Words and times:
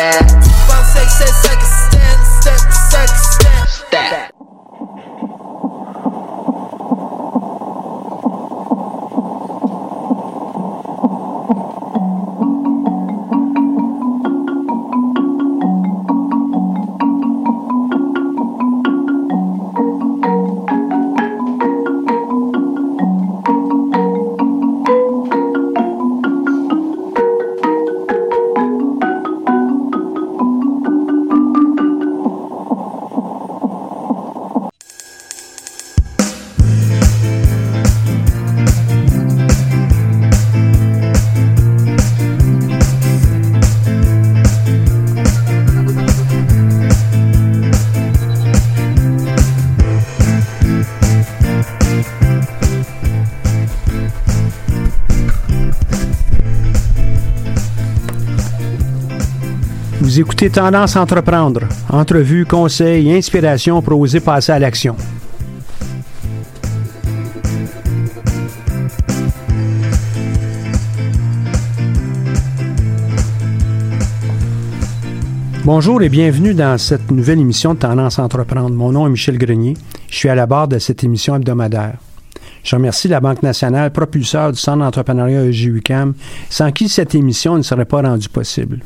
stat. 0.00 0.40
Five, 0.66 0.86
six, 0.86 1.12
six, 3.90 4.39
Écoutez 60.20 60.50
Tendance 60.50 60.96
Entreprendre. 60.96 61.62
Entrevues, 61.88 62.44
conseils, 62.44 63.10
inspiration 63.10 63.80
pour 63.80 63.98
oser 63.98 64.20
passer 64.20 64.52
à 64.52 64.58
l'action. 64.58 64.94
Bonjour 75.64 76.02
et 76.02 76.10
bienvenue 76.10 76.52
dans 76.52 76.76
cette 76.76 77.10
nouvelle 77.10 77.40
émission 77.40 77.72
de 77.72 77.78
Tendance 77.78 78.18
Entreprendre. 78.18 78.76
Mon 78.76 78.92
nom 78.92 79.06
est 79.06 79.10
Michel 79.10 79.38
Grenier. 79.38 79.72
Je 80.10 80.16
suis 80.16 80.28
à 80.28 80.34
la 80.34 80.44
barre 80.44 80.68
de 80.68 80.78
cette 80.78 81.02
émission 81.02 81.34
hebdomadaire. 81.36 81.94
Je 82.62 82.76
remercie 82.76 83.08
la 83.08 83.20
Banque 83.20 83.42
nationale, 83.42 83.90
propulseur 83.90 84.52
du 84.52 84.58
Centre 84.58 84.80
d'entrepreneuriat 84.80 85.46
EGUCAM, 85.46 86.12
sans 86.50 86.72
qui 86.72 86.90
cette 86.90 87.14
émission 87.14 87.56
ne 87.56 87.62
serait 87.62 87.86
pas 87.86 88.02
rendue 88.02 88.28
possible. 88.28 88.80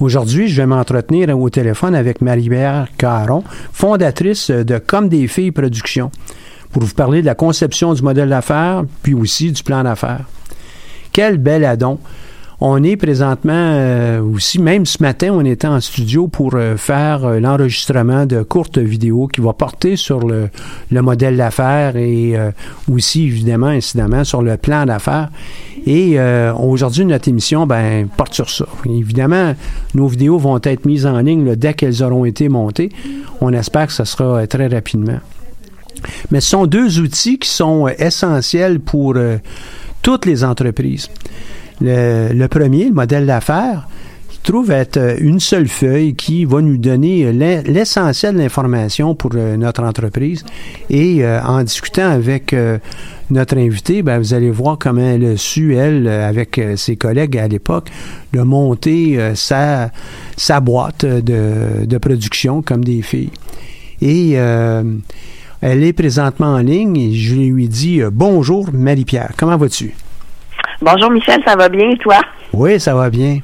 Aujourd'hui, 0.00 0.48
je 0.48 0.62
vais 0.62 0.66
m'entretenir 0.66 1.38
au 1.38 1.50
téléphone 1.50 1.94
avec 1.94 2.22
Marie-Pierre 2.22 2.88
Caron, 2.96 3.44
fondatrice 3.70 4.50
de 4.50 4.78
Comme 4.78 5.10
des 5.10 5.28
filles 5.28 5.50
Productions, 5.50 6.10
pour 6.72 6.82
vous 6.84 6.94
parler 6.94 7.20
de 7.20 7.26
la 7.26 7.34
conception 7.34 7.92
du 7.92 8.00
modèle 8.00 8.30
d'affaires, 8.30 8.84
puis 9.02 9.12
aussi 9.12 9.52
du 9.52 9.62
plan 9.62 9.84
d'affaires. 9.84 10.24
Quel 11.12 11.36
bel 11.36 11.66
addon! 11.66 11.98
On 12.62 12.82
est 12.82 12.96
présentement 12.96 13.52
euh, 13.54 14.22
aussi, 14.22 14.58
même 14.58 14.84
ce 14.84 15.02
matin, 15.02 15.30
on 15.32 15.44
était 15.44 15.66
en 15.66 15.80
studio 15.80 16.28
pour 16.28 16.54
euh, 16.54 16.76
faire 16.76 17.24
euh, 17.24 17.40
l'enregistrement 17.40 18.26
de 18.26 18.42
courtes 18.42 18.78
vidéos 18.78 19.28
qui 19.28 19.40
va 19.40 19.54
porter 19.54 19.96
sur 19.96 20.26
le, 20.26 20.48
le 20.90 21.02
modèle 21.02 21.38
d'affaires 21.38 21.96
et 21.96 22.36
euh, 22.36 22.50
aussi, 22.90 23.24
évidemment, 23.24 23.68
incidemment, 23.68 24.24
sur 24.24 24.42
le 24.42 24.58
plan 24.58 24.84
d'affaires. 24.84 25.30
Et 25.86 26.18
euh, 26.18 26.52
aujourd'hui, 26.54 27.04
notre 27.04 27.28
émission 27.28 27.66
ben, 27.66 28.08
porte 28.08 28.34
sur 28.34 28.50
ça. 28.50 28.66
Évidemment, 28.86 29.54
nos 29.94 30.06
vidéos 30.08 30.38
vont 30.38 30.60
être 30.62 30.84
mises 30.84 31.06
en 31.06 31.18
ligne 31.20 31.56
dès 31.56 31.74
qu'elles 31.74 32.02
auront 32.02 32.24
été 32.24 32.48
montées. 32.48 32.90
On 33.40 33.52
espère 33.52 33.86
que 33.86 33.92
ce 33.92 34.04
sera 34.04 34.24
euh, 34.24 34.46
très 34.46 34.66
rapidement. 34.66 35.20
Mais 36.30 36.40
ce 36.40 36.50
sont 36.50 36.66
deux 36.66 37.00
outils 37.00 37.38
qui 37.38 37.48
sont 37.48 37.86
euh, 37.86 37.92
essentiels 37.98 38.80
pour 38.80 39.16
toutes 40.02 40.26
les 40.26 40.44
entreprises. 40.44 41.08
Le 41.80 42.46
premier, 42.46 42.86
le 42.86 42.94
modèle 42.94 43.26
d'affaires, 43.26 43.88
trouve 44.42 44.70
être 44.70 44.96
euh, 44.96 45.16
une 45.20 45.40
seule 45.40 45.68
feuille 45.68 46.14
qui 46.14 46.44
va 46.44 46.60
nous 46.60 46.76
donner 46.76 47.24
euh, 47.24 47.32
l'e- 47.32 47.62
l'essentiel 47.70 48.34
de 48.34 48.40
l'information 48.40 49.14
pour 49.14 49.30
euh, 49.34 49.56
notre 49.56 49.82
entreprise. 49.82 50.44
Et 50.88 51.24
en 51.26 51.62
discutant 51.62 52.10
avec 52.10 52.54
notre 53.30 53.56
invité, 53.58 54.02
ben, 54.02 54.18
vous 54.18 54.34
allez 54.34 54.50
voir 54.50 54.76
comment 54.78 55.00
elle 55.06 55.24
a 55.24 55.36
su, 55.36 55.74
elle, 55.76 56.08
avec 56.08 56.60
ses 56.76 56.96
collègues 56.96 57.38
à 57.38 57.46
l'époque, 57.48 57.90
de 58.32 58.40
monter 58.40 59.18
sa, 59.34 59.90
sa 60.36 60.60
boîte 60.60 61.04
de, 61.04 61.84
de 61.86 61.98
production 61.98 62.62
comme 62.62 62.84
des 62.84 63.02
filles. 63.02 63.30
Et 64.02 64.32
elle 64.32 65.84
est 65.84 65.92
présentement 65.92 66.54
en 66.54 66.58
ligne 66.58 66.96
et 66.96 67.12
je 67.12 67.34
lui 67.34 67.68
euh, 68.00 68.10
Bonjour 68.10 68.70
Marie-Pierre, 68.72 69.32
comment 69.36 69.56
vas-tu? 69.56 69.94
Bonjour 70.82 71.10
Michel, 71.10 71.42
ça 71.46 71.56
va 71.56 71.68
bien 71.68 71.90
et 71.90 71.98
toi? 71.98 72.20
Oui, 72.52 72.80
ça 72.80 72.94
va 72.94 73.10
bien. 73.10 73.38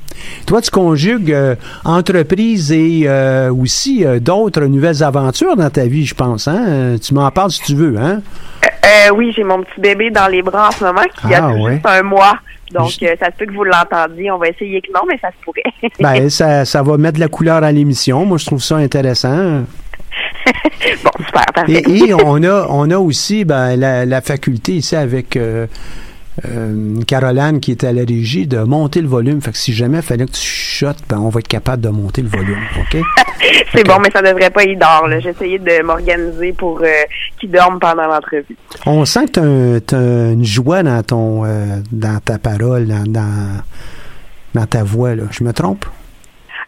Toi, 0.46 0.62
tu 0.62 0.70
conjugues 0.70 1.32
euh, 1.32 1.54
entreprise 1.84 2.72
et 2.72 3.02
euh, 3.06 3.52
aussi 3.52 4.04
euh, 4.04 4.18
d'autres 4.18 4.64
nouvelles 4.64 5.02
aventures 5.02 5.54
dans 5.56 5.68
ta 5.70 5.84
vie, 5.86 6.06
je 6.06 6.14
pense. 6.14 6.48
Hein? 6.48 6.96
Tu 7.02 7.12
m'en 7.14 7.30
parles 7.30 7.50
si 7.50 7.62
tu 7.62 7.74
veux, 7.74 7.96
hein? 7.98 8.20
Oui, 9.14 9.32
j'ai 9.36 9.44
mon 9.44 9.62
petit 9.62 9.80
bébé 9.80 10.10
dans 10.10 10.26
les 10.28 10.42
bras 10.42 10.68
en 10.68 10.72
ce 10.72 10.84
moment 10.84 11.02
qui 11.02 11.34
Ah, 11.34 11.46
a 11.46 11.52
ouais. 11.52 11.74
juste 11.74 11.86
un 11.86 12.02
mois. 12.02 12.38
Donc, 12.72 12.90
ça 12.90 13.26
se 13.26 13.36
peut 13.38 13.46
que 13.46 13.52
vous 13.52 13.62
l'entendiez. 13.64 14.30
On 14.32 14.38
va 14.38 14.48
essayer 14.48 14.80
que 14.80 14.90
non, 14.92 15.02
mais 15.08 15.18
ça 15.20 15.28
se 15.28 15.44
pourrait. 15.44 15.62
Ben, 16.00 16.28
ça, 16.30 16.64
ça 16.64 16.82
va 16.82 16.96
mettre 16.96 17.16
de 17.16 17.20
la 17.20 17.28
couleur 17.28 17.62
à 17.62 17.70
l'émission. 17.70 18.24
Moi, 18.24 18.38
je 18.38 18.46
trouve 18.46 18.62
ça 18.62 18.76
intéressant. 18.76 19.62
bon, 21.04 21.10
super, 21.24 21.44
parfait. 21.54 21.72
Et, 21.86 22.08
et 22.08 22.14
on 22.24 22.42
a 22.42 22.66
on 22.70 22.90
a 22.90 22.96
aussi 22.98 23.44
ben, 23.44 23.76
la, 23.76 24.06
la 24.06 24.20
faculté 24.20 24.72
ici 24.72 24.96
avec 24.96 25.38
euh, 26.44 27.02
Caroline 27.06 27.60
qui 27.60 27.70
est 27.70 27.84
à 27.84 27.92
la 27.92 28.02
régie 28.02 28.46
de 28.46 28.58
monter 28.58 29.00
le 29.00 29.08
volume. 29.08 29.40
Fait 29.40 29.52
que 29.52 29.58
si 29.58 29.72
jamais 29.72 29.98
il 29.98 30.02
fallait 30.02 30.26
que 30.26 30.32
tu 30.32 30.40
chuchotes, 30.40 31.02
ben, 31.08 31.18
on 31.18 31.28
va 31.28 31.40
être 31.40 31.48
capable 31.48 31.82
de 31.82 31.88
monter 31.88 32.22
le 32.22 32.28
volume. 32.28 32.58
OK? 32.78 33.00
C'est 33.74 33.84
bon, 33.84 33.98
mais 34.00 34.10
ça 34.10 34.22
devrait 34.22 34.50
pas 34.50 34.64
y 34.64 34.74
là. 34.76 35.02
J'ai 35.20 35.30
essayé 35.30 35.58
de 35.58 35.82
m'organiser 35.82 36.52
pour 36.52 36.80
euh, 36.82 36.86
qu'il 37.38 37.50
dorme 37.50 37.78
pendant 37.78 38.06
l'entrevue. 38.06 38.56
On 38.84 39.04
sent 39.04 39.26
que 39.32 39.78
tu 39.78 39.94
as, 39.94 40.32
une 40.32 40.44
joie 40.44 40.82
dans 40.82 41.02
ton 41.02 41.44
euh, 41.44 41.80
dans 41.92 42.18
ta 42.20 42.38
parole, 42.38 42.86
dans, 42.86 43.04
dans, 43.04 43.62
dans 44.54 44.66
ta 44.66 44.82
voix. 44.82 45.14
Là. 45.14 45.24
Je 45.30 45.44
me 45.44 45.52
trompe? 45.52 45.86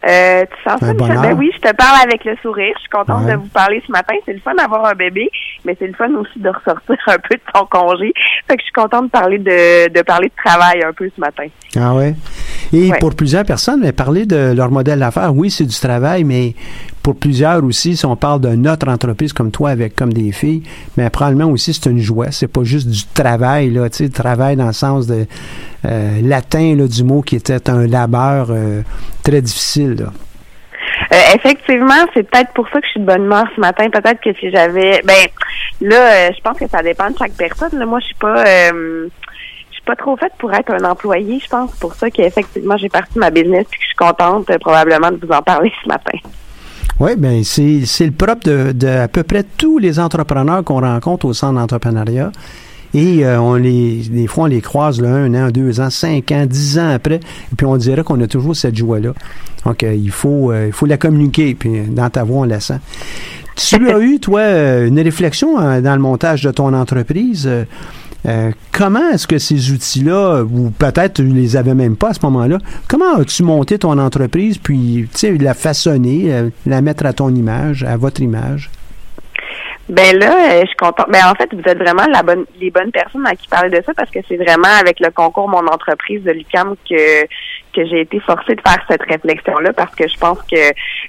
Euh, 0.07 0.45
tu 0.45 0.69
sens 0.69 0.79
ça, 0.79 0.93
Michel? 0.93 1.19
Ben 1.21 1.37
oui, 1.37 1.51
je 1.53 1.59
te 1.59 1.75
parle 1.75 1.97
avec 2.03 2.23
le 2.23 2.35
sourire. 2.41 2.71
Je 2.75 2.79
suis 2.81 2.89
contente 2.89 3.25
Ouais. 3.25 3.33
de 3.33 3.37
vous 3.37 3.47
parler 3.47 3.83
ce 3.85 3.91
matin. 3.91 4.15
C'est 4.25 4.33
le 4.33 4.39
fun 4.39 4.53
d'avoir 4.55 4.85
un 4.85 4.93
bébé, 4.93 5.29
mais 5.65 5.75
c'est 5.77 5.87
le 5.87 5.93
fun 5.93 6.09
aussi 6.15 6.39
de 6.39 6.49
ressortir 6.49 6.95
un 7.07 7.17
peu 7.17 7.35
de 7.35 7.41
ton 7.53 7.65
congé. 7.65 8.13
Fait 8.47 8.55
que 8.55 8.61
je 8.61 8.63
suis 8.65 8.71
contente 8.73 9.05
de 9.05 9.09
parler 9.09 9.39
de, 9.39 9.89
de 9.91 10.01
parler 10.03 10.29
de 10.29 10.43
travail 10.43 10.81
un 10.83 10.93
peu 10.93 11.09
ce 11.13 11.19
matin. 11.19 11.47
Ah 11.77 11.93
ouais. 11.95 12.15
Et 12.71 12.91
Ouais. 12.91 12.99
pour 12.99 13.13
plusieurs 13.15 13.43
personnes, 13.45 13.81
mais 13.81 13.91
parler 13.91 14.25
de 14.25 14.53
leur 14.55 14.69
modèle 14.71 14.99
d'affaires, 14.99 15.33
oui, 15.35 15.49
c'est 15.51 15.65
du 15.65 15.75
travail, 15.79 16.23
mais 16.23 16.53
pour 17.03 17.15
plusieurs 17.15 17.63
aussi, 17.63 17.95
si 17.95 18.05
on 18.05 18.15
parle 18.15 18.41
de 18.41 18.49
notre 18.49 18.87
entreprise 18.89 19.33
comme 19.33 19.51
toi, 19.51 19.69
avec 19.69 19.95
comme 19.95 20.13
des 20.13 20.31
filles, 20.31 20.63
mais 20.97 21.09
probablement 21.09 21.49
aussi 21.49 21.73
c'est 21.73 21.89
une 21.89 21.99
joie. 21.99 22.31
C'est 22.31 22.47
pas 22.47 22.63
juste 22.63 22.87
du 22.87 23.05
travail, 23.13 23.71
là, 23.71 23.89
tu 23.89 24.05
sais, 24.05 24.09
travail 24.09 24.55
dans 24.55 24.67
le 24.67 24.73
sens 24.73 25.07
de 25.07 25.25
euh, 25.85 26.21
latin 26.21 26.75
là, 26.75 26.87
du 26.87 27.03
mot 27.03 27.21
qui 27.21 27.35
était 27.35 27.69
un 27.69 27.87
labeur 27.87 28.47
euh, 28.49 28.81
très 29.23 29.41
difficile. 29.41 30.07
Euh, 31.11 31.15
effectivement, 31.35 32.05
c'est 32.13 32.29
peut-être 32.29 32.51
pour 32.53 32.67
ça 32.69 32.79
que 32.79 32.85
je 32.85 32.91
suis 32.91 32.99
de 32.99 33.05
bonne 33.05 33.23
humeur 33.23 33.45
ce 33.55 33.61
matin. 33.61 33.89
Peut-être 33.89 34.21
que 34.21 34.33
si 34.33 34.51
j'avais, 34.51 35.01
ben 35.03 35.27
là, 35.81 36.31
je 36.31 36.41
pense 36.41 36.57
que 36.57 36.67
ça 36.67 36.83
dépend 36.83 37.09
de 37.09 37.17
chaque 37.17 37.33
personne. 37.33 37.83
Moi, 37.85 37.99
je 37.99 38.05
suis 38.05 38.15
pas, 38.15 38.43
pas 39.89 39.95
trop 39.95 40.15
faite 40.17 40.33
pour 40.37 40.53
être 40.53 40.71
un 40.71 40.83
employé. 40.83 41.39
Je 41.39 41.49
pense 41.49 41.71
C'est 41.73 41.79
pour 41.79 41.95
ça 41.95 42.11
qu'effectivement 42.11 42.77
j'ai 42.77 42.89
parti 42.89 43.17
ma 43.17 43.31
business 43.31 43.65
et 43.73 43.75
que 43.75 43.81
je 43.81 43.87
suis 43.87 43.95
contente 43.95 44.45
probablement 44.59 45.09
de 45.09 45.17
vous 45.25 45.33
en 45.33 45.41
parler 45.41 45.71
ce 45.83 45.87
matin. 45.87 46.17
Oui, 46.99 47.15
bien, 47.17 47.41
c'est 47.43 47.85
c'est 47.85 48.05
le 48.05 48.11
propre 48.11 48.43
de, 48.45 48.71
de 48.73 48.87
à 48.87 49.07
peu 49.07 49.23
près 49.23 49.43
tous 49.57 49.77
les 49.77 49.99
entrepreneurs 49.99 50.63
qu'on 50.63 50.81
rencontre 50.81 51.25
au 51.25 51.33
centre 51.33 51.59
d'entrepreneuriat. 51.59 52.31
Et 52.93 53.23
euh, 53.23 53.39
on 53.39 53.53
les, 53.53 54.01
des 54.09 54.27
fois, 54.27 54.45
on 54.45 54.47
les 54.47 54.61
croise 54.61 54.99
là, 54.99 55.09
un 55.09 55.33
an, 55.35 55.51
deux 55.51 55.79
ans, 55.79 55.89
cinq 55.89 56.31
ans, 56.31 56.45
dix 56.45 56.79
ans 56.79 56.89
après, 56.89 57.15
et 57.17 57.55
puis 57.55 57.65
on 57.65 57.77
dirait 57.77 58.03
qu'on 58.03 58.19
a 58.21 58.27
toujours 58.27 58.55
cette 58.55 58.75
joie-là. 58.75 59.13
Donc, 59.65 59.83
euh, 59.83 59.93
il, 59.93 60.09
faut, 60.09 60.51
il 60.53 60.71
faut 60.71 60.87
la 60.87 60.97
communiquer, 60.97 61.53
puis 61.53 61.81
dans 61.83 62.09
ta 62.09 62.23
voix, 62.23 62.41
on 62.41 62.43
la 62.45 62.59
sent. 62.59 62.79
Tu 63.55 63.89
as 63.93 63.99
eu, 63.99 64.19
toi, 64.19 64.41
une 64.85 64.99
réflexion 64.99 65.57
dans 65.81 65.93
le 65.93 66.01
montage 66.01 66.41
de 66.43 66.51
ton 66.51 66.73
entreprise. 66.73 67.47
Comment 68.71 69.09
est-ce 69.11 69.27
que 69.27 69.37
ces 69.37 69.71
outils-là, 69.71 70.43
ou 70.43 70.71
peut-être 70.71 71.15
tu 71.15 71.23
les 71.23 71.55
avais 71.55 71.73
même 71.73 71.95
pas 71.95 72.09
à 72.09 72.13
ce 72.13 72.19
moment-là, 72.23 72.57
comment 72.87 73.15
as-tu 73.15 73.43
monté 73.43 73.79
ton 73.79 73.97
entreprise, 73.97 74.57
puis, 74.57 75.07
la 75.39 75.53
façonner, 75.53 76.49
la 76.65 76.81
mettre 76.81 77.05
à 77.05 77.13
ton 77.13 77.33
image, 77.33 77.83
à 77.83 77.97
votre 77.97 78.21
image? 78.21 78.69
Ben 79.89 80.15
là, 80.19 80.51
euh, 80.51 80.61
je 80.61 80.67
suis 80.67 80.75
contente. 80.75 81.07
Ben 81.09 81.25
en 81.25 81.33
fait, 81.33 81.49
vous 81.51 81.63
êtes 81.65 81.79
vraiment 81.79 82.05
les 82.59 82.69
bonnes 82.69 82.91
personnes 82.91 83.25
à 83.25 83.35
qui 83.35 83.47
parler 83.47 83.71
de 83.71 83.83
ça 83.83 83.91
parce 83.95 84.11
que 84.11 84.19
c'est 84.27 84.37
vraiment 84.37 84.71
avec 84.79 84.99
le 84.99 85.09
concours 85.09 85.49
Mon 85.49 85.65
entreprise 85.65 86.23
de 86.23 86.31
l'UCAM 86.31 86.75
que 86.87 87.25
que 87.79 87.89
j'ai 87.89 88.01
été 88.01 88.19
forcée 88.19 88.55
de 88.55 88.61
faire 88.61 88.83
cette 88.89 89.03
réflexion-là 89.03 89.71
parce 89.73 89.95
que 89.95 90.07
je 90.07 90.17
pense 90.17 90.39
que 90.43 90.57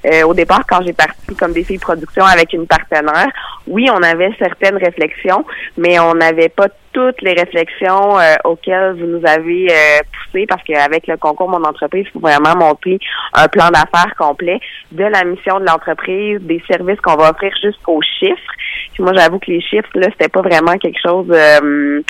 euh, 0.06 0.26
au 0.26 0.34
départ, 0.34 0.62
quand 0.69 0.82
j'ai 0.84 0.93
parti 0.93 1.34
comme 1.37 1.52
des 1.52 1.64
filles 1.64 1.78
production 1.78 2.25
avec 2.25 2.52
une 2.52 2.67
partenaire, 2.67 3.28
oui, 3.67 3.88
on 3.93 4.02
avait 4.02 4.31
certaines 4.38 4.76
réflexions, 4.76 5.44
mais 5.76 5.99
on 5.99 6.14
n'avait 6.14 6.49
pas 6.49 6.69
toutes 6.93 7.22
les 7.22 7.32
réflexions 7.32 8.19
euh, 8.19 8.34
auxquelles 8.44 8.94
vous 8.99 9.06
nous 9.06 9.26
avez 9.26 9.69
euh, 9.70 10.00
poussé 10.12 10.46
parce 10.49 10.62
qu'avec 10.64 11.06
le 11.06 11.17
concours 11.17 11.49
Mon 11.49 11.62
entreprise, 11.64 12.06
il 12.08 12.12
faut 12.12 12.20
vraiment 12.20 12.56
monter 12.56 12.99
un 13.34 13.49
plan 13.49 13.70
d'affaires 13.70 14.14
complet 14.19 14.61
de 14.93 15.05
la 15.05 15.25
mission 15.25 15.61
de 15.61 15.66
l'entreprise, 15.66 16.40
des 16.40 16.62
services 16.69 17.00
qu'on 17.00 17.16
va 17.16 17.31
offrir 17.31 17.52
jusqu'aux 17.62 18.00
chiffres. 18.19 18.52
moi, 18.99 19.12
j'avoue 19.16 19.38
que 19.38 19.50
les 19.50 19.61
chiffres, 19.61 19.88
là, 19.94 20.08
c'était 20.12 20.28
pas 20.28 20.43
vraiment 20.43 20.76
quelque 20.78 21.00
chose 21.00 21.26
euh, 21.31 22.00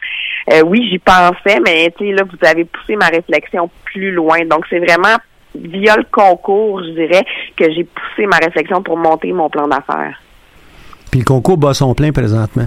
oui, 0.65 0.89
j'y 0.91 0.99
pensais, 0.99 1.61
mais 1.65 1.93
tu 1.97 2.07
sais, 2.07 2.13
là, 2.13 2.23
vous 2.25 2.49
avez 2.49 2.65
poussé 2.65 2.97
ma 2.97 3.07
réflexion 3.07 3.71
plus 3.85 4.11
loin. 4.11 4.45
Donc, 4.47 4.65
c'est 4.69 4.79
vraiment 4.79 5.17
via 5.55 5.97
le 5.97 6.05
concours, 6.11 6.83
je 6.83 6.91
dirais, 6.91 7.25
que 7.57 7.65
j'ai 7.73 7.85
poussé 7.85 8.27
ma 8.27 8.37
réflexion 8.37 8.83
pour 8.83 8.97
monter 8.97 9.33
mon 9.33 9.49
plan 9.49 9.69
d'affaires. 9.69 10.21
Puis 11.11 11.21
le 11.21 11.25
concours 11.25 11.59
bat 11.59 11.75
son 11.75 11.95
plein 11.95 12.13
présentement. 12.13 12.67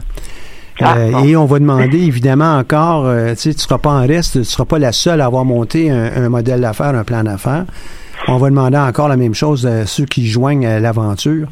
Ah, 0.81 0.97
euh, 0.97 1.23
et 1.23 1.35
on 1.35 1.45
va 1.45 1.59
demander 1.59 1.99
évidemment 1.99 2.57
encore, 2.57 3.05
euh, 3.05 3.35
tu 3.35 3.53
tu 3.53 3.61
seras 3.61 3.77
pas 3.77 3.91
en 3.91 4.07
reste, 4.07 4.33
tu 4.33 4.43
seras 4.43 4.65
pas 4.65 4.79
la 4.79 4.91
seule 4.91 5.21
à 5.21 5.25
avoir 5.25 5.45
monté 5.45 5.91
un, 5.91 6.29
modèle 6.29 6.61
d'affaires, 6.61 6.95
un 6.95 7.03
plan 7.03 7.23
d'affaires. 7.23 7.65
On 8.27 8.37
va 8.37 8.49
demander 8.49 8.77
encore 8.77 9.07
la 9.07 9.17
même 9.17 9.35
chose 9.35 9.67
à 9.67 9.85
ceux 9.85 10.05
qui 10.05 10.27
joignent 10.27 10.65
à 10.65 10.79
l'aventure. 10.79 11.47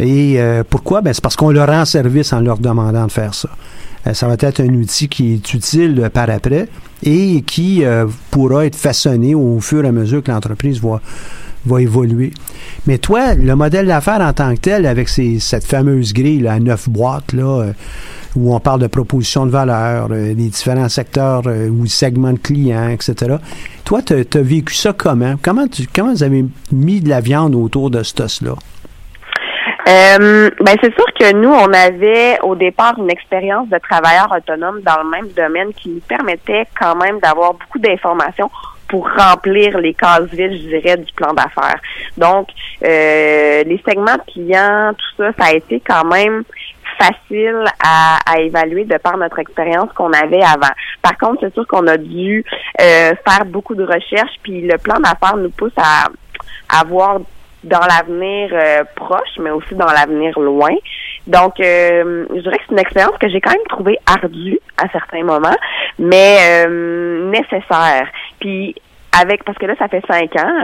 Et 0.00 0.40
pourquoi? 0.68 1.00
Ben, 1.00 1.12
c'est 1.12 1.22
parce 1.22 1.36
qu'on 1.36 1.50
leur 1.50 1.68
rend 1.68 1.84
service 1.84 2.32
en 2.32 2.40
leur 2.40 2.58
demandant 2.58 3.06
de 3.06 3.12
faire 3.12 3.34
ça. 3.34 3.50
Euh, 4.06 4.14
ça 4.14 4.26
va 4.26 4.36
être 4.38 4.60
un 4.60 4.74
outil 4.74 5.08
qui 5.08 5.34
est 5.34 5.54
utile 5.54 6.10
par 6.12 6.30
après 6.30 6.68
et 7.02 7.42
qui 7.42 7.84
euh, 7.84 8.06
pourra 8.30 8.66
être 8.66 8.76
façonné 8.76 9.34
au 9.34 9.60
fur 9.60 9.84
et 9.84 9.88
à 9.88 9.92
mesure 9.92 10.22
que 10.22 10.30
l'entreprise 10.30 10.80
va, 10.80 11.00
va 11.66 11.82
évoluer. 11.82 12.32
Mais 12.86 12.98
toi, 12.98 13.34
le 13.34 13.54
modèle 13.56 13.86
d'affaires 13.86 14.20
en 14.20 14.32
tant 14.32 14.54
que 14.54 14.60
tel, 14.60 14.86
avec 14.86 15.08
cette 15.08 15.64
fameuse 15.64 16.12
grille 16.12 16.46
à 16.46 16.58
neuf 16.58 16.88
boîtes, 16.88 17.32
là, 17.32 17.62
euh, 17.62 17.72
où 18.36 18.54
on 18.54 18.60
parle 18.60 18.80
de 18.80 18.86
proposition 18.86 19.44
de 19.44 19.50
valeur, 19.50 20.08
les 20.08 20.34
différents 20.34 20.88
secteurs 20.88 21.42
ou 21.46 21.84
segments 21.86 22.32
de 22.32 22.38
clients, 22.38 22.88
etc. 22.88 23.36
Toi, 23.84 24.02
tu 24.02 24.14
as, 24.14 24.40
vécu 24.40 24.72
ça 24.72 24.92
comment? 24.92 25.34
Comment, 25.42 25.66
tu, 25.66 25.88
comment 25.92 26.12
vous 26.12 26.22
avez 26.22 26.44
mis 26.70 27.00
de 27.00 27.08
la 27.08 27.20
viande 27.20 27.56
autour 27.56 27.90
de 27.90 28.04
ce 28.04 28.22
os-là? 28.22 28.54
Euh, 29.88 30.50
ben 30.60 30.76
c'est 30.82 30.94
sûr 30.94 31.06
que 31.18 31.32
nous, 31.32 31.50
on 31.50 31.72
avait 31.72 32.38
au 32.42 32.54
départ 32.54 32.94
une 32.98 33.10
expérience 33.10 33.68
de 33.68 33.78
travailleur 33.78 34.30
autonome 34.30 34.80
dans 34.82 35.02
le 35.02 35.08
même 35.08 35.28
domaine 35.28 35.72
qui 35.72 35.88
nous 35.88 36.00
permettait 36.00 36.66
quand 36.78 36.96
même 36.96 37.18
d'avoir 37.20 37.54
beaucoup 37.54 37.78
d'informations 37.78 38.50
pour 38.88 39.08
remplir 39.08 39.78
les 39.78 39.94
cases 39.94 40.28
vides, 40.32 40.52
je 40.52 40.68
dirais, 40.68 40.96
du 40.96 41.12
plan 41.12 41.32
d'affaires. 41.32 41.80
Donc, 42.18 42.48
euh, 42.84 43.62
les 43.64 43.80
segments 43.88 44.18
clients, 44.26 44.92
tout 44.92 45.22
ça, 45.22 45.30
ça 45.38 45.50
a 45.50 45.52
été 45.54 45.80
quand 45.80 46.04
même 46.04 46.42
facile 46.98 47.64
à, 47.82 48.18
à, 48.26 48.40
évaluer 48.40 48.84
de 48.84 48.96
par 48.98 49.16
notre 49.16 49.38
expérience 49.38 49.90
qu'on 49.94 50.12
avait 50.12 50.42
avant. 50.42 50.72
Par 51.00 51.16
contre, 51.16 51.38
c'est 51.40 51.54
sûr 51.54 51.66
qu'on 51.66 51.86
a 51.86 51.96
dû 51.96 52.44
euh, 52.80 53.14
faire 53.26 53.44
beaucoup 53.46 53.74
de 53.74 53.84
recherches, 53.84 54.36
puis 54.42 54.62
le 54.62 54.76
plan 54.76 54.98
d'affaires 54.98 55.36
nous 55.36 55.50
pousse 55.50 55.72
à 55.76 56.08
avoir 56.68 57.20
dans 57.64 57.80
l'avenir 57.80 58.50
euh, 58.52 58.84
proche, 58.96 59.38
mais 59.38 59.50
aussi 59.50 59.74
dans 59.74 59.86
l'avenir 59.86 60.38
loin. 60.38 60.74
Donc, 61.26 61.60
euh, 61.60 62.24
je 62.34 62.40
dirais 62.40 62.56
que 62.56 62.62
c'est 62.68 62.72
une 62.72 62.78
expérience 62.78 63.16
que 63.18 63.28
j'ai 63.28 63.40
quand 63.40 63.52
même 63.52 63.66
trouvée 63.68 63.98
ardue 64.06 64.58
à 64.78 64.88
certains 64.88 65.22
moments, 65.22 65.56
mais 65.98 66.38
euh, 66.40 67.30
nécessaire. 67.30 68.08
Puis 68.40 68.74
avec 69.20 69.42
parce 69.42 69.58
que 69.58 69.66
là 69.66 69.74
ça 69.76 69.88
fait 69.88 70.04
cinq 70.06 70.36
ans, 70.36 70.60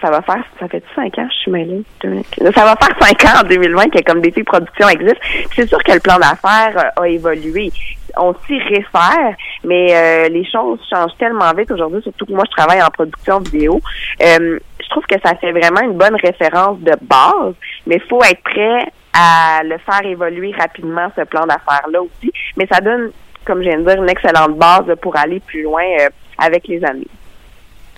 ça 0.00 0.10
va 0.10 0.22
faire 0.22 0.42
ça 0.58 0.66
fait 0.68 0.82
cinq 0.96 1.18
ans, 1.18 1.28
je 1.30 1.36
suis 1.36 1.50
mêlée. 1.50 1.82
Ça 2.02 2.64
va 2.64 2.74
faire 2.74 2.96
cinq 3.00 3.24
ans 3.26 3.40
en 3.44 3.46
2020 3.46 3.90
que 3.90 4.02
comme 4.02 4.22
défi 4.22 4.40
de 4.40 4.46
production 4.46 4.88
existe. 4.88 5.20
C'est 5.54 5.68
sûr 5.68 5.78
que 5.84 5.92
le 5.92 6.00
plan 6.00 6.16
d'affaires 6.16 6.92
a 6.96 7.06
évolué. 7.06 7.70
On 8.16 8.34
s'y 8.46 8.58
réfère, 8.58 9.36
mais 9.64 10.30
les 10.30 10.50
choses 10.50 10.80
changent 10.88 11.16
tellement 11.18 11.52
vite 11.52 11.70
aujourd'hui, 11.70 12.00
surtout 12.02 12.24
que 12.24 12.32
moi 12.32 12.44
je 12.46 12.56
travaille 12.56 12.82
en 12.82 12.88
production 12.88 13.38
vidéo 13.40 13.82
je 14.18 14.69
trouve 14.90 15.04
que 15.06 15.16
ça 15.24 15.34
fait 15.36 15.52
vraiment 15.52 15.80
une 15.80 15.96
bonne 15.96 16.16
référence 16.16 16.78
de 16.80 16.92
base, 17.02 17.54
mais 17.86 17.96
il 17.96 18.08
faut 18.08 18.22
être 18.22 18.42
prêt 18.42 18.86
à 19.12 19.62
le 19.64 19.78
faire 19.78 20.04
évoluer 20.04 20.52
rapidement, 20.58 21.08
ce 21.16 21.22
plan 21.22 21.46
d'affaires-là 21.46 22.02
aussi. 22.02 22.32
Mais 22.56 22.66
ça 22.70 22.80
donne, 22.80 23.10
comme 23.44 23.58
je 23.58 23.68
viens 23.68 23.80
de 23.80 23.84
dire, 23.84 24.02
une 24.02 24.08
excellente 24.08 24.56
base 24.56 24.84
pour 25.00 25.16
aller 25.16 25.40
plus 25.40 25.62
loin 25.62 25.82
euh, 26.00 26.08
avec 26.38 26.68
les 26.68 26.84
amis. 26.84 27.08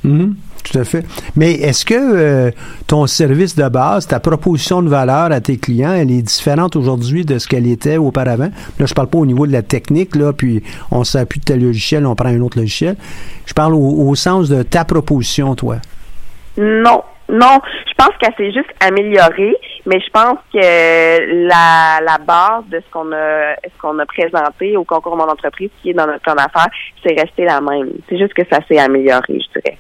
Mm-hmm. 0.05 0.35
tout 0.65 0.79
à 0.81 0.85
fait. 0.85 1.05
Mais 1.37 1.53
est-ce 1.53 1.85
que 1.85 1.95
euh, 1.95 2.51
ton 2.89 3.07
service 3.07 3.55
de 3.55 3.69
base, 3.69 4.09
ta 4.09 4.19
proposition 4.19 4.83
de 4.83 4.89
valeur 4.89 5.31
à 5.31 5.41
tes 5.41 5.59
clients, 5.59 5.93
elle 5.93 6.11
est 6.11 6.23
différente 6.23 6.75
aujourd'hui 6.75 7.25
de 7.25 7.39
ce 7.39 7.47
qu'elle 7.47 7.69
était 7.69 7.99
auparavant? 7.99 8.51
Là, 8.81 8.87
je 8.87 8.95
parle 8.95 9.09
pas 9.09 9.19
au 9.19 9.27
niveau 9.27 9.47
de 9.47 9.53
la 9.53 9.63
technique, 9.63 10.17
là, 10.17 10.33
puis 10.33 10.65
on 10.91 11.05
s'appuie 11.05 11.39
de 11.39 11.45
tel 11.45 11.63
logiciel, 11.63 12.05
on 12.05 12.17
prend 12.17 12.31
un 12.31 12.41
autre 12.41 12.59
logiciel. 12.59 12.97
Je 13.47 13.55
parle 13.55 13.75
au 13.75 14.13
sens 14.17 14.49
de 14.49 14.63
ta 14.65 14.85
proposition, 14.85 15.55
toi. 15.55 15.77
Non, 16.57 17.03
non, 17.29 17.61
je 17.87 17.95
pense 17.97 18.15
qu'elle 18.21 18.35
s'est 18.37 18.53
juste 18.53 18.71
améliorée, 18.81 19.57
mais 19.87 20.01
je 20.01 20.11
pense 20.11 20.39
que 20.53 21.47
la, 21.49 22.01
la 22.05 22.19
base 22.19 22.65
de 22.71 22.79
ce 22.79 22.93
qu'on 22.93 23.11
a 23.13 23.55
ce 23.65 23.81
qu'on 23.81 23.99
a 23.99 24.07
présenté 24.07 24.77
au 24.77 24.85
concours 24.85 25.17
Mon 25.17 25.29
entreprise 25.29 25.71
qui 25.81 25.91
est 25.91 25.95
dans 25.95 26.07
notre 26.07 26.21
plan 26.21 26.35
d'affaires, 26.35 26.69
c'est 27.03 27.19
resté 27.19 27.45
la 27.45 27.61
même. 27.61 27.91
C'est 28.09 28.19
juste 28.19 28.35
que 28.35 28.43
ça 28.51 28.61
s'est 28.69 28.79
amélioré, 28.79 29.23
je 29.41 29.61
dirais. 29.61 29.79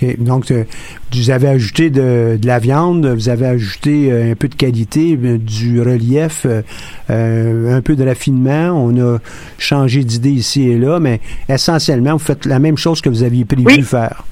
OK. 0.00 0.16
Donc, 0.18 0.50
euh, 0.50 0.64
vous 1.12 1.30
avez 1.30 1.48
ajouté 1.48 1.90
de, 1.90 2.38
de, 2.40 2.46
la 2.46 2.58
viande, 2.58 3.06
vous 3.06 3.28
avez 3.28 3.46
ajouté 3.46 4.12
euh, 4.12 4.32
un 4.32 4.34
peu 4.34 4.48
de 4.48 4.54
qualité, 4.54 5.18
euh, 5.22 5.38
du 5.38 5.80
relief, 5.80 6.46
un 7.08 7.82
peu 7.82 7.96
de 7.96 8.06
raffinement. 8.06 8.70
On 8.72 8.96
a 9.00 9.18
changé 9.58 10.04
d'idée 10.04 10.30
ici 10.30 10.70
et 10.70 10.78
là, 10.78 11.00
mais 11.00 11.20
essentiellement, 11.48 12.12
vous 12.12 12.18
faites 12.18 12.46
la 12.46 12.58
même 12.58 12.78
chose 12.78 13.00
que 13.00 13.08
vous 13.08 13.24
aviez 13.24 13.44
prévu 13.44 13.78
de 13.78 13.82
faire. 13.82 14.24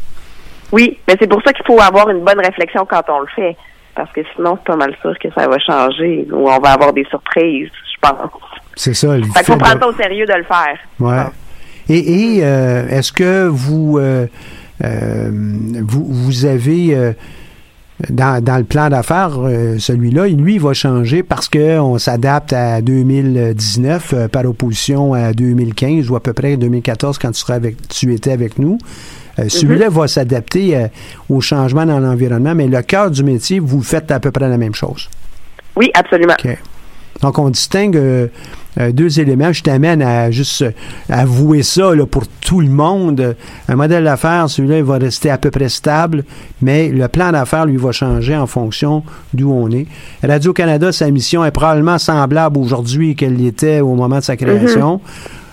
Oui, 0.72 0.98
mais 1.08 1.16
c'est 1.20 1.28
pour 1.28 1.42
ça 1.42 1.52
qu'il 1.52 1.64
faut 1.66 1.80
avoir 1.80 2.08
une 2.10 2.24
bonne 2.24 2.40
réflexion 2.40 2.86
quand 2.88 3.02
on 3.08 3.20
le 3.20 3.26
fait. 3.34 3.56
Parce 3.94 4.10
que 4.12 4.20
sinon, 4.34 4.56
c'est 4.58 4.72
pas 4.72 4.76
mal 4.76 4.94
sûr 5.00 5.18
que 5.18 5.28
ça 5.34 5.48
va 5.48 5.58
changer 5.58 6.26
ou 6.32 6.48
on 6.48 6.58
va 6.58 6.72
avoir 6.72 6.92
des 6.92 7.04
surprises, 7.04 7.70
je 7.92 8.08
pense. 8.08 8.30
C'est 8.76 8.94
ça. 8.94 9.16
Il 9.18 9.24
faut 9.24 9.56
prendre 9.56 9.80
ça 9.80 9.88
au 9.88 9.94
sérieux 9.94 10.26
de 10.26 10.32
le 10.32 10.44
faire. 10.44 10.78
Ouais. 11.00 11.26
Et, 11.88 12.36
et 12.36 12.44
euh, 12.44 12.88
est-ce 12.88 13.12
que 13.12 13.48
vous, 13.48 13.98
euh, 13.98 14.26
euh, 14.84 15.30
vous, 15.82 16.06
vous 16.08 16.44
avez 16.46 17.14
dans, 18.08 18.42
dans, 18.42 18.56
le 18.58 18.64
plan 18.64 18.88
d'affaires, 18.88 19.32
celui-là, 19.78 20.28
lui, 20.28 20.54
il 20.54 20.60
va 20.60 20.72
changer 20.72 21.22
parce 21.22 21.48
qu'on 21.48 21.98
s'adapte 21.98 22.52
à 22.52 22.80
2019 22.80 24.28
par 24.28 24.46
opposition 24.46 25.14
à 25.14 25.32
2015 25.32 26.08
ou 26.10 26.16
à 26.16 26.20
peu 26.20 26.32
près 26.32 26.56
2014 26.56 27.18
quand 27.18 27.32
tu, 27.32 27.40
seras 27.40 27.54
avec, 27.54 27.88
tu 27.88 28.14
étais 28.14 28.32
avec 28.32 28.58
nous. 28.58 28.78
Euh, 29.38 29.48
celui-là 29.48 29.88
va 29.88 30.08
s'adapter 30.08 30.76
euh, 30.76 30.88
au 31.28 31.40
changement 31.40 31.86
dans 31.86 32.00
l'environnement, 32.00 32.54
mais 32.54 32.66
le 32.66 32.82
cœur 32.82 33.10
du 33.10 33.22
métier, 33.22 33.58
vous 33.60 33.82
faites 33.82 34.10
à 34.10 34.20
peu 34.20 34.30
près 34.30 34.48
la 34.48 34.58
même 34.58 34.74
chose. 34.74 35.08
Oui, 35.76 35.90
absolument. 35.94 36.34
Donc, 37.22 37.38
on 37.38 37.50
distingue 37.50 37.96
euh, 37.96 38.28
deux 38.92 39.20
éléments. 39.20 39.52
Je 39.52 39.62
t'amène 39.62 40.00
à 40.00 40.30
juste 40.30 40.64
avouer 41.08 41.62
ça 41.62 41.90
pour 42.10 42.26
tout 42.26 42.60
le 42.60 42.68
monde. 42.68 43.36
Un 43.68 43.76
modèle 43.76 44.04
d'affaires, 44.04 44.48
celui-là, 44.48 44.78
il 44.78 44.84
va 44.84 44.98
rester 44.98 45.30
à 45.30 45.38
peu 45.38 45.50
près 45.50 45.68
stable, 45.68 46.24
mais 46.62 46.88
le 46.88 47.08
plan 47.08 47.32
d'affaires, 47.32 47.66
lui, 47.66 47.76
va 47.76 47.92
changer 47.92 48.36
en 48.36 48.46
fonction 48.46 49.02
d'où 49.34 49.52
on 49.52 49.70
est. 49.70 49.86
Radio-Canada, 50.22 50.92
sa 50.92 51.10
mission 51.10 51.44
est 51.44 51.50
probablement 51.50 51.98
semblable 51.98 52.58
aujourd'hui 52.58 53.16
qu'elle 53.16 53.36
l'était 53.36 53.80
au 53.80 53.94
moment 53.94 54.18
de 54.18 54.24
sa 54.24 54.36
création. 54.36 55.00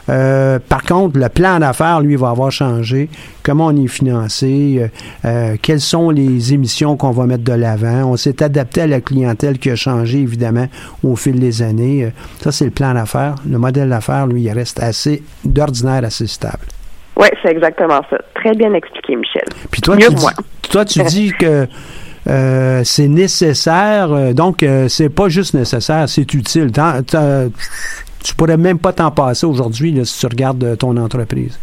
Euh, 0.09 0.59
par 0.59 0.83
contre, 0.83 1.19
le 1.19 1.29
plan 1.29 1.59
d'affaires, 1.59 2.01
lui, 2.01 2.15
va 2.15 2.29
avoir 2.29 2.51
changé. 2.51 3.09
Comment 3.43 3.67
on 3.67 3.75
est 3.75 3.87
financé, 3.87 4.79
euh, 4.79 4.87
euh, 5.25 5.55
quelles 5.61 5.81
sont 5.81 6.09
les 6.09 6.53
émissions 6.53 6.97
qu'on 6.97 7.11
va 7.11 7.25
mettre 7.25 7.43
de 7.43 7.53
l'avant. 7.53 8.11
On 8.11 8.17
s'est 8.17 8.41
adapté 8.41 8.81
à 8.81 8.87
la 8.87 9.01
clientèle 9.01 9.59
qui 9.59 9.69
a 9.69 9.75
changé, 9.75 10.19
évidemment, 10.19 10.67
au 11.03 11.15
fil 11.15 11.39
des 11.39 11.61
années. 11.61 12.11
Ça, 12.41 12.51
c'est 12.51 12.65
le 12.65 12.71
plan 12.71 12.93
d'affaires. 12.93 13.35
Le 13.49 13.57
modèle 13.57 13.89
d'affaires, 13.89 14.27
lui, 14.27 14.43
il 14.43 14.51
reste 14.51 14.81
assez 14.81 15.23
d'ordinaire, 15.43 16.03
assez 16.03 16.27
stable. 16.27 16.65
Oui, 17.17 17.27
c'est 17.41 17.49
exactement 17.49 18.01
ça. 18.09 18.17
Très 18.35 18.53
bien 18.53 18.73
expliqué, 18.73 19.15
Michel. 19.15 19.45
Puis 19.71 19.81
toi, 19.81 19.97
tu 19.97 20.13
dis, 20.13 20.25
toi, 20.69 20.85
tu 20.85 21.03
dis 21.03 21.31
que 21.39 21.67
euh, 22.29 22.81
c'est 22.83 23.07
nécessaire. 23.07 24.33
Donc, 24.33 24.63
euh, 24.63 24.87
c'est 24.87 25.09
pas 25.09 25.29
juste 25.29 25.53
nécessaire, 25.53 26.07
c'est 26.09 26.33
utile. 26.33 26.71
Tu 28.23 28.35
pourrais 28.35 28.57
même 28.57 28.79
pas 28.79 28.93
t'en 28.93 29.11
passer 29.11 29.45
aujourd'hui 29.45 30.05
si 30.05 30.19
tu 30.19 30.25
regardes 30.27 30.77
ton 30.77 30.95
entreprise. 30.97 31.59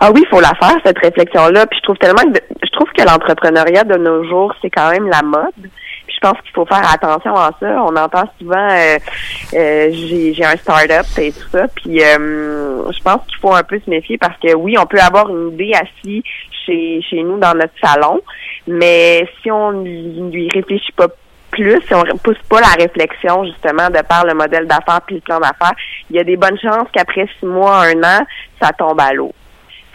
Ah 0.00 0.10
oui, 0.12 0.22
il 0.24 0.28
faut 0.28 0.40
la 0.40 0.52
faire, 0.54 0.76
cette 0.84 0.98
réflexion-là. 0.98 1.66
Puis 1.66 1.78
je 1.78 1.84
trouve 1.84 1.96
tellement 1.96 2.30
que 2.32 2.38
je 2.62 2.70
trouve 2.72 2.88
que 2.96 3.02
l'entrepreneuriat 3.02 3.84
de 3.84 3.96
nos 3.96 4.24
jours, 4.24 4.54
c'est 4.60 4.70
quand 4.70 4.90
même 4.90 5.08
la 5.08 5.22
mode. 5.22 5.54
Puis 5.56 6.14
je 6.14 6.20
pense 6.20 6.38
qu'il 6.42 6.50
faut 6.52 6.66
faire 6.66 6.92
attention 6.92 7.34
à 7.34 7.50
ça. 7.58 7.82
On 7.82 7.96
entend 7.96 8.24
souvent 8.38 8.68
j'ai, 9.52 10.34
j'ai 10.34 10.44
un 10.44 10.56
start-up 10.56 11.06
et 11.18 11.32
tout 11.32 11.48
ça. 11.50 11.66
Puis 11.76 11.98
je 11.98 13.02
pense 13.02 13.24
qu'il 13.26 13.38
faut 13.40 13.54
un 13.54 13.62
peu 13.62 13.80
se 13.80 13.88
méfier 13.88 14.18
parce 14.18 14.38
que 14.40 14.54
oui, 14.54 14.76
on 14.78 14.86
peut 14.86 15.00
avoir 15.00 15.28
une 15.30 15.52
idée 15.52 15.72
assis 15.74 16.22
chez, 16.66 17.00
chez 17.08 17.22
nous 17.22 17.38
dans 17.38 17.54
notre 17.54 17.74
salon, 17.82 18.20
mais 18.66 19.26
si 19.42 19.50
on 19.50 19.72
ne 19.72 20.30
lui 20.30 20.48
réfléchit 20.52 20.92
pas 20.92 21.08
plus, 21.54 21.80
si 21.86 21.94
on 21.94 22.02
ne 22.02 22.18
pousse 22.18 22.42
pas 22.48 22.60
la 22.60 22.84
réflexion 22.84 23.44
justement 23.44 23.88
de 23.88 24.02
par 24.02 24.26
le 24.26 24.34
modèle 24.34 24.66
d'affaires 24.66 25.00
puis 25.06 25.16
le 25.16 25.20
plan 25.20 25.38
d'affaires, 25.38 25.74
il 26.10 26.16
y 26.16 26.18
a 26.18 26.24
des 26.24 26.36
bonnes 26.36 26.58
chances 26.58 26.88
qu'après 26.92 27.28
six 27.38 27.46
mois, 27.46 27.86
un 27.86 28.02
an, 28.02 28.26
ça 28.60 28.72
tombe 28.72 29.00
à 29.00 29.12
l'eau. 29.12 29.32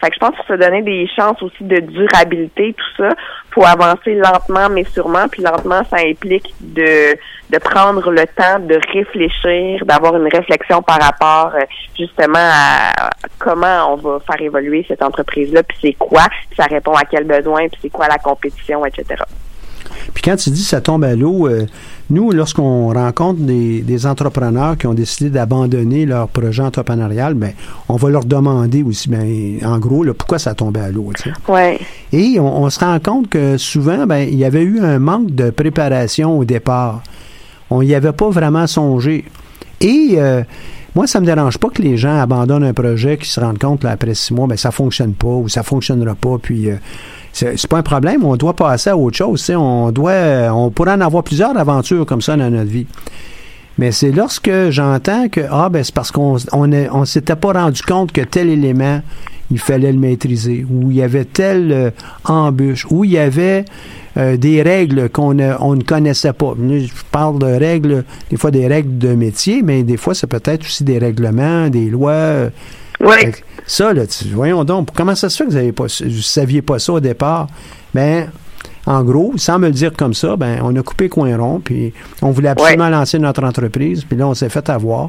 Fait 0.01 0.09
que 0.09 0.15
je 0.15 0.19
pense 0.19 0.35
qu'il 0.35 0.45
faut 0.45 0.55
donner 0.55 0.81
des 0.81 1.09
chances 1.13 1.43
aussi 1.43 1.61
de 1.61 1.81
durabilité, 1.81 2.73
tout 2.73 3.03
ça, 3.03 3.09
pour 3.51 3.67
avancer 3.67 4.15
lentement 4.15 4.69
mais 4.69 4.85
sûrement. 4.85 5.27
Puis 5.29 5.43
lentement, 5.43 5.81
ça 5.89 5.97
implique 5.97 6.53
de, 6.61 7.17
de 7.49 7.57
prendre 7.57 8.09
le 8.09 8.25
temps 8.27 8.59
de 8.59 8.79
réfléchir, 8.93 9.85
d'avoir 9.85 10.15
une 10.15 10.29
réflexion 10.29 10.81
par 10.81 11.01
rapport 11.01 11.53
euh, 11.55 11.65
justement 11.97 12.39
à 12.39 13.09
comment 13.39 13.93
on 13.93 13.95
va 13.97 14.19
faire 14.21 14.41
évoluer 14.41 14.85
cette 14.87 15.03
entreprise-là, 15.03 15.63
puis 15.63 15.77
c'est 15.81 15.93
quoi, 15.93 16.23
ça 16.55 16.63
répond 16.63 16.93
à 16.93 17.03
quel 17.03 17.25
besoin, 17.25 17.67
puis 17.67 17.79
c'est 17.81 17.89
quoi 17.89 18.07
la 18.07 18.19
compétition, 18.19 18.85
etc. 18.85 19.21
Puis 20.13 20.23
quand 20.23 20.35
tu 20.35 20.49
dis 20.49 20.63
ça 20.63 20.81
tombe 20.81 21.03
à 21.03 21.15
l'eau, 21.15 21.47
euh, 21.47 21.65
nous, 22.09 22.31
lorsqu'on 22.31 22.91
rencontre 22.91 23.41
des, 23.41 24.05
entrepreneurs 24.05 24.77
qui 24.77 24.87
ont 24.87 24.93
décidé 24.93 25.29
d'abandonner 25.29 26.05
leur 26.05 26.27
projet 26.27 26.63
entrepreneurial, 26.63 27.33
ben, 27.33 27.51
on 27.87 27.97
va 27.97 28.09
leur 28.09 28.25
demander 28.25 28.81
aussi, 28.81 29.09
ben, 29.09 29.59
en 29.63 29.77
gros, 29.77 30.05
pourquoi 30.13 30.39
ça 30.39 30.53
tombait 30.55 30.79
à 30.79 30.89
l'eau. 30.89 31.11
Ouais. 31.47 31.79
Et 32.11 32.39
on, 32.39 32.69
se 32.69 32.79
rend 32.79 32.99
compte 32.99 33.29
que 33.29 33.57
souvent, 33.57 34.07
ben, 34.07 34.27
il 34.29 34.37
y 34.37 34.45
avait 34.45 34.63
eu 34.63 34.79
un 34.79 34.99
manque 34.99 35.35
de 35.35 35.49
préparation 35.49 36.37
au 36.37 36.45
départ. 36.45 37.03
On 37.69 37.83
n'y 37.83 37.93
avait 37.93 38.13
pas 38.13 38.29
vraiment 38.29 38.65
songé. 38.65 39.25
Et 39.81 40.15
euh, 40.17 40.41
moi, 40.95 41.05
ça 41.05 41.19
me 41.19 41.25
dérange 41.25 41.57
pas 41.57 41.69
que 41.69 41.81
les 41.81 41.97
gens 41.97 42.19
abandonnent 42.19 42.63
un 42.63 42.73
projet, 42.73 43.17
qui 43.17 43.29
se 43.29 43.39
rendent 43.39 43.59
compte 43.59 43.83
là, 43.83 43.91
après 43.91 44.15
six 44.15 44.33
mois, 44.33 44.47
ben 44.47 44.57
ça 44.57 44.71
fonctionne 44.71 45.13
pas 45.13 45.27
ou 45.27 45.47
ça 45.47 45.63
fonctionnera 45.63 46.15
pas, 46.15 46.37
puis 46.41 46.69
euh, 46.69 46.75
c'est 47.31 47.67
pas 47.67 47.77
un 47.77 47.83
problème. 47.83 48.23
On 48.23 48.35
doit 48.35 48.55
passer 48.55 48.89
à 48.89 48.97
autre 48.97 49.17
chose. 49.17 49.49
On 49.55 49.91
doit, 49.91 50.51
on 50.51 50.69
pourrait 50.71 50.93
en 50.93 51.01
avoir 51.01 51.23
plusieurs 51.23 51.57
aventures 51.57 52.05
comme 52.05 52.21
ça 52.21 52.35
dans 52.35 52.49
notre 52.49 52.69
vie. 52.69 52.87
Mais 53.77 53.91
c'est 53.91 54.11
lorsque 54.11 54.51
j'entends 54.69 55.29
que 55.29 55.41
ah 55.49 55.69
ben 55.69 55.83
c'est 55.83 55.93
parce 55.93 56.11
qu'on 56.11 56.35
on, 56.51 56.73
on 56.73 57.05
s'était 57.05 57.37
pas 57.37 57.53
rendu 57.53 57.81
compte 57.81 58.11
que 58.11 58.21
tel 58.21 58.49
élément 58.49 59.01
il 59.51 59.59
fallait 59.59 59.91
le 59.91 59.97
maîtriser, 59.97 60.65
ou 60.69 60.91
il 60.91 60.97
y 60.97 61.01
avait 61.01 61.25
telle 61.25 61.71
euh, 61.71 61.91
embûche, 62.25 62.85
ou 62.89 63.03
il 63.03 63.11
y 63.11 63.17
avait 63.17 63.65
euh, 64.17 64.37
des 64.37 64.61
règles 64.61 65.09
qu'on 65.09 65.33
ne, 65.33 65.53
on 65.59 65.75
ne 65.75 65.83
connaissait 65.83 66.33
pas. 66.33 66.53
Je 66.57 66.87
parle 67.11 67.39
de 67.39 67.45
règles, 67.45 68.03
des 68.29 68.37
fois 68.37 68.51
des 68.51 68.67
règles 68.67 68.97
de 68.97 69.15
métier, 69.15 69.61
mais 69.63 69.83
des 69.83 69.97
fois, 69.97 70.13
c'est 70.13 70.27
peut-être 70.27 70.61
aussi 70.61 70.83
des 70.83 70.99
règlements, 70.99 71.69
des 71.69 71.89
lois. 71.89 72.11
Euh, 72.11 72.49
oui. 72.99 73.31
Ça, 73.69 73.93
là, 73.93 74.01
voyons 74.33 74.63
donc, 74.63 74.89
comment 74.95 75.13
ça 75.13 75.29
se 75.29 75.43
fait 75.43 75.47
que 75.47 76.03
vous 76.03 76.05
ne 76.05 76.21
saviez 76.21 76.63
pas 76.63 76.79
ça 76.79 76.93
au 76.93 76.99
départ? 76.99 77.45
Ben, 77.93 78.31
en 78.87 79.03
gros, 79.03 79.33
sans 79.37 79.59
me 79.59 79.67
le 79.67 79.73
dire 79.73 79.93
comme 79.95 80.15
ça, 80.15 80.35
ben, 80.35 80.59
on 80.63 80.75
a 80.75 80.81
coupé 80.81 81.07
coin 81.07 81.37
rond, 81.37 81.61
puis 81.63 81.93
on 82.23 82.31
voulait 82.31 82.49
absolument 82.49 82.89
lancer 82.89 83.19
notre 83.19 83.43
entreprise, 83.43 84.05
puis 84.05 84.17
là, 84.17 84.27
on 84.27 84.33
s'est 84.33 84.49
fait 84.49 84.67
avoir. 84.71 85.07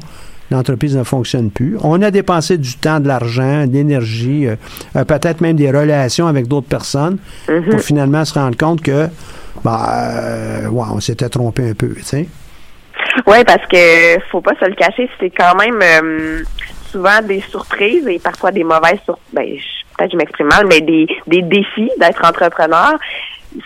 L'entreprise 0.51 0.95
ne 0.95 1.03
fonctionne 1.03 1.49
plus. 1.49 1.75
On 1.81 2.03
a 2.03 2.11
dépensé 2.11 2.59
du 2.59 2.75
temps, 2.75 2.99
de 2.99 3.07
l'argent, 3.07 3.65
de 3.65 3.73
l'énergie, 3.73 4.45
euh, 4.45 4.55
euh, 4.95 5.05
peut-être 5.05 5.41
même 5.41 5.55
des 5.55 5.71
relations 5.71 6.27
avec 6.27 6.47
d'autres 6.47 6.67
personnes 6.67 7.17
mm-hmm. 7.47 7.69
pour 7.71 7.79
finalement 7.79 8.25
se 8.25 8.35
rendre 8.35 8.55
compte 8.55 8.83
que, 8.83 9.07
bah, 9.63 10.11
euh, 10.13 10.67
on 10.71 10.99
s'était 10.99 11.29
trompé 11.29 11.71
un 11.71 11.73
peu, 11.73 11.95
tu 11.95 12.03
sais. 12.03 12.27
Oui, 13.25 13.43
parce 13.43 13.65
que 13.65 14.19
faut 14.31 14.41
pas 14.41 14.53
se 14.59 14.65
le 14.65 14.75
cacher, 14.75 15.09
c'est 15.19 15.31
quand 15.31 15.55
même 15.55 15.81
souvent 16.91 17.21
des 17.21 17.41
surprises 17.41 18.07
et 18.07 18.19
parfois 18.19 18.51
des 18.51 18.63
mauvaises 18.63 18.99
surprises. 19.03 19.23
Ben, 19.33 19.47
peut-être 19.97 20.11
je 20.11 20.17
m'exprime 20.17 20.47
mal, 20.47 20.65
mais 20.67 20.81
des, 20.81 21.07
des 21.27 21.41
défis 21.41 21.91
d'être 21.97 22.23
entrepreneur. 22.25 22.93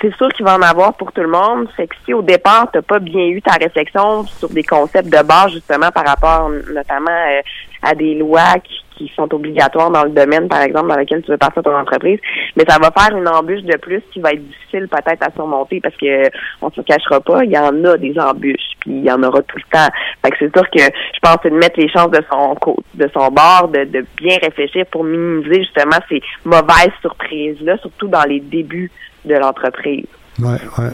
C'est 0.02 0.16
sûr 0.16 0.30
qu'il 0.34 0.46
va 0.46 0.56
en 0.56 0.62
avoir 0.62 0.94
pour 0.96 1.12
tout 1.12 1.22
le 1.22 1.28
monde. 1.28 1.68
C'est 1.76 1.88
que 1.88 1.96
si 2.06 2.14
au 2.14 2.22
départ, 2.22 2.70
tu 2.72 2.78
n'as 2.78 2.82
pas 2.82 3.00
bien 3.00 3.26
eu 3.26 3.42
ta 3.42 3.54
réflexion 3.54 4.26
sur 4.26 4.50
des 4.50 4.64
concepts 4.64 5.10
de 5.10 5.22
base, 5.24 5.52
justement, 5.54 5.92
par 5.92 6.06
rapport 6.06 6.50
notamment 6.50 7.12
euh, 7.12 7.42
à 7.84 7.94
des 7.94 8.16
lois 8.16 8.60
qui, 8.64 8.85
qui 8.98 9.12
sont 9.16 9.34
obligatoires 9.34 9.92
dans 9.92 10.04
le 10.04 10.12
domaine, 10.12 10.48
par 10.48 10.62
exemple, 10.62 10.90
dans 10.90 10.98
lequel 10.98 11.22
tu 11.22 11.32
veux 11.32 11.38
passer 11.38 11.62
ton 11.64 11.76
entreprise, 11.76 12.20
mais 12.56 12.64
ça 12.68 12.78
va 12.80 12.92
faire 12.92 13.18
une 13.18 13.28
embûche 13.28 13.64
de 13.64 13.78
plus 13.78 14.02
qui 14.12 14.20
va 14.20 14.32
être 14.32 14.46
difficile 14.46 14.88
peut-être 14.88 15.24
à 15.24 15.32
surmonter 15.32 15.80
parce 15.82 15.96
que 15.96 16.30
on 16.62 16.70
se 16.72 16.82
cachera 16.82 17.20
pas, 17.20 17.44
il 17.44 17.52
y 17.52 17.58
en 17.58 17.84
a 17.86 17.98
des 17.98 18.18
embûches, 18.20 18.76
puis 18.80 18.92
il 18.92 19.06
y 19.06 19.12
en 19.12 19.22
aura 19.24 19.42
tout 19.42 19.58
le 19.58 19.78
temps. 19.78 19.88
Fait 20.24 20.32
que 20.32 20.38
c'est 20.40 20.56
sûr 20.56 20.70
que 20.70 20.82
je 20.82 21.20
pense 21.22 21.38
que 21.38 21.50
de 21.50 21.56
mettre 21.56 21.80
les 21.80 21.90
chances 21.90 22.12
de 22.12 22.22
son 22.32 22.56
de 22.94 23.10
son 23.14 23.28
bord, 23.30 23.70
de, 23.70 24.06
bien 24.18 24.38
réfléchir 24.42 24.86
pour 24.92 25.04
minimiser 25.04 25.64
justement 25.64 25.98
ces 26.10 26.22
mauvaises 26.44 26.94
surprises-là, 27.02 27.78
surtout 27.78 28.08
dans 28.08 28.24
les 28.24 28.40
débuts 28.40 28.92
de 29.26 29.36
l'entreprise. 29.36 30.06
Ouais, 30.40 30.60
ouais. 30.78 30.92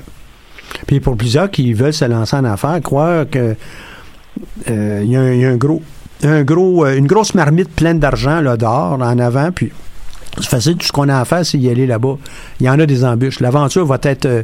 Puis 0.87 0.99
pour 0.99 1.17
plusieurs 1.17 1.49
qui 1.51 1.73
veulent 1.73 1.93
se 1.93 2.05
lancer 2.05 2.35
en 2.35 2.45
affaires, 2.45 2.79
croire 2.81 3.25
que 3.29 3.55
euh, 4.69 5.01
il 5.03 5.11
y, 5.11 5.15
a 5.45 5.49
un 5.49 5.57
gros 5.57 5.81
un 6.23 6.43
gros, 6.43 6.85
euh, 6.85 6.97
une 6.97 7.07
grosse 7.07 7.33
marmite 7.35 7.73
pleine 7.75 7.99
d'argent 7.99 8.41
là, 8.41 8.55
en 8.61 9.19
avant, 9.19 9.51
puis 9.51 9.71
c'est 10.37 10.49
facile, 10.49 10.77
tout 10.77 10.87
ce 10.87 10.91
qu'on 10.91 11.09
a 11.09 11.19
à 11.19 11.25
faire, 11.25 11.45
c'est 11.45 11.57
y 11.57 11.69
aller 11.69 11.85
là-bas. 11.85 12.15
Il 12.59 12.65
y 12.65 12.69
en 12.69 12.79
a 12.79 12.85
des 12.85 13.03
embûches. 13.03 13.41
L'aventure 13.41 13.85
va 13.85 13.97
être 14.03 14.25
euh, 14.25 14.43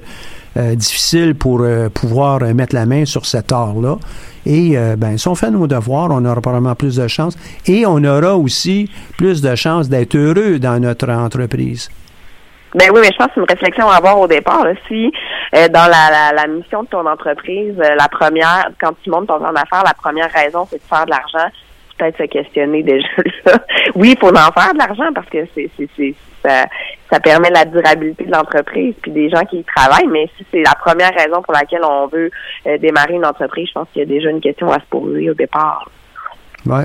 euh, 0.58 0.76
difficile 0.76 1.34
pour 1.34 1.66
pouvoir 1.94 2.42
mettre 2.42 2.76
la 2.76 2.86
main 2.86 3.06
sur 3.06 3.26
cet 3.26 3.52
or-là. 3.52 3.98
Et 4.46 4.78
ben, 4.98 5.18
si 5.18 5.28
on 5.28 5.36
fait 5.36 5.52
nos 5.52 5.68
devoirs, 5.68 6.10
on 6.10 6.24
aura 6.24 6.42
probablement 6.42 6.74
plus 6.74 6.96
de 6.96 7.08
chances. 7.08 7.38
Et 7.68 7.86
on 7.86 8.04
aura 8.04 8.36
aussi 8.36 8.90
plus 9.18 9.42
de 9.42 9.56
chances 9.56 9.90
d'être 9.90 10.16
heureux 10.16 10.58
dans 10.58 10.80
notre 10.80 11.10
entreprise. 11.10 11.90
Ben 12.74 12.90
oui, 12.94 13.02
mais 13.02 13.10
je 13.12 13.18
pense 13.18 13.28
que 13.28 13.34
c'est 13.36 13.42
une 13.42 13.48
réflexion 13.48 13.90
à 13.90 13.98
avoir 13.98 14.20
au 14.20 14.28
départ. 14.28 14.66
Si 14.88 15.12
dans 15.54 15.90
la, 15.90 16.34
la, 16.34 16.48
mission 16.48 16.84
de 16.84 16.88
ton 16.88 17.06
entreprise, 17.06 17.76
la 17.78 18.08
première, 18.08 18.70
quand 18.82 18.94
tu 19.04 19.10
montes 19.10 19.28
ton 19.28 19.40
plan 19.40 19.54
d'affaires, 19.54 19.84
la 19.86 19.94
première 19.94 20.32
raison, 20.32 20.66
c'est 20.70 20.78
de 20.78 20.88
faire 20.90 21.06
de 21.06 21.12
l'argent 21.12 21.50
peut-être 21.98 22.18
se 22.18 22.24
questionner 22.24 22.84
déjà 22.84 23.08
là. 23.46 23.60
Oui, 23.96 24.16
il 24.16 24.20
faut 24.20 24.30
en 24.30 24.52
faire 24.52 24.74
de 24.74 24.78
l'argent 24.78 25.12
parce 25.14 25.30
que 25.30 25.40
c'est, 25.56 25.70
ça, 26.44 26.66
ça 27.12 27.20
permet 27.20 27.50
la 27.50 27.66
durabilité 27.66 28.26
de 28.26 28.32
l'entreprise 28.32 28.94
puis 29.02 29.12
des 29.12 29.30
gens 29.30 29.44
qui 29.46 29.60
y 29.60 29.64
travaillent, 29.64 30.08
mais 30.08 30.30
si 30.38 30.46
c'est 30.52 30.64
la 30.64 30.76
première 30.76 31.14
raison 31.14 31.42
pour 31.42 31.54
laquelle 31.54 31.84
on 31.84 32.08
veut 32.08 32.30
euh, 32.68 32.78
démarrer 32.78 33.14
une 33.14 33.26
entreprise, 33.26 33.68
je 33.68 33.74
pense 33.74 33.88
qu'il 33.94 34.02
y 34.02 34.06
a 34.06 34.08
déjà 34.08 34.30
une 34.30 34.42
question 34.42 34.72
à 34.72 34.80
se 34.80 34.86
poser 34.90 35.30
au 35.30 35.34
départ. 35.34 35.90
Oui. 36.66 36.84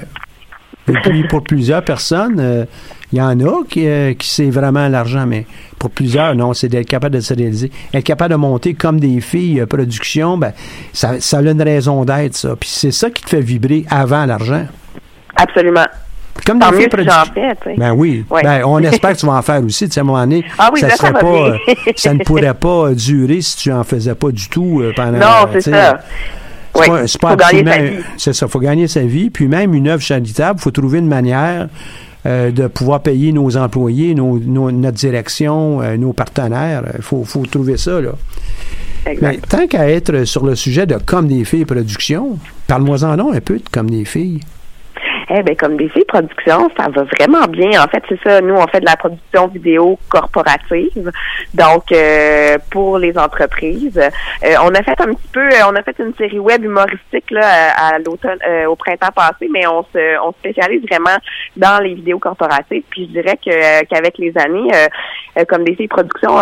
Et 0.88 0.94
puis 0.94 1.24
pour 1.28 1.44
plusieurs 1.44 1.84
personnes, 1.84 2.40
euh, 2.40 2.64
il 3.12 3.18
y 3.18 3.22
en 3.22 3.38
a 3.40 3.64
qui, 3.68 3.86
euh, 3.86 4.14
qui 4.14 4.28
c'est 4.28 4.50
vraiment 4.50 4.88
l'argent, 4.88 5.26
mais 5.26 5.46
pour 5.78 5.90
plusieurs, 5.90 6.34
non, 6.34 6.54
c'est 6.54 6.68
d'être 6.68 6.88
capable 6.88 7.14
de 7.14 7.20
se 7.20 7.34
réaliser. 7.34 7.70
Être 7.94 8.04
capable 8.04 8.32
de 8.32 8.36
monter 8.36 8.74
comme 8.74 8.98
des 8.98 9.20
filles 9.20 9.64
production, 9.66 10.38
ben, 10.38 10.52
ça, 10.92 11.20
ça 11.20 11.38
a 11.38 11.42
une 11.42 11.62
raison 11.62 12.04
d'être, 12.04 12.34
ça. 12.34 12.56
Puis 12.56 12.68
c'est 12.68 12.90
ça 12.90 13.10
qui 13.10 13.22
te 13.22 13.30
fait 13.30 13.40
vibrer 13.40 13.84
avant 13.90 14.26
l'argent. 14.26 14.66
Absolument. 15.42 15.86
Comme 16.46 16.58
Tant 16.58 16.72
mieux 16.72 16.88
si 16.90 17.04
j'en 17.04 17.24
fais, 17.32 17.54
tu 17.56 17.70
sais. 17.70 17.74
Ben 17.76 17.92
oui. 17.92 18.24
Ben, 18.30 18.62
on 18.64 18.78
espère 18.82 19.12
que 19.12 19.18
tu 19.18 19.26
vas 19.26 19.34
en 19.34 19.42
faire 19.42 19.62
aussi. 19.62 19.86
Tu 19.86 19.92
sais, 19.92 20.00
à 20.00 20.02
un 20.02 20.06
moment 20.06 20.20
donné, 20.20 20.44
ah 20.58 20.70
oui, 20.72 20.80
ça, 20.80 20.90
serait 20.90 21.12
pas, 21.12 21.26
euh, 21.26 21.56
ça 21.94 22.14
ne 22.14 22.18
pourrait 22.24 22.54
pas 22.54 22.90
durer 22.94 23.40
si 23.40 23.56
tu 23.56 23.72
en 23.72 23.84
faisais 23.84 24.14
pas 24.14 24.30
du 24.30 24.48
tout 24.48 24.80
euh, 24.80 24.92
pendant. 24.96 25.18
Non, 25.18 25.48
c'est 25.52 25.60
ça. 25.60 26.00
C'est 26.74 26.90
oui, 26.90 27.06
pas, 27.20 27.30
faut 27.30 27.36
gagner 27.36 27.64
sa 27.64 27.78
vie. 27.78 27.96
C'est 28.16 28.32
ça, 28.32 28.46
il 28.46 28.50
faut 28.50 28.58
gagner 28.58 28.88
sa 28.88 29.00
vie. 29.02 29.30
Puis 29.30 29.46
même 29.46 29.74
une 29.74 29.88
œuvre 29.88 30.02
charitable, 30.02 30.58
il 30.58 30.62
faut 30.62 30.70
trouver 30.70 31.00
une 31.00 31.06
manière 31.06 31.68
euh, 32.24 32.50
de 32.50 32.66
pouvoir 32.66 33.02
payer 33.02 33.30
nos 33.32 33.58
employés, 33.58 34.14
nos, 34.14 34.40
notre 34.40 34.96
direction, 34.96 35.82
nos 35.98 36.14
partenaires. 36.14 36.82
Il 36.96 37.02
faut, 37.02 37.24
faut, 37.24 37.44
trouver 37.44 37.76
ça. 37.76 38.00
Là. 38.00 38.12
Mais 39.20 39.38
tant 39.48 39.66
qu'à 39.66 39.90
être 39.90 40.24
sur 40.24 40.46
le 40.46 40.54
sujet 40.54 40.86
de 40.86 40.96
Comme 40.96 41.28
des 41.28 41.44
filles 41.44 41.66
production, 41.66 42.38
parle-moi-en 42.66 43.32
un 43.32 43.40
peu 43.40 43.58
de 43.58 43.68
Comme 43.70 43.90
des 43.90 44.06
filles. 44.06 44.40
Eh 45.30 45.42
ben 45.42 45.56
comme 45.56 45.76
DC 45.76 46.06
Productions, 46.06 46.70
ça 46.76 46.88
va 46.88 47.04
vraiment 47.04 47.46
bien. 47.46 47.82
En 47.82 47.88
fait, 47.88 48.02
c'est 48.08 48.20
ça. 48.22 48.40
Nous, 48.40 48.54
on 48.54 48.66
fait 48.66 48.80
de 48.80 48.86
la 48.86 48.96
production 48.96 49.46
vidéo 49.48 49.98
corporative, 50.08 51.10
donc 51.54 51.92
euh, 51.92 52.58
pour 52.70 52.98
les 52.98 53.16
entreprises. 53.16 53.98
Euh, 53.98 54.54
on 54.62 54.74
a 54.74 54.82
fait 54.82 55.00
un 55.00 55.14
petit 55.14 55.28
peu, 55.32 55.48
on 55.66 55.76
a 55.76 55.82
fait 55.82 55.98
une 55.98 56.14
série 56.14 56.38
web 56.38 56.64
humoristique 56.64 57.30
là 57.30 57.72
à, 57.76 57.98
l'automne, 57.98 58.38
au 58.68 58.76
printemps 58.76 59.12
passé, 59.14 59.48
mais 59.50 59.66
on 59.66 59.82
se, 59.92 60.20
on 60.22 60.32
spécialise 60.32 60.82
vraiment 60.82 61.16
dans 61.56 61.82
les 61.82 61.94
vidéos 61.94 62.18
corporatives. 62.18 62.84
Puis 62.90 63.06
je 63.06 63.20
dirais 63.20 63.36
que 63.36 63.84
qu'avec 63.84 64.18
les 64.18 64.32
années, 64.38 64.70
comme 65.48 65.64
DC 65.64 65.88
Productions 65.88 66.38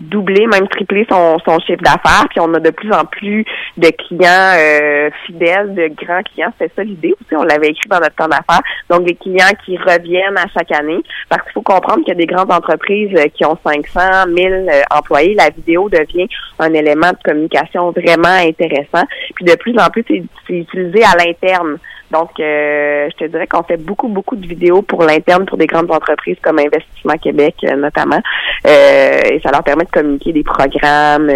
doubler, 0.00 0.46
même 0.46 0.68
tripler 0.68 1.06
son, 1.10 1.38
son 1.44 1.58
chiffre 1.60 1.82
d'affaires. 1.82 2.26
Puis 2.30 2.40
on 2.40 2.52
a 2.54 2.60
de 2.60 2.70
plus 2.70 2.92
en 2.92 3.04
plus 3.04 3.44
de 3.76 3.88
clients 3.88 4.54
euh, 4.58 5.10
fidèles, 5.26 5.74
de 5.74 5.88
grands 5.88 6.22
clients. 6.22 6.52
C'est 6.58 6.72
ça 6.74 6.82
l'idée 6.82 7.14
aussi. 7.20 7.34
On 7.36 7.44
l'avait 7.44 7.68
écrit 7.68 7.88
dans 7.88 8.00
notre 8.00 8.14
temps 8.14 8.28
d'affaires. 8.28 8.62
Donc 8.90 9.04
des 9.04 9.14
clients 9.14 9.52
qui 9.64 9.76
reviennent 9.76 10.36
à 10.36 10.46
chaque 10.52 10.72
année. 10.72 11.02
Parce 11.28 11.42
qu'il 11.42 11.52
faut 11.52 11.62
comprendre 11.62 12.04
qu'il 12.04 12.08
y 12.08 12.12
a 12.12 12.14
des 12.14 12.26
grandes 12.26 12.52
entreprises 12.52 13.14
euh, 13.16 13.28
qui 13.34 13.44
ont 13.44 13.58
500, 13.64 14.26
1000 14.28 14.46
euh, 14.46 14.82
employés. 14.90 15.34
La 15.34 15.50
vidéo 15.50 15.88
devient 15.88 16.28
un 16.58 16.72
élément 16.72 17.10
de 17.10 17.18
communication 17.24 17.90
vraiment 17.90 18.28
intéressant. 18.28 19.04
Puis 19.34 19.44
de 19.44 19.54
plus 19.56 19.76
en 19.78 19.88
plus, 19.90 20.04
c'est 20.08 20.24
utilisé 20.48 21.02
à 21.04 21.16
l'interne. 21.16 21.78
Donc, 22.10 22.30
euh, 22.38 23.08
je 23.10 23.24
te 23.24 23.30
dirais 23.30 23.46
qu'on 23.46 23.62
fait 23.62 23.76
beaucoup, 23.76 24.08
beaucoup 24.08 24.36
de 24.36 24.46
vidéos 24.46 24.82
pour 24.82 25.02
l'interne, 25.02 25.44
pour 25.44 25.58
des 25.58 25.66
grandes 25.66 25.90
entreprises 25.90 26.36
comme 26.42 26.58
Investissement 26.58 27.16
Québec 27.22 27.56
euh, 27.64 27.76
notamment. 27.76 28.20
Euh, 28.66 29.20
et 29.30 29.40
ça 29.40 29.50
leur 29.50 29.62
permet 29.64 29.84
de 29.84 29.90
communiquer 29.90 30.32
des 30.32 30.44
programmes 30.44 31.30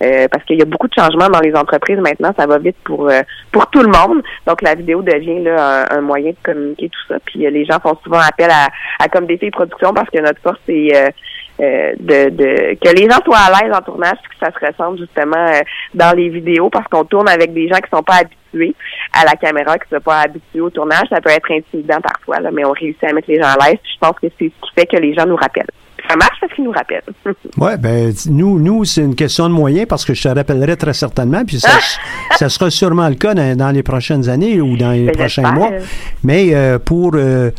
parce 0.00 0.44
qu'il 0.44 0.58
y 0.58 0.62
a 0.62 0.64
beaucoup 0.64 0.88
de 0.88 0.94
changements 0.94 1.28
dans 1.28 1.40
les 1.40 1.54
entreprises 1.54 1.98
maintenant. 1.98 2.32
Ça 2.36 2.46
va 2.46 2.58
vite 2.58 2.76
pour 2.84 3.10
pour 3.52 3.66
tout 3.68 3.82
le 3.82 3.88
monde. 3.88 4.22
Donc, 4.46 4.62
la 4.62 4.74
vidéo 4.74 5.02
devient 5.02 5.42
là 5.42 5.86
un, 5.90 6.00
moyen 6.00 6.30
de 6.30 6.36
communiquer 6.42 6.88
tout 6.88 7.12
ça. 7.12 7.18
Puis 7.24 7.40
les 7.50 7.64
gens 7.64 7.78
font 7.80 7.96
souvent 8.02 8.20
appel 8.20 8.50
à, 8.50 8.68
à 9.02 9.08
Comme 9.08 9.26
des 9.26 9.38
Production 9.50 9.94
parce 9.94 10.10
que 10.10 10.18
notre 10.18 10.40
force, 10.40 10.58
c'est 10.66 10.92
euh, 11.60 11.92
de, 11.98 12.30
de, 12.30 12.78
que 12.80 12.94
les 12.94 13.10
gens 13.10 13.18
soient 13.24 13.38
à 13.38 13.50
l'aise 13.50 13.74
en 13.74 13.82
tournage, 13.82 14.16
que 14.30 14.46
ça 14.46 14.52
se 14.52 14.64
ressemble 14.64 14.96
justement 14.96 15.44
euh, 15.48 15.60
dans 15.92 16.16
les 16.16 16.28
vidéos, 16.28 16.70
parce 16.70 16.86
qu'on 16.86 17.04
tourne 17.04 17.28
avec 17.28 17.52
des 17.52 17.66
gens 17.66 17.78
qui 17.78 17.90
sont 17.92 18.04
pas 18.04 18.18
habitués 18.20 18.37
à 19.12 19.24
la 19.24 19.32
caméra, 19.32 19.78
qui 19.78 19.88
sont 19.90 20.00
pas 20.00 20.20
habitués 20.20 20.60
au 20.60 20.70
tournage. 20.70 21.06
Ça 21.10 21.20
peut 21.20 21.30
être 21.30 21.50
intimidant 21.50 22.00
parfois, 22.00 22.40
là, 22.40 22.50
mais 22.52 22.64
on 22.64 22.72
réussit 22.72 23.02
à 23.04 23.12
mettre 23.12 23.30
les 23.30 23.40
gens 23.40 23.48
à 23.48 23.68
l'aise. 23.68 23.78
Je 23.82 23.98
pense 24.00 24.18
que 24.20 24.26
c'est 24.38 24.46
ce 24.46 24.68
qui 24.68 24.74
fait 24.74 24.86
que 24.86 24.96
les 24.96 25.14
gens 25.14 25.26
nous 25.26 25.36
rappellent. 25.36 25.70
Ça 26.08 26.16
marche 26.16 26.38
parce 26.40 26.52
qu'ils 26.54 26.64
nous 26.64 26.72
rappellent. 26.72 27.02
oui, 27.58 27.72
ben 27.78 28.12
nous, 28.30 28.58
nous 28.58 28.84
c'est 28.84 29.02
une 29.02 29.14
question 29.14 29.48
de 29.48 29.54
moyens 29.54 29.86
parce 29.86 30.04
que 30.04 30.14
je 30.14 30.22
te 30.22 30.28
rappellerai 30.28 30.76
très 30.76 30.94
certainement, 30.94 31.44
puis 31.44 31.60
ça, 31.60 31.70
ça 32.36 32.48
sera 32.48 32.70
sûrement 32.70 33.08
le 33.08 33.16
cas 33.16 33.34
dans, 33.34 33.74
les 33.74 33.82
prochaines 33.82 34.28
années 34.28 34.60
ou 34.60 34.76
dans 34.76 34.92
les 34.92 35.06
ben, 35.06 35.16
prochains 35.16 35.52
mois. 35.52 35.70
Mais 36.24 36.54
euh, 36.54 36.78
pour 36.78 37.12
euh, 37.14 37.50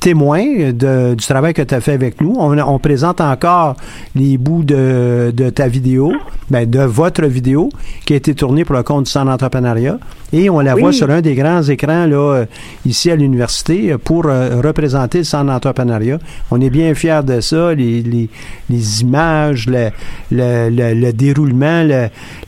témoin 0.00 0.72
de, 0.72 1.14
du 1.14 1.26
travail 1.26 1.54
que 1.54 1.62
tu 1.62 1.74
as 1.74 1.80
fait 1.80 1.92
avec 1.92 2.20
nous. 2.20 2.34
On, 2.38 2.58
on, 2.58 2.78
présente 2.78 3.20
encore 3.20 3.76
les 4.14 4.36
bouts 4.36 4.64
de, 4.64 5.32
de 5.34 5.50
ta 5.50 5.66
vidéo, 5.66 6.12
ben, 6.50 6.68
de 6.68 6.80
votre 6.80 7.24
vidéo 7.24 7.70
qui 8.04 8.12
a 8.12 8.16
été 8.16 8.34
tournée 8.34 8.64
pour 8.64 8.76
le 8.76 8.82
compte 8.82 9.04
du 9.04 9.10
Centre 9.10 9.26
d'entrepreneuriat. 9.26 9.98
Et 10.34 10.48
on 10.48 10.60
la 10.60 10.74
voit 10.74 10.92
sur 10.92 11.10
un 11.10 11.20
des 11.20 11.34
grands 11.34 11.62
écrans 11.62 12.06
là, 12.06 12.16
euh, 12.16 12.44
ici 12.86 13.10
à 13.10 13.16
l'université 13.16 13.94
pour 14.02 14.26
euh, 14.26 14.60
représenter 14.62 15.18
le 15.18 15.24
Centre 15.24 15.46
d'entrepreneuriat. 15.46 16.18
On 16.50 16.60
est 16.60 16.70
bien 16.70 16.94
fiers 16.94 17.20
de 17.24 17.40
ça, 17.40 17.74
les, 17.74 18.02
les, 18.02 18.28
les 18.70 19.02
images, 19.02 19.66
le, 19.68 19.90
le, 20.30 20.94
le, 20.94 21.12
déroulement, 21.12 21.86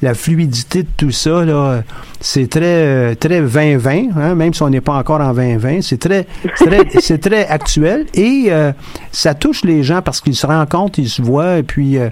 la 0.03 0.15
fluidité 0.15 0.83
de 0.83 0.89
tout 0.97 1.11
ça. 1.11 1.45
Là, 1.45 1.83
c'est 2.25 2.49
très 2.49 3.15
très 3.17 3.43
2020, 3.43 4.17
hein, 4.17 4.35
même 4.35 4.55
si 4.55 4.63
on 4.63 4.71
n'est 4.71 4.81
pas 4.81 4.95
encore 4.95 5.21
en 5.21 5.35
2020. 5.35 5.83
C'est 5.83 5.99
très, 5.99 6.25
très 6.57 6.89
c'est 7.01 7.19
très 7.19 7.47
actuel 7.47 8.07
et 8.15 8.47
euh, 8.49 8.73
ça 9.13 9.35
touche 9.35 9.63
les 9.63 9.83
gens 9.83 10.01
parce 10.01 10.23
qu'ils 10.23 10.35
se 10.35 10.47
compte, 10.65 10.97
ils 10.97 11.09
se 11.09 11.21
voient 11.21 11.59
et 11.59 11.63
puis 11.63 11.99
euh, 11.99 12.09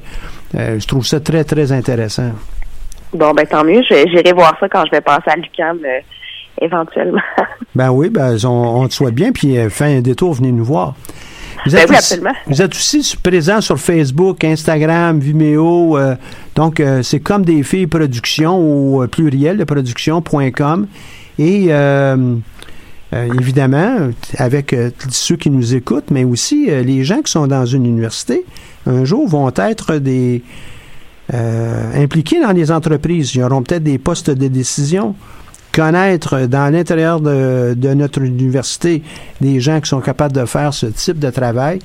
euh, 0.55 0.79
je 0.79 0.87
trouve 0.87 1.07
ça 1.07 1.19
très 1.19 1.45
très 1.45 1.73
intéressant. 1.73 2.31
Bon 3.15 3.33
ben 3.33 3.47
tant 3.47 3.65
mieux, 3.65 3.83
j'irai 3.83 4.33
voir 4.35 4.55
ça 4.61 4.69
quand 4.69 4.85
je 4.85 4.91
vais 4.91 5.01
passer 5.01 5.31
à 5.31 5.37
l'UQAM 5.37 5.79
éventuellement. 6.61 7.23
ben 7.75 7.91
oui, 7.91 8.11
ben 8.11 8.37
on, 8.45 8.87
te 8.89 8.93
souhaite 8.93 9.15
bien 9.15 9.33
puis 9.33 9.57
fin 9.71 9.97
un 9.97 10.01
détour, 10.03 10.35
venez 10.35 10.53
nous 10.53 10.65
voir. 10.65 10.95
Vous 11.65 11.73
ben 11.73 11.79
êtes, 11.79 11.91
oui, 11.91 11.97
absolument. 11.97 12.33
vous 12.47 12.63
êtes 12.63 12.75
aussi 12.75 13.17
présent 13.23 13.61
sur 13.61 13.79
Facebook, 13.79 14.45
Instagram, 14.45 15.19
Vimeo. 15.19 15.99
donc, 16.55 16.83
c'est 17.03 17.21
comme 17.21 17.45
des 17.45 17.63
filles 17.63 17.87
production 17.87 18.59
au 18.59 19.07
pluriel 19.07 19.59
de 19.59 19.65
production.com. 19.65 20.87
Et 21.39 21.71
euh, 23.13 23.29
évidemment, 23.39 24.11
avec 24.39 24.73
euh, 24.73 24.91
ceux 25.11 25.37
qui 25.37 25.51
nous 25.51 25.75
écoutent, 25.75 26.11
mais 26.11 26.25
aussi 26.25 26.71
euh, 26.71 26.83
les 26.83 27.05
gens 27.05 27.21
qui 27.21 27.31
sont 27.31 27.47
dans 27.47 27.67
une 27.67 27.85
université, 27.85 28.45
un 28.87 29.05
jour 29.05 29.29
vont 29.29 29.53
être 29.55 29.97
des 29.99 30.43
impliqués 31.95 32.43
dans 32.43 32.53
les 32.53 32.71
entreprises. 32.71 33.35
Ils 33.35 33.43
auront 33.43 33.63
peut-être 33.63 33.85
des 33.85 33.97
postes 33.97 34.29
de 34.29 34.49
décision. 34.49 35.15
Connaître 35.73 36.47
dans 36.47 36.73
l'intérieur 36.73 37.21
de, 37.21 37.95
notre 37.95 38.21
université 38.23 39.03
des 39.41 39.61
gens 39.61 39.81
qui 39.81 39.89
sont 39.89 40.01
capables 40.01 40.35
de 40.35 40.45
faire 40.45 40.75
ce 40.75 40.87
type 40.87 41.19
de 41.19 41.31
travail, 41.31 41.79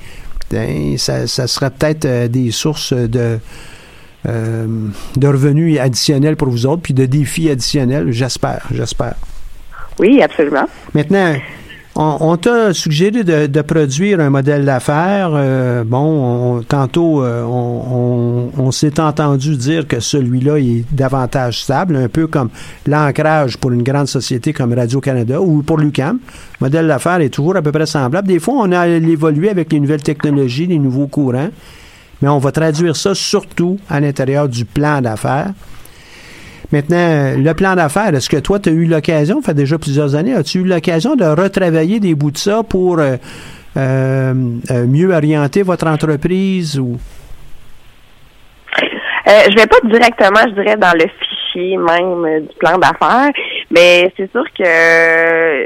ben, 0.50 0.98
ça, 0.98 1.26
ça 1.26 1.46
sera 1.46 1.70
peut-être 1.70 2.30
des 2.30 2.50
sources 2.50 2.92
de, 2.92 3.38
de 4.26 5.26
revenus 5.26 5.80
additionnels 5.80 6.36
pour 6.36 6.48
vous 6.48 6.66
autres, 6.66 6.82
puis 6.82 6.94
de 6.94 7.06
défis 7.06 7.48
additionnels, 7.48 8.10
j'espère, 8.10 8.66
j'espère. 8.70 9.14
Oui, 9.98 10.22
absolument. 10.22 10.68
Maintenant, 10.94 11.36
on, 12.00 12.36
t'a 12.36 12.72
suggéré 12.72 13.24
de, 13.24 13.62
produire 13.62 14.20
un 14.20 14.30
modèle 14.30 14.64
d'affaires. 14.64 15.30
Euh, 15.34 15.82
bon, 15.84 16.62
tantôt, 16.62 17.24
euh, 17.24 17.42
on, 17.42 18.70
s'est 18.70 19.00
entendu 19.00 19.56
dire 19.56 19.88
que 19.88 19.98
celui-là 19.98 20.58
est 20.58 20.84
davantage 20.92 21.62
stable, 21.62 21.96
un 21.96 22.08
peu 22.08 22.28
comme 22.28 22.50
l'ancrage 22.86 23.56
pour 23.56 23.72
une 23.72 23.82
grande 23.82 24.06
société 24.06 24.52
comme 24.52 24.72
Radio-Canada 24.74 25.40
ou 25.40 25.62
pour 25.62 25.78
l'UCAM. 25.78 26.20
Le 26.60 26.66
modèle 26.66 26.86
d'affaires 26.86 27.20
est 27.20 27.30
toujours 27.30 27.56
à 27.56 27.62
peu 27.62 27.72
près 27.72 27.86
semblable. 27.86 28.28
Des 28.28 28.38
fois, 28.38 28.54
on 28.58 28.70
a 28.70 28.86
évolué 28.86 29.48
avec 29.48 29.72
les 29.72 29.80
nouvelles 29.80 30.02
technologies, 30.02 30.66
les 30.66 30.78
nouveaux 30.78 31.08
courants, 31.08 31.50
mais 32.22 32.28
on 32.28 32.38
va 32.38 32.52
traduire 32.52 32.94
ça 32.94 33.12
surtout 33.14 33.78
à 33.88 33.98
l'intérieur 33.98 34.48
du 34.48 34.64
plan 34.64 35.00
d'affaires. 35.00 35.52
Maintenant, 36.70 37.34
le 37.36 37.52
plan 37.54 37.74
d'affaires, 37.74 38.14
est-ce 38.14 38.28
que 38.28 38.36
toi, 38.36 38.58
tu 38.58 38.68
as 38.68 38.72
eu 38.72 38.84
l'occasion, 38.84 39.40
fait 39.40 39.54
déjà 39.54 39.78
plusieurs 39.78 40.14
années, 40.14 40.34
as-tu 40.34 40.58
eu 40.58 40.64
l'occasion 40.64 41.16
de 41.16 41.24
retravailler 41.24 41.98
des 41.98 42.14
bouts 42.14 42.30
de 42.30 42.36
ça 42.36 42.62
pour 42.62 42.98
euh, 42.98 43.16
euh, 43.76 44.34
euh, 44.70 44.86
mieux 44.86 45.14
orienter 45.14 45.62
votre 45.62 45.86
entreprise 45.86 46.78
ou? 46.78 46.98
je 49.26 49.54
vais 49.54 49.66
pas 49.66 49.76
directement, 49.84 50.40
je 50.46 50.54
dirais, 50.62 50.76
dans 50.76 50.94
le 50.94 51.04
fichier 51.20 51.76
même 51.76 52.46
du 52.46 52.54
plan 52.58 52.78
d'affaires, 52.78 53.30
mais 53.70 54.10
c'est 54.16 54.30
sûr 54.30 54.44
que, 54.58 55.64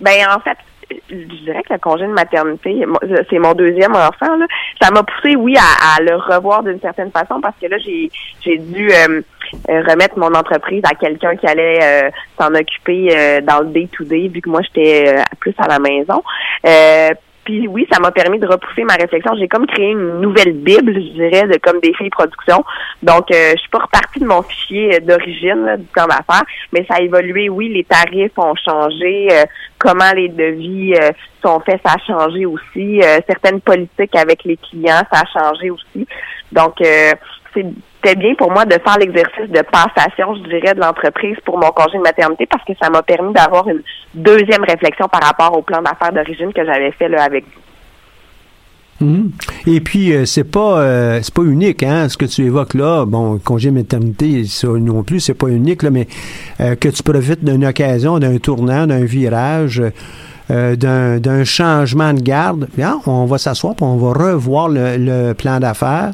ben 0.00 0.26
en 0.30 0.40
fait, 0.40 0.58
je 1.10 1.44
dirais 1.44 1.62
que 1.62 1.72
le 1.72 1.78
congé 1.78 2.06
de 2.06 2.12
maternité, 2.12 2.84
c'est 3.30 3.38
mon 3.38 3.54
deuxième 3.54 3.92
enfant, 3.92 4.36
là, 4.36 4.46
ça 4.80 4.90
m'a 4.90 5.02
poussé, 5.02 5.36
oui, 5.36 5.54
à, 5.56 6.02
le 6.02 6.16
revoir 6.16 6.62
d'une 6.62 6.80
certaine 6.80 7.10
façon 7.10 7.40
parce 7.40 7.56
que 7.60 7.66
là, 7.66 7.78
j'ai 7.78 8.10
j'ai 8.40 8.58
dû 8.58 8.90
euh, 8.90 8.94
euh, 9.08 9.22
remettre 9.68 10.18
mon 10.18 10.34
entreprise 10.34 10.82
à 10.84 10.94
quelqu'un 10.94 11.36
qui 11.36 11.46
allait 11.46 11.78
euh, 11.82 12.10
s'en 12.38 12.54
occuper 12.54 13.40
dans 13.42 13.60
le 13.60 13.66
day-to-day, 13.66 14.28
vu 14.28 14.40
que 14.40 14.48
moi, 14.48 14.60
j'étais 14.62 15.16
plus 15.40 15.54
à 15.58 15.68
la 15.68 15.78
maison. 15.78 16.22
Puis 17.48 17.66
oui, 17.66 17.86
ça 17.90 17.98
m'a 17.98 18.10
permis 18.10 18.38
de 18.38 18.46
repousser 18.46 18.84
ma 18.84 18.92
réflexion. 18.92 19.32
J'ai 19.38 19.48
comme 19.48 19.66
créé 19.66 19.92
une 19.92 20.20
nouvelle 20.20 20.52
bible, 20.52 20.92
je 20.92 21.12
dirais, 21.14 21.46
de 21.46 21.56
comme 21.56 21.80
des 21.80 21.94
filles 21.94 22.10
production. 22.10 22.62
Donc, 23.02 23.30
euh, 23.30 23.52
je 23.52 23.56
suis 23.56 23.70
pas 23.70 23.78
repartie 23.78 24.20
de 24.20 24.26
mon 24.26 24.42
fichier 24.42 25.00
d'origine 25.00 25.76
du 25.78 25.86
plan 25.86 26.06
d'affaires, 26.06 26.44
mais 26.74 26.84
ça 26.84 26.96
a 26.96 27.00
évolué. 27.00 27.48
Oui, 27.48 27.70
les 27.70 27.84
tarifs 27.84 28.36
ont 28.36 28.54
changé, 28.54 29.28
euh, 29.32 29.46
comment 29.78 30.12
les 30.14 30.28
devis 30.28 30.92
euh, 30.92 31.10
sont 31.42 31.58
faits, 31.60 31.80
ça 31.86 31.94
a 31.94 31.98
changé 32.06 32.44
aussi. 32.44 33.00
certaines 33.26 33.62
politiques 33.62 34.14
avec 34.14 34.44
les 34.44 34.58
clients, 34.58 35.00
ça 35.10 35.22
a 35.22 35.40
changé 35.40 35.70
aussi. 35.70 36.06
Donc, 36.52 36.74
c'est 36.82 37.64
c'était 38.02 38.16
bien 38.16 38.34
pour 38.34 38.50
moi 38.50 38.64
de 38.64 38.74
faire 38.74 38.98
l'exercice 38.98 39.48
de 39.48 39.62
passation, 39.62 40.34
je 40.36 40.48
dirais, 40.48 40.74
de 40.74 40.80
l'entreprise 40.80 41.36
pour 41.44 41.58
mon 41.58 41.70
congé 41.70 41.98
de 41.98 42.02
maternité 42.02 42.46
parce 42.46 42.64
que 42.64 42.72
ça 42.80 42.90
m'a 42.90 43.02
permis 43.02 43.32
d'avoir 43.32 43.68
une 43.68 43.82
deuxième 44.14 44.62
réflexion 44.62 45.08
par 45.08 45.22
rapport 45.22 45.56
au 45.56 45.62
plan 45.62 45.82
d'affaires 45.82 46.12
d'origine 46.12 46.52
que 46.52 46.64
j'avais 46.64 46.92
fait 46.92 47.08
là, 47.08 47.24
avec 47.24 47.44
vous. 47.44 47.60
Mhm. 49.00 49.30
Et 49.66 49.80
puis 49.80 50.12
euh, 50.12 50.24
c'est 50.24 50.50
pas 50.50 50.80
euh, 50.80 51.20
c'est 51.22 51.32
pas 51.32 51.42
unique 51.42 51.84
hein 51.84 52.08
ce 52.08 52.16
que 52.16 52.24
tu 52.24 52.44
évoques 52.44 52.74
là 52.74 53.04
bon 53.06 53.38
congé 53.38 53.70
maternité 53.70 54.44
ça 54.44 54.66
non 54.66 55.04
plus 55.04 55.20
c'est 55.20 55.34
pas 55.34 55.46
unique 55.46 55.84
là 55.84 55.90
mais 55.90 56.08
euh, 56.58 56.74
que 56.74 56.88
tu 56.88 57.04
profites 57.04 57.44
d'une 57.44 57.64
occasion 57.64 58.18
d'un 58.18 58.38
tournant 58.38 58.88
d'un 58.88 59.04
virage 59.04 59.80
d'un 60.48 61.44
changement 61.44 62.12
de 62.12 62.22
garde 62.22 62.66
bien 62.76 63.00
on 63.06 63.26
va 63.26 63.38
s'asseoir 63.38 63.74
on 63.82 63.98
va 63.98 64.32
revoir 64.32 64.68
le 64.68 65.32
plan 65.34 65.60
d'affaires 65.60 66.10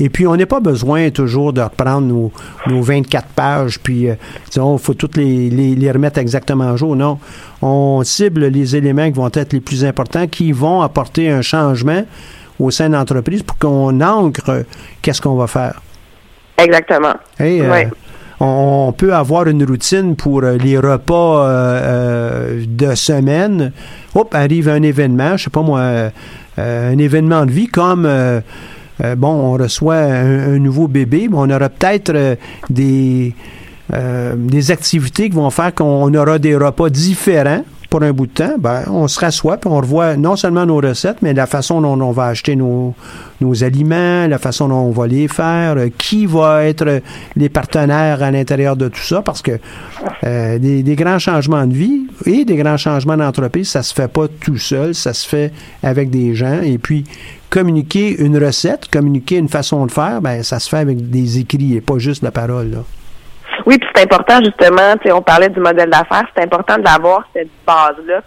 Et 0.00 0.08
puis, 0.08 0.26
on 0.26 0.36
n'a 0.36 0.46
pas 0.46 0.60
besoin 0.60 1.10
toujours 1.10 1.52
de 1.52 1.60
reprendre 1.60 2.06
nos, 2.06 2.32
nos 2.66 2.82
24 2.82 3.26
pages, 3.28 3.78
puis, 3.78 4.08
euh, 4.08 4.14
disons, 4.50 4.76
il 4.76 4.82
faut 4.82 4.94
toutes 4.94 5.16
les, 5.16 5.48
les, 5.50 5.74
les, 5.74 5.90
remettre 5.90 6.18
exactement 6.18 6.72
à 6.72 6.76
jour. 6.76 6.96
Non. 6.96 7.18
On 7.62 8.02
cible 8.04 8.46
les 8.46 8.74
éléments 8.74 9.06
qui 9.06 9.16
vont 9.16 9.30
être 9.32 9.52
les 9.52 9.60
plus 9.60 9.84
importants, 9.84 10.26
qui 10.26 10.52
vont 10.52 10.82
apporter 10.82 11.30
un 11.30 11.42
changement 11.42 12.04
au 12.58 12.70
sein 12.70 12.88
de 12.88 12.94
l'entreprise 12.94 13.42
pour 13.42 13.56
qu'on 13.58 14.00
ancre 14.00 14.64
qu'est-ce 15.00 15.20
qu'on 15.20 15.36
va 15.36 15.46
faire. 15.46 15.80
Exactement. 16.58 17.14
Et, 17.38 17.60
euh, 17.62 17.72
oui. 17.72 17.90
on, 18.40 18.92
peut 18.96 19.14
avoir 19.14 19.46
une 19.46 19.64
routine 19.64 20.16
pour 20.16 20.42
les 20.42 20.78
repas 20.78 21.46
euh, 21.46 22.64
de 22.66 22.94
semaine. 22.94 23.72
Hop, 24.14 24.34
arrive 24.34 24.68
un 24.68 24.82
événement, 24.82 25.36
je 25.36 25.44
sais 25.44 25.50
pas 25.50 25.62
moi, 25.62 26.10
un 26.56 26.98
événement 26.98 27.46
de 27.46 27.50
vie 27.50 27.66
comme 27.66 28.08
euh, 29.02 29.16
bon, 29.16 29.28
on 29.28 29.52
reçoit 29.52 29.96
un, 29.96 30.58
nouveau 30.58 30.86
bébé, 30.86 31.28
mais 31.28 31.36
on 31.36 31.50
aura 31.50 31.68
peut-être 31.68 32.12
euh, 32.14 32.36
des, 32.70 33.34
euh, 33.92 34.34
des 34.36 34.70
activités 34.70 35.28
qui 35.28 35.34
vont 35.34 35.50
faire 35.50 35.74
qu'on 35.74 36.12
aura 36.14 36.38
des 36.38 36.56
repas 36.56 36.90
différents 36.90 37.64
pour 37.94 38.02
un 38.02 38.12
bout 38.12 38.26
de 38.26 38.32
temps, 38.32 38.56
ben, 38.58 38.82
on 38.88 39.06
se 39.06 39.20
rassoit 39.20 39.56
puis 39.56 39.70
on 39.70 39.76
revoit 39.76 40.16
non 40.16 40.34
seulement 40.34 40.66
nos 40.66 40.78
recettes, 40.78 41.18
mais 41.22 41.32
la 41.32 41.46
façon 41.46 41.80
dont 41.80 42.00
on 42.00 42.10
va 42.10 42.24
acheter 42.24 42.56
nos, 42.56 42.92
aliments, 43.62 44.26
la 44.26 44.38
façon 44.38 44.66
dont 44.66 44.80
on 44.80 44.90
va 44.90 45.06
les 45.06 45.28
faire, 45.28 45.76
qui 45.96 46.26
va 46.26 46.64
être 46.64 47.02
les 47.36 47.48
partenaires 47.48 48.20
à 48.20 48.32
l'intérieur 48.32 48.74
de 48.74 48.88
tout 48.88 48.98
ça, 49.00 49.22
parce 49.22 49.42
que 49.42 49.60
euh, 50.24 50.58
des, 50.58 50.96
grands 50.96 51.20
changements 51.20 51.68
de 51.68 51.72
vie 51.72 52.08
et 52.26 52.44
des 52.44 52.56
grands 52.56 52.78
changements 52.78 53.16
d'entreprise, 53.16 53.68
ça 53.68 53.84
se 53.84 53.94
fait 53.94 54.08
pas 54.08 54.26
tout 54.26 54.58
seul, 54.58 54.92
ça 54.96 55.14
se 55.14 55.28
fait 55.28 55.52
avec 55.84 56.10
des 56.10 56.34
gens. 56.34 56.62
Et 56.62 56.78
puis, 56.78 57.04
communiquer 57.48 58.20
une 58.20 58.44
recette, 58.44 58.88
communiquer 58.90 59.36
une 59.36 59.48
façon 59.48 59.86
de 59.86 59.92
faire, 59.92 60.20
ben 60.20 60.42
ça 60.42 60.58
se 60.58 60.68
fait 60.68 60.78
avec 60.78 61.10
des 61.10 61.38
écrits 61.38 61.76
et 61.76 61.80
pas 61.80 61.98
juste 61.98 62.24
la 62.24 62.32
parole. 62.32 62.82
Oui, 63.66 63.78
puis 63.78 63.88
c'est 63.94 64.02
important 64.02 64.42
justement, 64.44 64.94
on 65.12 65.22
parlait 65.22 65.48
du 65.48 65.60
modèle 65.60 65.90
d'affaires, 65.90 66.26
c'est 66.36 66.42
important 66.42 66.78
d'avoir 66.78 67.26
cette 67.32 67.50
base-là 67.66 68.22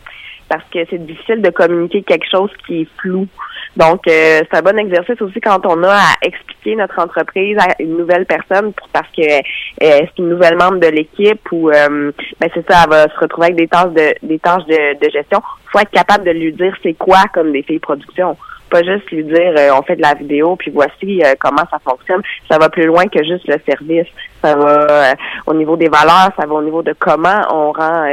parce 0.50 0.64
que 0.72 0.80
c'est 0.90 1.06
difficile 1.06 1.42
de 1.42 1.50
communiquer 1.50 2.04
quelque 2.04 2.28
chose 2.30 2.52
qui 2.66 2.82
est 2.82 2.88
flou. 3.00 3.28
Donc, 3.76 4.08
euh, 4.08 4.42
c'est 4.50 4.58
un 4.58 4.62
bon 4.62 4.78
exercice 4.78 5.22
aussi 5.22 5.40
quand 5.42 5.66
on 5.66 5.84
a 5.84 5.94
à 5.94 6.14
expliquer 6.22 6.76
notre 6.76 7.00
entreprise 7.00 7.58
à 7.60 7.82
une 7.82 7.98
nouvelle 7.98 8.26
personne 8.26 8.72
parce 8.94 9.08
que 9.16 9.22
euh, 9.22 9.42
c'est 9.80 10.18
une 10.18 10.30
nouvelle 10.30 10.56
membre 10.56 10.80
de 10.80 10.88
l'équipe 10.88 11.52
ou 11.52 11.70
euh, 11.70 12.12
ben 12.40 12.50
c'est 12.54 12.70
ça, 12.70 12.84
elle 12.84 12.90
va 12.90 13.04
se 13.04 13.20
retrouver 13.20 13.48
avec 13.48 13.58
des 13.58 13.68
tâches 13.68 13.94
de 13.94 14.16
des 14.24 14.40
tâches 14.40 14.66
de, 14.66 15.06
de 15.06 15.12
gestion. 15.12 15.42
faut 15.72 15.80
être 15.80 15.92
capable 15.92 16.24
de 16.26 16.32
lui 16.32 16.54
dire 16.54 16.76
c'est 16.82 16.94
quoi 16.94 17.24
comme 17.34 17.52
des 17.52 17.62
filles 17.62 17.80
production 17.80 18.38
pas 18.70 18.84
juste 18.84 19.10
lui 19.12 19.24
dire 19.24 19.54
euh, 19.58 19.70
on 19.78 19.82
fait 19.84 19.96
de 19.96 20.02
la 20.02 20.14
vidéo 20.14 20.56
puis 20.56 20.72
voici 20.72 21.22
euh, 21.24 21.34
comment 21.40 21.64
ça 21.70 21.80
fonctionne. 21.84 22.22
Ça 22.50 22.58
va 22.58 22.70
plus 22.70 22.86
loin 22.86 23.06
que 23.08 23.24
juste 23.24 23.48
le 23.48 23.58
service. 23.68 24.08
Ça 24.42 24.56
va 24.56 25.12
euh, 25.12 25.16
au 25.46 25.54
niveau 25.54 25.76
des 25.78 25.90
valeurs, 25.90 26.32
ça 26.38 26.46
va 26.46 26.54
au 26.54 26.62
niveau 26.62 26.84
de 26.84 26.94
comment 26.98 27.42
on 27.52 27.72
rend 27.72 28.06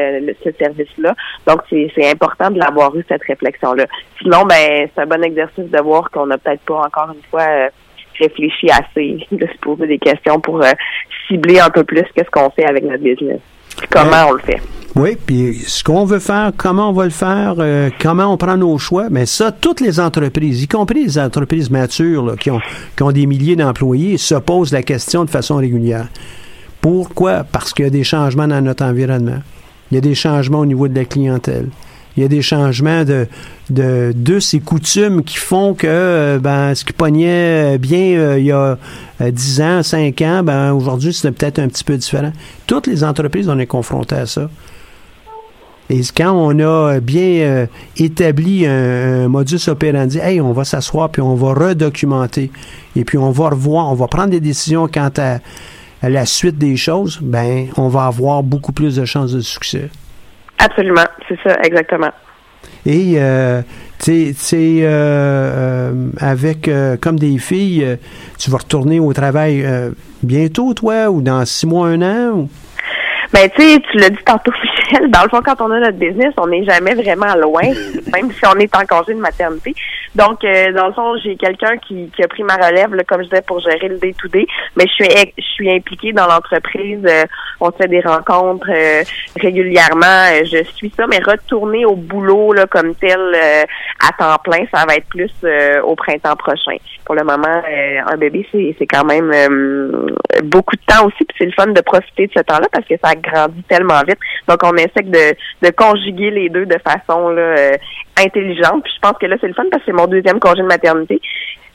ce 0.45 0.51
service-là. 0.59 1.15
Donc 1.47 1.61
c'est, 1.69 1.91
important 2.11 2.51
de 2.51 2.59
l'avoir 2.59 2.95
eu 2.97 3.05
cette 3.09 3.23
réflexion-là. 3.25 3.87
Sinon, 4.21 4.45
ben 4.45 4.89
c'est 4.95 5.03
un 5.03 5.07
bon 5.07 5.23
exercice 5.23 5.71
de 5.71 5.81
voir 5.81 6.11
qu'on 6.11 6.27
n'a 6.27 6.39
peut-être 6.39 6.63
pas 6.63 6.83
encore 6.87 7.11
une 7.15 7.23
fois 7.31 7.69
réfléchi 8.19 8.71
assez, 8.71 9.27
de 9.33 9.47
se 9.47 9.59
poser 9.61 9.87
des 9.87 9.99
questions 9.99 10.41
pour 10.41 10.63
cibler 11.29 11.61
un 11.61 11.71
peu 11.71 11.85
plus 11.85 12.05
qu'est-ce 12.15 12.31
qu'on 12.31 12.51
fait 12.51 12.67
avec 12.67 12.85
notre 12.85 13.03
business. 13.03 13.41
Comment 13.91 14.29
on 14.29 14.33
le 14.33 14.41
fait. 14.41 14.61
Oui, 14.97 15.17
puis 15.27 15.59
ce 15.67 15.83
qu'on 15.83 16.05
veut 16.05 16.21
faire, 16.21 16.53
comment 16.57 16.91
on 16.91 16.93
va 16.93 17.05
le 17.05 17.11
faire, 17.11 17.57
euh, 17.59 17.91
comment 18.01 18.33
on 18.33 18.37
prend 18.37 18.57
nos 18.57 18.79
choix, 18.79 19.09
mais 19.11 19.27
ça, 19.27 19.51
toutes 19.51 19.81
les 19.81 19.99
entreprises, 19.99 20.63
y 20.63 20.69
compris 20.69 21.05
les 21.05 21.19
entreprises 21.19 21.69
matures 21.69 22.25
là, 22.25 22.37
qui, 22.37 22.53
ont, 22.53 22.61
qui 22.97 23.03
ont 23.03 23.11
des 23.11 23.27
milliers 23.27 23.57
d'employés, 23.57 24.19
se 24.19 24.37
posent 24.37 24.73
la 24.73 24.85
question 24.85 25.25
de 25.25 25.31
façon 25.31 25.57
régulière. 25.57 26.07
Pourquoi? 26.81 27.43
Parce 27.43 27.73
qu'il 27.73 27.87
y 27.87 27.89
a 27.89 27.91
des 27.91 28.05
changements 28.05 28.47
dans 28.47 28.61
notre 28.61 28.85
environnement. 28.85 29.41
Il 29.91 29.97
y 29.97 29.99
a 29.99 30.01
des 30.01 30.15
changements 30.15 30.61
au 30.61 30.67
niveau 30.67 30.87
de 30.87 30.95
la 30.95 31.05
clientèle. 31.05 31.71
Il 32.17 32.23
y 32.23 32.27
a 32.27 32.29
des 32.29 32.43
changements 32.43 33.05
de, 33.05 33.27
de, 33.71 34.39
ces 34.39 34.61
coutumes 34.61 35.25
qui 35.25 35.37
font 35.37 35.75
que 35.75 35.87
euh, 35.89 36.39
ben, 36.39 36.75
ce 36.75 36.85
qui 36.85 36.93
pognait 36.93 37.77
bien 37.79 38.17
euh, 38.17 38.39
il 38.39 38.47
y 38.47 38.53
a 38.53 38.79
10 39.21 39.61
ans, 39.61 39.83
5 39.83 40.21
ans, 40.23 40.43
ben, 40.45 40.73
aujourd'hui, 40.73 41.13
c'est 41.13 41.33
peut-être 41.33 41.59
un 41.59 41.69
petit 41.69 41.83
peu 41.83 41.97
différent. 41.97 42.33
Toutes 42.67 42.87
les 42.87 43.03
entreprises, 43.03 43.49
on 43.49 43.59
est 43.59 43.67
confrontées 43.67 44.17
à 44.17 44.27
ça. 44.27 44.49
Et 45.91 46.01
quand 46.17 46.33
on 46.33 46.59
a 46.61 47.01
bien 47.01 47.21
euh, 47.21 47.67
établi 47.97 48.67
un, 48.67 49.29
modus 49.29 49.69
operandi, 49.69 50.19
hey, 50.19 50.41
on 50.41 50.53
va 50.53 50.65
s'asseoir 50.65 51.11
puis 51.11 51.21
on 51.21 51.35
va 51.35 51.53
redocumenter 51.53 52.51
et 52.97 53.05
puis 53.05 53.19
on 53.19 53.31
va 53.31 53.51
revoir, 53.51 53.91
on 53.91 53.95
va 53.95 54.09
prendre 54.09 54.31
des 54.31 54.41
décisions 54.41 54.89
quant 54.89 55.11
à, 55.19 55.41
la 56.03 56.27
suite 56.27 56.59
des 56.59 56.77
choses, 56.77 57.19
ben 57.23 57.69
on 57.79 57.89
va 57.89 58.05
avoir 58.05 58.43
beaucoup 58.43 58.73
plus 58.73 58.97
de 58.97 59.07
chances 59.07 59.33
de 59.33 59.41
succès. 59.41 59.89
Absolument, 60.59 61.05
c'est 61.29 61.39
ça, 61.43 61.57
exactement. 61.63 62.11
Et 62.87 63.15
euh, 63.17 63.63
tu 64.03 64.33
sais, 64.35 64.81
euh, 64.83 65.93
avec 66.19 66.71
comme 67.01 67.19
des 67.19 67.39
filles, 67.39 67.99
tu 68.39 68.51
vas 68.51 68.59
retourner 68.59 69.01
au 69.01 69.13
travail 69.13 69.67
bientôt, 70.23 70.75
toi, 70.75 71.11
ou 71.11 71.21
dans 71.23 71.45
six 71.45 71.67
mois, 71.67 71.89
un 71.89 72.03
an? 72.03 72.31
Ou? 72.33 72.49
Ben, 73.35 73.51
tu 73.51 73.63
sais, 73.63 73.81
tu 73.91 73.99
l'as 73.99 74.11
dit 74.11 74.25
tantôt, 74.25 74.53
Michel, 74.93 75.11
dans 75.11 75.25
le 75.25 75.29
fond, 75.29 75.41
quand 75.45 75.61
on 75.61 75.71
a 75.73 75.81
notre 75.81 75.99
business, 75.99 76.33
on 76.37 76.47
n'est 76.47 76.65
jamais 76.65 76.95
vraiment 76.95 77.35
loin, 77.35 77.63
même 78.13 78.31
si 78.31 78.47
on 78.47 78.59
est 78.61 78.75
en 78.77 78.87
congé 78.87 79.13
de 79.13 79.19
maternité. 79.19 79.75
Donc, 80.15 80.45
euh, 80.45 80.73
dans 80.73 80.87
le 80.87 80.93
fond, 80.93 81.17
j'ai 81.23 81.37
quelqu'un 81.37 81.77
qui, 81.79 82.11
qui 82.15 82.23
a 82.23 82.29
pris 82.29 82.43
ma 82.43 82.55
relève, 82.55 82.95
là, 82.95 83.03
comme 83.05 83.23
je 83.23 83.29
disais, 83.29 83.43
pour 83.43 83.61
gérer 83.61 83.89
le 83.89 83.99
day-to-day, 83.99 84.47
mais 84.77 84.85
je 84.87 85.05
suis 85.05 85.33
je 85.37 85.43
suis 85.43 85.71
impliquée 85.71 86.13
dans 86.13 86.27
l'entreprise. 86.27 87.05
Euh, 87.05 87.25
on 87.61 87.71
fait 87.73 87.89
des 87.89 88.01
rencontres 88.01 88.71
euh, 88.71 89.03
régulièrement. 89.41 90.45
je 90.45 90.63
suis 90.75 90.93
ça, 90.97 91.07
mais 91.07 91.19
retourner 91.19 91.85
au 91.85 91.97
boulot 91.97 92.53
là, 92.53 92.67
comme 92.67 92.95
tel 92.95 93.21
à 94.01 94.13
temps 94.19 94.39
plein, 94.43 94.65
ça 94.73 94.85
va 94.87 94.97
être 94.97 95.09
plus 95.09 95.33
au 95.85 95.95
printemps 95.95 96.37
prochain. 96.37 96.77
Pour 97.05 97.15
le 97.15 97.23
moment, 97.23 97.63
un 98.07 98.17
bébé, 98.17 98.47
c'est, 98.53 98.87
quand 98.87 99.05
même 99.05 99.31
beaucoup 100.45 100.77
de 100.77 100.83
temps 100.87 101.07
aussi, 101.07 101.25
puis 101.25 101.37
c'est 101.39 101.47
le 101.47 101.53
fun 101.53 101.69
de 101.69 101.81
profiter 101.81 102.27
de 102.27 102.33
ce 102.37 102.43
temps-là 102.43 102.67
parce 102.73 102.87
que 102.87 102.95
ça 103.03 103.15
grandit 103.15 103.63
tellement 103.65 104.03
vite. 104.07 104.19
Donc, 104.49 104.59
on 104.63 104.75
essaie 104.77 105.03
de, 105.03 105.35
de 105.63 105.71
conjuguer 105.71 106.31
les 106.31 106.49
deux 106.49 106.67
de 106.67 106.79
façon 106.85 107.31
là, 107.31 107.43
euh, 107.43 107.77
intelligente. 108.19 108.83
Puis 108.85 108.93
je 108.97 109.01
pense 109.01 109.19
que 109.19 109.27
là, 109.27 109.37
c'est 109.41 109.49
le 109.49 109.55
fun 109.55 109.65
parce 109.71 109.83
que 109.83 109.91
c'est 109.91 109.97
mon 109.97 110.07
deuxième 110.07 110.41
congé 110.41 110.63
de 110.63 110.67
maternité. 110.67 111.21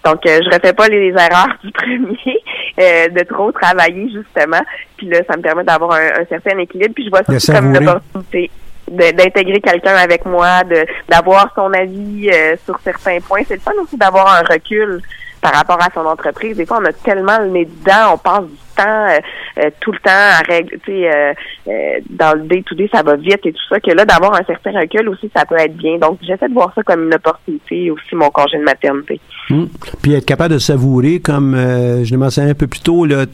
Donc, 0.06 0.26
euh, 0.26 0.40
je 0.44 0.50
refais 0.50 0.74
pas 0.74 0.88
les 0.88 1.10
erreurs 1.10 1.58
du 1.64 1.72
premier, 1.72 2.40
euh, 2.80 3.10
de 3.10 3.24
trop 3.24 3.52
travailler, 3.52 4.10
justement. 4.10 4.62
Puis 4.98 5.08
là, 5.08 5.20
ça 5.30 5.36
me 5.36 5.42
permet 5.42 5.64
d'avoir 5.64 5.92
un, 5.94 6.26
certain 6.30 6.58
équilibre. 6.58 6.94
Puis 6.96 7.06
je 7.06 7.10
vois 7.10 7.24
ça 7.24 7.54
comme 7.54 7.76
une 7.76 7.88
opportunité 7.88 8.50
d'intégrer 8.90 9.62
quelqu'un 9.62 9.96
avec 9.96 10.26
moi, 10.26 10.64
de 10.64 10.84
d'avoir 11.08 11.54
son 11.54 11.72
avis 11.74 12.32
sur 12.66 12.80
certains 12.80 13.20
points. 13.20 13.42
C'est 13.48 13.56
le 13.56 13.60
fun 13.60 13.74
aussi 13.84 13.98
d'avoir 13.98 14.28
un 14.36 14.42
recul 14.42 15.00
par 15.42 15.54
rapport 15.54 15.80
à 15.82 15.90
son 15.94 16.06
entreprise. 16.06 16.58
Des 16.58 16.66
fois, 16.66 16.80
on 16.82 16.86
a 16.86 16.94
tellement 16.94 17.40
le 17.40 17.50
nez 17.50 17.66
dedans, 17.66 18.14
on 18.14 18.18
passe 18.18 18.44
du 18.44 18.58
temps, 18.76 19.08
euh, 19.08 19.20
euh, 19.60 19.70
tout 19.80 19.92
le 19.92 20.00
temps 20.00 20.12
à 20.12 20.40
régler, 20.48 20.80
tu 20.86 20.92
sais, 20.92 21.12
euh, 21.68 22.00
dans 22.10 22.38
le 22.38 22.48
day-to-day, 22.48 22.90
ça 22.92 23.04
va 23.04 23.16
vite 23.16 23.46
et 23.46 23.52
tout 23.52 23.68
ça, 23.70 23.80
que 23.80 23.92
là, 23.92 24.06
d'avoir 24.06 24.34
un 24.34 24.44
certain 24.44 24.72
recul 24.72 25.08
aussi, 25.10 25.30
ça 25.36 25.46
peut 25.46 25.58
être 25.58 25.76
bien. 25.76 25.98
Donc, 25.98 26.20
j'essaie 26.22 26.48
de 26.48 26.54
voir 26.54 26.72
ça 26.76 26.84
comme 26.84 27.06
une 27.06 27.14
opportunité 27.14 27.92
aussi, 27.92 28.16
mon 28.16 28.30
congé 28.30 28.58
de 28.58 28.64
maternité. 28.64 29.20
Hum. 29.50 29.70
Puis 30.02 30.14
être 30.14 30.26
capable 30.26 30.54
de 30.54 30.60
savourer, 30.60 31.20
comme 31.20 31.56
je 31.56 32.10
l'ai 32.10 32.18
mentionné 32.18 32.52
un 32.52 32.56
peu 32.56 32.68
plus 32.68 32.82
tôt, 32.82 33.06
là, 33.06 33.26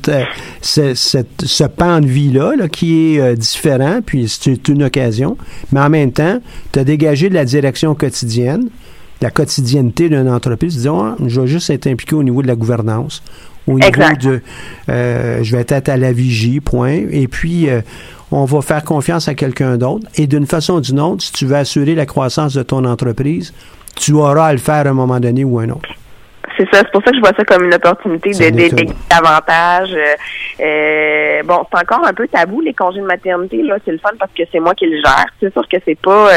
ce, 0.61 0.93
ce 0.93 1.63
pan 1.65 1.99
de 1.99 2.07
vie-là, 2.07 2.55
là, 2.55 2.67
qui 2.67 3.17
est 3.17 3.35
différent, 3.35 3.99
puis 4.05 4.27
c'est 4.27 4.67
une 4.67 4.83
occasion, 4.83 5.37
mais 5.71 5.81
en 5.81 5.89
même 5.89 6.11
temps, 6.11 6.39
tu 6.71 6.79
as 6.79 6.83
dégagé 6.83 7.29
de 7.29 7.33
la 7.33 7.45
direction 7.45 7.95
quotidienne, 7.95 8.69
la 9.21 9.31
quotidienneté 9.31 10.09
d'une 10.09 10.29
entreprise, 10.29 10.75
disons, 10.75 11.15
je 11.25 11.41
vais 11.41 11.47
juste 11.47 11.69
être 11.69 11.87
impliqué 11.87 12.15
au 12.15 12.23
niveau 12.23 12.41
de 12.41 12.47
la 12.47 12.55
gouvernance, 12.55 13.23
au 13.67 13.79
niveau 13.79 14.01
de, 14.21 14.41
euh, 14.89 15.39
je 15.41 15.55
vais 15.55 15.65
être 15.67 15.89
à 15.89 15.97
la 15.97 16.11
vigie, 16.11 16.59
point, 16.59 16.99
et 17.11 17.27
puis 17.27 17.69
euh, 17.69 17.81
on 18.31 18.45
va 18.45 18.61
faire 18.61 18.83
confiance 18.83 19.27
à 19.27 19.33
quelqu'un 19.33 19.77
d'autre, 19.77 20.07
et 20.15 20.27
d'une 20.27 20.45
façon 20.45 20.75
ou 20.75 20.81
d'une 20.81 20.99
autre, 20.99 21.23
si 21.23 21.31
tu 21.31 21.45
veux 21.45 21.55
assurer 21.55 21.95
la 21.95 22.05
croissance 22.05 22.53
de 22.53 22.63
ton 22.63 22.85
entreprise, 22.85 23.53
tu 23.95 24.13
auras 24.13 24.47
à 24.47 24.51
le 24.51 24.59
faire 24.59 24.85
à 24.85 24.89
un 24.89 24.93
moment 24.93 25.19
donné 25.19 25.43
ou 25.43 25.59
un 25.59 25.69
autre. 25.69 25.89
C'est 26.57 26.67
ça, 26.71 26.79
c'est 26.79 26.91
pour 26.91 27.03
ça 27.03 27.11
que 27.11 27.17
je 27.17 27.21
vois 27.21 27.33
ça 27.35 27.43
comme 27.43 27.65
une 27.65 27.73
opportunité 27.73 28.29
de 28.31 28.49
déléguer 28.49 28.87
davantage. 29.09 29.89
Euh, 30.61 31.43
bon, 31.43 31.65
c'est 31.69 31.81
encore 31.81 32.05
un 32.05 32.13
peu 32.13 32.27
tabou 32.27 32.61
les 32.61 32.73
congés 32.73 33.01
de 33.01 33.05
maternité 33.05 33.61
là, 33.61 33.77
c'est 33.83 33.91
le 33.91 33.97
fun 33.97 34.11
parce 34.17 34.31
que 34.31 34.43
c'est 34.51 34.59
moi 34.59 34.73
qui 34.73 34.85
le 34.85 35.01
gère. 35.01 35.25
C'est 35.41 35.51
sûr 35.51 35.67
que 35.67 35.77
c'est 35.85 35.99
pas 35.99 36.29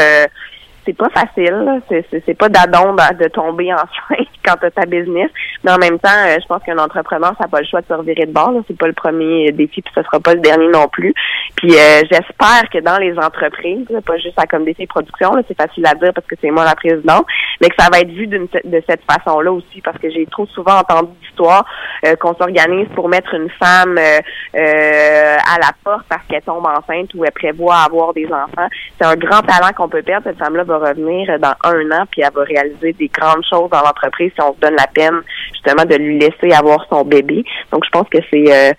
c'est 0.89 0.97
pas 0.97 1.09
facile. 1.09 1.81
C'est 2.25 2.37
pas 2.37 2.49
d'adon 2.49 2.93
de 2.93 3.27
tomber 3.27 3.71
enceinte 3.73 4.27
quand 4.45 4.55
tu 4.57 4.65
as 4.65 4.71
ta 4.71 4.85
business. 4.85 5.29
Mais 5.63 5.71
en 5.71 5.77
même 5.77 5.99
temps, 5.99 6.09
euh, 6.09 6.37
je 6.41 6.47
pense 6.47 6.63
qu'un 6.63 6.77
entrepreneur, 6.77 7.33
ça 7.37 7.43
n'a 7.43 7.47
pas 7.47 7.59
le 7.59 7.67
choix 7.67 7.81
de 7.81 7.87
se 7.87 7.93
revirer 7.93 8.25
de 8.25 8.31
bord. 8.31 8.53
C'est 8.67 8.77
pas 8.77 8.87
le 8.87 8.93
premier 8.93 9.51
défi, 9.51 9.81
puis 9.81 9.93
ce 9.93 10.01
sera 10.03 10.19
pas 10.19 10.33
le 10.33 10.39
dernier 10.39 10.67
non 10.69 10.87
plus. 10.87 11.13
Puis 11.55 11.73
euh, 11.73 12.01
j'espère 12.09 12.69
que 12.71 12.79
dans 12.79 12.97
les 12.97 13.17
entreprises, 13.17 13.87
pas 14.05 14.17
juste 14.17 14.39
à 14.39 14.47
comme 14.47 14.65
défi 14.65 14.87
production, 14.87 15.31
c'est 15.47 15.57
facile 15.57 15.85
à 15.85 15.93
dire 15.93 16.11
parce 16.13 16.25
que 16.25 16.35
c'est 16.41 16.51
moi 16.51 16.65
la 16.65 16.75
présidente, 16.75 17.25
mais 17.61 17.69
que 17.69 17.75
ça 17.77 17.89
va 17.91 17.99
être 17.99 18.11
vu 18.11 18.27
de 18.27 18.83
cette 18.87 19.01
façon-là 19.09 19.51
aussi, 19.51 19.81
parce 19.81 19.97
que 19.97 20.09
j'ai 20.09 20.25
trop 20.25 20.45
souvent 20.47 20.79
entendu 20.79 21.09
d'histoires 21.21 21.65
euh, 22.05 22.15
qu'on 22.15 22.33
s'organise 22.35 22.87
pour 22.95 23.09
mettre 23.09 23.33
une 23.33 23.49
femme 23.49 23.97
euh, 23.97 24.19
euh, 24.55 25.37
à 25.37 25.59
la 25.59 25.71
porte 25.83 26.05
parce 26.09 26.25
qu'elle 26.27 26.41
tombe 26.41 26.65
enceinte 26.65 27.13
ou 27.13 27.25
elle 27.25 27.31
prévoit 27.31 27.77
avoir 27.77 28.13
des 28.13 28.25
enfants. 28.27 28.67
C'est 28.99 29.05
un 29.05 29.15
grand 29.15 29.41
talent 29.41 29.71
qu'on 29.75 29.89
peut 29.89 30.01
perdre. 30.01 30.25
Cette 30.27 30.37
femme-là 30.37 30.63
va 30.63 30.78
revenir 30.79 31.39
dans 31.39 31.55
un 31.63 31.91
an, 31.91 32.05
puis 32.09 32.21
elle 32.21 32.33
va 32.33 32.43
réaliser 32.43 32.93
des 32.93 33.07
grandes 33.07 33.43
choses 33.49 33.69
dans 33.69 33.81
l'entreprise 33.81 34.31
si 34.33 34.41
on 34.41 34.53
se 34.53 34.59
donne 34.59 34.75
la 34.75 34.87
peine 34.87 35.21
justement 35.53 35.85
de 35.85 35.95
lui 35.95 36.19
laisser 36.19 36.53
avoir 36.55 36.85
son 36.89 37.03
bébé. 37.03 37.43
Donc 37.71 37.83
je 37.85 37.89
pense 37.89 38.07
que 38.09 38.19
c'est 38.31 38.75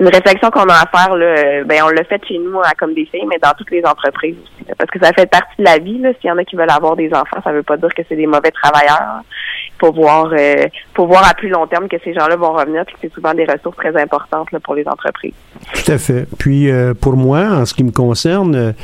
une 0.00 0.08
réflexion 0.08 0.50
qu'on 0.50 0.66
a 0.68 0.72
à 0.72 0.86
faire, 0.86 1.14
là, 1.14 1.26
euh, 1.26 1.64
ben, 1.64 1.82
on 1.84 1.90
l'a 1.90 2.02
fait 2.04 2.20
chez 2.26 2.38
nous 2.38 2.58
à 2.60 2.72
comme 2.72 2.94
des 2.94 3.04
filles, 3.04 3.26
mais 3.28 3.38
dans 3.40 3.52
toutes 3.56 3.70
les 3.70 3.84
entreprises 3.84 4.34
aussi. 4.42 4.72
parce 4.78 4.90
que 4.90 4.98
ça 4.98 5.12
fait 5.12 5.26
partie 5.26 5.56
de 5.58 5.64
la 5.64 5.78
vie. 5.78 6.00
S'il 6.20 6.28
y 6.28 6.32
en 6.32 6.38
a 6.38 6.44
qui 6.44 6.56
veulent 6.56 6.70
avoir 6.70 6.96
des 6.96 7.12
enfants, 7.12 7.36
ça 7.44 7.52
veut 7.52 7.62
pas 7.62 7.76
dire 7.76 7.92
que 7.94 8.02
c'est 8.08 8.16
des 8.16 8.26
mauvais 8.26 8.50
travailleurs. 8.50 9.20
Il 9.66 9.78
faut 9.78 9.92
voir, 9.92 10.32
euh, 10.32 10.66
voir 10.96 11.28
à 11.28 11.34
plus 11.34 11.50
long 11.50 11.66
terme 11.66 11.86
que 11.86 11.96
ces 12.02 12.14
gens-là 12.14 12.36
vont 12.36 12.52
revenir, 12.52 12.84
puis 12.86 12.96
c'est 13.02 13.12
souvent 13.12 13.34
des 13.34 13.44
ressources 13.44 13.76
très 13.76 13.94
importantes 14.00 14.50
là, 14.52 14.60
pour 14.60 14.74
les 14.74 14.88
entreprises. 14.88 15.34
Tout 15.74 15.92
à 15.92 15.98
fait. 15.98 16.26
Puis 16.38 16.70
euh, 16.70 16.94
pour 16.94 17.16
moi, 17.16 17.40
en 17.40 17.66
ce 17.66 17.74
qui 17.74 17.84
me 17.84 17.92
concerne, 17.92 18.74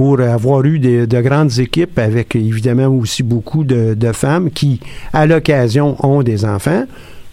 pour 0.00 0.18
avoir 0.22 0.64
eu 0.64 0.78
de 0.78 1.20
grandes 1.20 1.58
équipes 1.58 1.98
avec 1.98 2.34
évidemment 2.34 2.86
aussi 2.86 3.22
beaucoup 3.22 3.64
de, 3.64 3.92
de 3.92 4.12
femmes 4.12 4.50
qui, 4.50 4.80
à 5.12 5.26
l'occasion, 5.26 5.94
ont 6.02 6.22
des 6.22 6.46
enfants. 6.46 6.84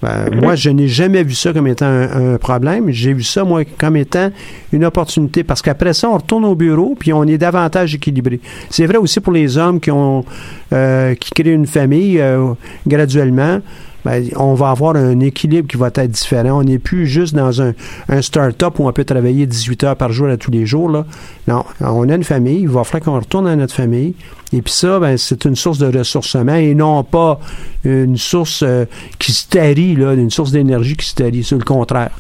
Ben, 0.02 0.30
moi, 0.42 0.56
je 0.56 0.70
n'ai 0.70 0.90
jamais 0.90 1.24
vu 1.24 1.34
ça 1.34 1.54
comme 1.54 1.68
étant 1.68 1.86
un, 1.86 2.38
problème. 2.38 2.90
J'ai 2.90 3.14
vu 3.14 3.24
ça, 3.24 3.46
moi, 3.46 3.64
comme 3.78 3.96
étant 3.96 4.32
une 4.74 4.84
opportunité. 4.84 5.46
Parce 5.46 5.62
qu'après 5.62 5.94
ça, 5.94 6.10
on 6.10 6.18
retourne 6.18 6.44
au 6.44 6.56
bureau, 6.56 6.94
puis 7.00 7.14
on 7.14 7.24
est 7.24 7.38
davantage 7.38 7.96
équilibré. 7.96 8.42
C'est 8.70 8.86
vrai 8.86 8.98
aussi 8.98 9.22
pour 9.22 9.32
les 9.32 9.58
hommes 9.58 9.80
qui 9.80 9.90
ont 9.90 10.26
euh, 10.74 11.16
qui 11.16 11.32
créent 11.32 11.54
une 11.54 11.68
famille 11.68 12.20
euh, 12.20 12.50
graduellement. 12.86 13.62
Ben, 14.08 14.24
on 14.38 14.54
va 14.54 14.70
avoir 14.70 14.96
un 14.96 15.20
équilibre 15.20 15.68
qui 15.68 15.76
va 15.76 15.88
être 15.88 16.08
différent. 16.08 16.62
On 16.62 16.64
n'est 16.64 16.80
plus 16.80 17.08
juste 17.08 17.36
dans 17.36 17.62
un, 17.62 17.74
un 18.08 18.22
start-up 18.22 18.80
où 18.80 18.88
on 18.88 18.92
peut 18.94 19.04
travailler 19.04 19.46
18 19.46 19.84
heures 19.84 19.96
par 19.98 20.14
jour 20.14 20.30
à 20.30 20.38
tous 20.38 20.50
les 20.50 20.66
jours. 20.66 20.90
Là. 20.90 21.04
Non, 21.50 21.66
on 21.82 22.08
a 22.08 22.16
une 22.16 22.24
famille, 22.24 22.62
il 22.62 22.70
va 22.70 22.86
falloir 22.86 23.04
qu'on 23.04 23.20
retourne 23.20 23.48
à 23.48 23.56
notre 23.58 23.74
famille. 23.74 24.16
Et 24.54 24.62
puis 24.62 24.72
ça, 24.72 24.98
ben, 25.00 25.18
c'est 25.18 25.44
une 25.44 25.58
source 25.58 25.78
de 25.78 25.98
ressourcement 25.98 26.56
et 26.56 26.74
non 26.74 27.04
pas 27.04 27.42
une 27.84 28.16
source 28.16 28.64
euh, 28.66 28.86
qui 29.20 29.34
se 29.34 29.50
tarit, 29.50 29.98
là, 29.98 30.14
une 30.14 30.30
source 30.30 30.54
d'énergie 30.54 30.96
qui 30.96 31.06
se 31.06 31.16
tarit. 31.16 31.44
C'est 31.44 31.58
le 31.58 31.66
contraire. 31.66 32.12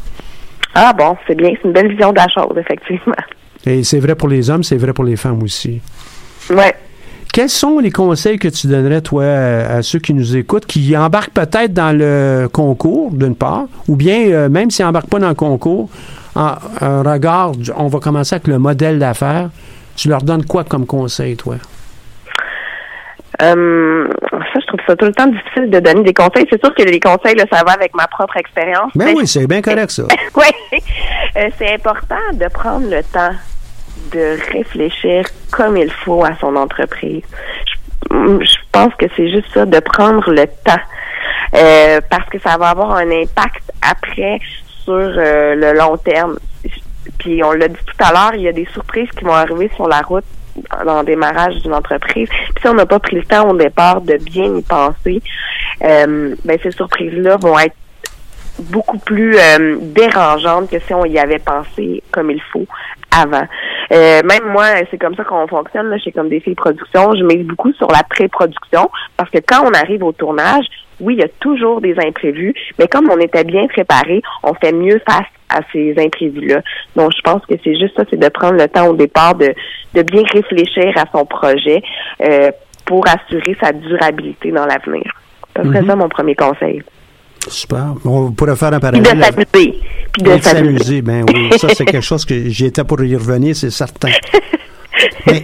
Ah 0.75 0.91
bon, 0.91 1.15
c'est 1.25 1.35
bien. 1.35 1.51
C'est 1.53 1.69
une 1.69 1.73
belle 1.73 1.89
vision 1.89 2.11
de 2.11 2.17
la 2.17 2.27
chose, 2.27 2.57
effectivement. 2.57 3.15
Et 3.65 3.85
c'est 3.85 3.99
vrai 3.99 4.15
pour 4.15 4.27
les 4.27 4.49
hommes, 4.49 4.63
c'est 4.63 4.75
vrai 4.75 4.91
pour 4.91 5.05
les 5.05 5.15
femmes 5.15 5.41
aussi. 5.41 5.79
Ouais. 6.49 6.75
Quels 7.33 7.49
sont 7.49 7.79
les 7.79 7.91
conseils 7.91 8.39
que 8.39 8.47
tu 8.47 8.67
donnerais, 8.67 9.01
toi, 9.01 9.23
à, 9.25 9.81
ceux 9.83 9.99
qui 9.99 10.13
nous 10.13 10.35
écoutent, 10.35 10.65
qui 10.65 10.97
embarquent 10.97 11.33
peut-être 11.33 11.73
dans 11.73 11.95
le 11.95 12.47
concours, 12.51 13.11
d'une 13.11 13.35
part, 13.35 13.65
ou 13.87 13.95
bien, 13.95 14.27
euh, 14.27 14.49
même 14.49 14.71
s'ils 14.71 14.85
n'embarquent 14.85 15.09
pas 15.09 15.19
dans 15.19 15.29
le 15.29 15.35
concours, 15.35 15.89
en, 16.35 16.55
regard, 17.03 17.51
on 17.75 17.87
va 17.87 17.99
commencer 17.99 18.35
avec 18.35 18.47
le 18.47 18.59
modèle 18.59 18.99
d'affaires. 18.99 19.49
Tu 19.95 20.07
leur 20.09 20.21
donnes 20.21 20.45
quoi 20.45 20.63
comme 20.63 20.85
conseil, 20.85 21.35
toi? 21.35 21.55
Euh, 23.41 24.07
ça, 24.31 24.59
je 24.59 24.67
trouve 24.67 24.79
ça 24.87 24.95
tout 24.95 25.05
le 25.05 25.13
temps 25.13 25.27
difficile 25.27 25.69
de 25.69 25.79
donner 25.79 26.03
des 26.03 26.13
conseils. 26.13 26.45
C'est 26.49 26.63
sûr 26.63 26.73
que 26.73 26.83
les 26.83 26.99
conseils, 26.99 27.35
là, 27.35 27.45
ça 27.51 27.63
va 27.63 27.73
avec 27.73 27.95
ma 27.95 28.07
propre 28.07 28.37
expérience. 28.37 28.91
Ben 28.95 29.13
oui, 29.15 29.27
c'est 29.27 29.47
bien 29.47 29.61
correct, 29.61 29.91
ça. 29.91 30.03
oui. 30.35 30.79
Euh, 31.37 31.49
c'est 31.57 31.73
important 31.73 32.15
de 32.33 32.47
prendre 32.47 32.89
le 32.89 33.03
temps 33.03 33.35
de 34.11 34.37
réfléchir 34.51 35.25
comme 35.51 35.77
il 35.77 35.91
faut 35.91 36.23
à 36.23 36.35
son 36.39 36.55
entreprise. 36.55 37.23
Je, 38.11 38.57
pense 38.71 38.93
que 38.95 39.05
c'est 39.15 39.29
juste 39.29 39.47
ça, 39.53 39.65
de 39.65 39.79
prendre 39.79 40.29
le 40.31 40.45
temps. 40.47 40.81
Euh, 41.55 42.01
parce 42.09 42.29
que 42.29 42.39
ça 42.39 42.57
va 42.57 42.69
avoir 42.69 42.91
un 42.91 43.09
impact 43.09 43.71
après 43.81 44.39
sur 44.83 44.93
euh, 44.93 45.55
le 45.55 45.77
long 45.77 45.97
terme. 45.97 46.37
Puis 47.19 47.43
on 47.43 47.51
l'a 47.51 47.67
dit 47.67 47.79
tout 47.85 48.03
à 48.03 48.11
l'heure, 48.11 48.35
il 48.35 48.41
y 48.41 48.47
a 48.47 48.53
des 48.53 48.67
surprises 48.73 49.09
qui 49.17 49.23
vont 49.23 49.33
arriver 49.33 49.69
sur 49.75 49.87
la 49.87 50.01
route 50.01 50.25
dans 50.85 50.99
le 50.99 51.05
démarrage 51.05 51.55
d'une 51.61 51.73
entreprise. 51.73 52.29
Puis 52.29 52.61
si 52.61 52.67
on 52.67 52.73
n'a 52.73 52.85
pas 52.85 52.99
pris 52.99 53.15
le 53.15 53.23
temps 53.23 53.49
au 53.49 53.55
départ 53.55 54.01
de 54.01 54.17
bien 54.17 54.55
y 54.55 54.61
penser, 54.61 55.21
euh, 55.83 56.35
ben 56.43 56.59
ces 56.61 56.71
surprises-là 56.71 57.37
vont 57.37 57.57
être 57.59 57.75
beaucoup 58.59 58.97
plus 58.99 59.35
euh, 59.37 59.77
dérangeantes 59.81 60.69
que 60.69 60.79
si 60.79 60.93
on 60.93 61.05
y 61.05 61.19
avait 61.19 61.39
pensé 61.39 62.03
comme 62.11 62.31
il 62.31 62.41
faut 62.41 62.65
avant. 63.11 63.47
Euh, 63.91 64.21
même 64.23 64.51
moi, 64.51 64.65
c'est 64.91 64.97
comme 64.97 65.15
ça 65.15 65.23
qu'on 65.23 65.47
fonctionne 65.47 65.89
là, 65.89 65.97
chez 65.97 66.11
Comme 66.11 66.29
des 66.29 66.39
filles 66.39 66.55
production. 66.55 67.13
Je 67.15 67.23
mise 67.23 67.45
beaucoup 67.45 67.71
sur 67.73 67.87
la 67.87 68.03
pré-production 68.03 68.89
parce 69.15 69.29
que 69.29 69.39
quand 69.39 69.65
on 69.65 69.73
arrive 69.73 70.03
au 70.03 70.11
tournage, 70.11 70.65
oui, 70.99 71.13
il 71.15 71.19
y 71.19 71.23
a 71.23 71.29
toujours 71.39 71.79
des 71.79 71.95
imprévus, 71.99 72.53
mais 72.79 72.87
comme 72.87 73.09
on 73.11 73.19
était 73.19 73.43
bien 73.43 73.67
préparé, 73.67 74.21
on 74.43 74.53
fait 74.55 74.71
mieux 74.71 74.99
face 75.07 75.27
à 75.49 75.59
ces 75.71 75.93
imprévus-là. 75.97 76.61
Donc, 76.95 77.11
je 77.15 77.21
pense 77.21 77.45
que 77.45 77.53
c'est 77.63 77.77
juste 77.77 77.95
ça, 77.95 78.03
c'est 78.09 78.19
de 78.19 78.29
prendre 78.29 78.55
le 78.55 78.67
temps 78.67 78.87
au 78.87 78.95
départ 78.95 79.35
de, 79.35 79.53
de 79.93 80.01
bien 80.01 80.23
réfléchir 80.33 80.91
à 80.97 81.05
son 81.11 81.25
projet 81.25 81.81
euh, 82.21 82.51
pour 82.85 83.05
assurer 83.07 83.55
sa 83.61 83.71
durabilité 83.71 84.51
dans 84.51 84.65
l'avenir. 84.65 85.03
Ce 85.55 85.63
serait 85.63 85.81
mhm. 85.81 85.87
ça 85.87 85.95
mon 85.95 86.09
premier 86.09 86.35
conseil. 86.35 86.81
Super. 87.49 87.93
On 88.05 88.31
pourrait 88.31 88.55
faire 88.55 88.73
un 88.73 88.79
parallèle. 88.79 89.03
Puis 89.03 89.13
de 89.13 89.23
s'amuser. 89.23 89.81
Puis 90.13 90.23
de 90.23 90.41
s'amuser. 90.41 91.01
Ben 91.01 91.25
oui, 91.27 91.49
ça 91.57 91.69
c'est 91.69 91.85
quelque 91.85 92.01
chose 92.01 92.25
que 92.25 92.49
j'étais 92.49 92.83
pour 92.83 93.01
y 93.03 93.15
revenir, 93.15 93.55
c'est 93.55 93.69
certain. 93.69 94.09
Mais 95.27 95.43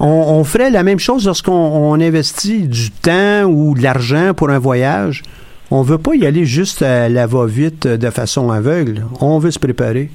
on, 0.00 0.44
ferait 0.44 0.70
la 0.70 0.82
même 0.82 0.98
chose 0.98 1.26
lorsqu'on 1.26 2.00
investit 2.00 2.66
du 2.68 2.90
temps 2.90 3.44
ou 3.44 3.74
de 3.74 3.82
l'argent 3.82 4.34
pour 4.34 4.50
un 4.50 4.58
voyage. 4.58 5.22
On 5.70 5.82
veut 5.82 5.98
pas 5.98 6.14
y 6.14 6.26
aller 6.26 6.44
juste 6.44 6.82
à 6.82 7.08
la 7.08 7.26
va-vite 7.26 7.86
de 7.86 8.10
façon 8.10 8.50
aveugle. 8.50 9.04
On 9.20 9.38
veut 9.38 9.50
se 9.50 9.58
préparer. 9.58 10.10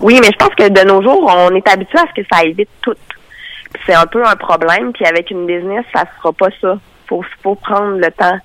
Oui, 0.00 0.18
mais 0.20 0.28
je 0.30 0.36
pense 0.36 0.54
que 0.54 0.68
de 0.68 0.86
nos 0.86 1.02
jours, 1.02 1.32
on 1.34 1.54
est 1.54 1.66
habitué 1.68 1.98
à 1.98 2.04
ce 2.14 2.20
que 2.20 2.26
ça 2.30 2.44
évite 2.44 2.68
tout. 2.82 2.94
C'est 3.86 3.94
un 3.94 4.06
peu 4.06 4.24
un 4.24 4.36
problème. 4.36 4.92
Puis 4.92 5.06
avec 5.06 5.30
une 5.30 5.46
business, 5.46 5.84
ça 5.94 6.02
ne 6.02 6.08
sera 6.18 6.32
pas 6.32 6.48
ça. 6.60 6.78
Faut, 7.08 7.24
faut 7.42 7.54
prendre 7.54 7.96
le 7.96 8.10
temps. 8.10 8.38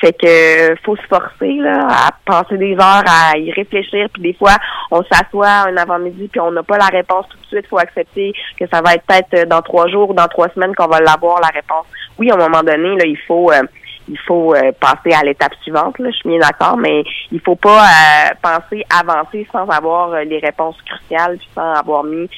Fait 0.00 0.12
que 0.12 0.74
faut 0.84 0.96
se 0.96 1.06
forcer 1.08 1.54
là, 1.58 1.86
à 1.88 2.10
passer 2.24 2.58
des 2.58 2.74
heures 2.74 3.04
à 3.06 3.36
y 3.38 3.50
réfléchir. 3.52 4.08
Puis 4.12 4.22
des 4.22 4.34
fois, 4.34 4.56
on 4.90 5.02
s'assoit 5.10 5.68
un 5.68 5.76
avant-midi 5.76 6.28
puis 6.28 6.40
on 6.40 6.50
n'a 6.50 6.62
pas 6.62 6.78
la 6.78 6.86
réponse 6.86 7.26
tout 7.28 7.38
de 7.38 7.46
suite. 7.46 7.66
faut 7.68 7.78
accepter 7.78 8.32
que 8.58 8.66
ça 8.72 8.80
va 8.80 8.94
être 8.94 9.04
peut-être 9.06 9.48
dans 9.48 9.62
trois 9.62 9.88
jours 9.88 10.10
ou 10.10 10.14
dans 10.14 10.28
trois 10.28 10.48
semaines 10.50 10.74
qu'on 10.74 10.88
va 10.88 11.00
l'avoir 11.00 11.40
la 11.40 11.48
réponse. 11.48 11.86
Oui, 12.18 12.30
à 12.30 12.34
un 12.34 12.38
moment 12.38 12.62
donné, 12.62 12.96
là, 12.96 13.04
il 13.06 13.18
faut 13.26 13.50
euh, 13.50 13.62
il 14.06 14.18
faut 14.18 14.54
euh, 14.54 14.70
passer 14.80 15.14
à 15.14 15.22
l'étape 15.24 15.54
suivante. 15.62 15.98
Là, 15.98 16.10
je 16.10 16.16
suis 16.16 16.28
bien 16.28 16.38
d'accord, 16.38 16.76
mais 16.76 17.04
il 17.32 17.40
faut 17.40 17.56
pas 17.56 17.84
euh, 17.84 18.34
penser 18.42 18.84
avancer 18.90 19.46
sans 19.50 19.66
avoir 19.68 20.10
les 20.24 20.38
réponses 20.38 20.76
cruciales, 20.82 21.38
puis 21.38 21.48
sans 21.54 21.72
avoir 21.72 22.04
mis 22.04 22.28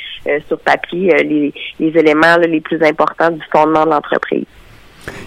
sur 0.46 0.58
papier 0.60 1.10
les, 1.24 1.52
les 1.80 1.98
éléments 1.98 2.36
les 2.36 2.60
plus 2.60 2.82
importants 2.82 3.30
du 3.30 3.42
fondement 3.52 3.84
de 3.84 3.90
l'entreprise. 3.90 4.46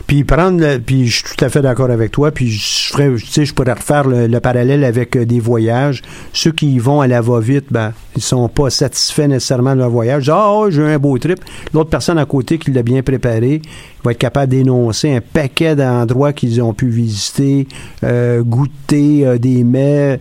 Puis 0.08 0.24
prendre, 0.24 0.78
puis 0.78 1.08
je 1.08 1.18
suis 1.18 1.36
tout 1.36 1.46
à 1.46 1.50
fait 1.50 1.62
d'accord 1.62 1.92
avec 1.92 2.12
toi. 2.12 2.32
Puis 2.32 2.50
je 2.50 2.92
ferais, 2.92 3.14
tu 3.16 3.26
sais, 3.28 3.46
je 3.46 3.54
pourrais 3.54 3.74
refaire 3.74 4.08
le, 4.08 4.40
parallèle 4.40 4.84
avec 4.84 5.16
euh, 5.16 5.26
des 5.26 5.40
voyages. 5.40 6.02
Ceux 6.34 6.52
qui 6.52 6.80
vont 6.80 7.02
à 7.02 7.08
la 7.08 7.22
va-vite, 7.22 7.66
ben, 7.72 7.94
ils 8.16 8.22
sont 8.22 8.48
pas 8.50 8.70
satisfaits 8.70 9.28
nécessairement 9.28 9.76
de 9.76 9.80
leur 9.80 9.90
voyage. 9.90 10.30
Ah, 10.30 10.48
oh, 10.50 10.70
j'ai 10.70 10.84
un 10.84 10.98
beau 10.98 11.18
trip. 11.18 11.40
L'autre 11.74 11.90
personne 11.90 12.18
à 12.18 12.26
côté 12.26 12.58
qui 12.58 12.72
l'a 12.72 12.84
bien 12.84 13.02
préparé 13.02 13.62
va 14.04 14.12
être 14.12 14.18
capable 14.18 14.52
d'énoncer 14.52 15.16
un 15.16 15.22
paquet 15.22 15.76
d'endroits 15.76 16.34
qu'ils 16.34 16.62
ont 16.62 16.74
pu 16.74 16.88
visiter, 16.88 17.68
euh, 18.04 18.42
goûter 18.42 19.26
euh, 19.26 19.38
des 19.38 19.64
mets, 19.64 20.20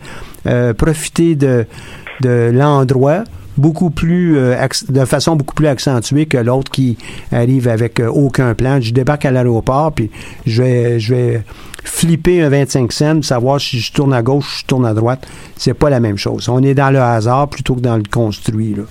profiter 0.76 1.36
de 1.36 1.66
l'endroit 2.22 3.24
beaucoup 3.58 3.90
plus 3.90 4.38
euh, 4.38 4.56
de 4.88 5.04
façon 5.04 5.36
beaucoup 5.36 5.54
plus 5.54 5.66
accentuée 5.66 6.26
que 6.26 6.38
l'autre 6.38 6.70
qui 6.70 6.96
arrive 7.32 7.68
avec 7.68 8.00
euh, 8.00 8.08
aucun 8.08 8.54
plan. 8.54 8.80
Je 8.80 8.92
débarque 8.92 9.24
à 9.24 9.30
l'aéroport 9.30 9.92
puis 9.92 10.10
je 10.46 10.62
vais 10.62 11.00
je 11.00 11.14
vais 11.14 11.42
flipper 11.84 12.42
un 12.42 12.48
25 12.48 12.92
cents, 12.92 13.22
savoir 13.22 13.60
si 13.60 13.80
je 13.80 13.92
tourne 13.92 14.12
à 14.12 14.22
gauche, 14.22 14.60
je 14.60 14.66
tourne 14.66 14.86
à 14.86 14.94
droite. 14.94 15.26
C'est 15.56 15.74
pas 15.74 15.90
la 15.90 16.00
même 16.00 16.18
chose. 16.18 16.48
On 16.48 16.62
est 16.62 16.74
dans 16.74 16.90
le 16.90 17.00
hasard 17.00 17.48
plutôt 17.48 17.74
que 17.74 17.80
dans 17.80 17.96
le 17.96 18.02
construit 18.10 18.74
là. 18.74 18.82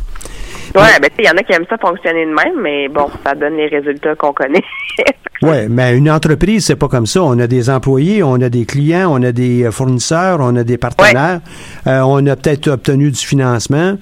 Ouais, 0.75 0.99
ben 0.99 1.09
il 1.17 1.25
y 1.25 1.29
en 1.29 1.37
a 1.37 1.43
qui 1.43 1.53
aiment 1.53 1.65
ça 1.69 1.77
fonctionner 1.77 2.25
de 2.25 2.31
même, 2.31 2.61
mais 2.61 2.89
bon, 2.89 3.07
ça 3.25 3.33
donne 3.35 3.55
les 3.55 3.67
résultats 3.67 4.15
qu'on 4.15 4.33
connaît. 4.33 4.63
oui, 5.41 5.67
mais 5.69 5.97
une 5.97 6.09
entreprise, 6.09 6.65
c'est 6.65 6.75
pas 6.75 6.89
comme 6.89 7.05
ça. 7.05 7.23
On 7.23 7.39
a 7.39 7.47
des 7.47 7.69
employés, 7.69 8.21
on 8.21 8.35
a 8.41 8.49
des 8.49 8.65
clients, 8.65 9.09
on 9.09 9.23
a 9.23 9.31
des 9.31 9.69
fournisseurs, 9.71 10.39
on 10.41 10.55
a 10.55 10.63
des 10.63 10.77
partenaires, 10.77 11.39
euh, 11.87 12.01
on 12.01 12.25
a 12.27 12.35
peut-être 12.35 12.67
obtenu 12.67 13.11
du 13.11 13.19
financement 13.25 13.97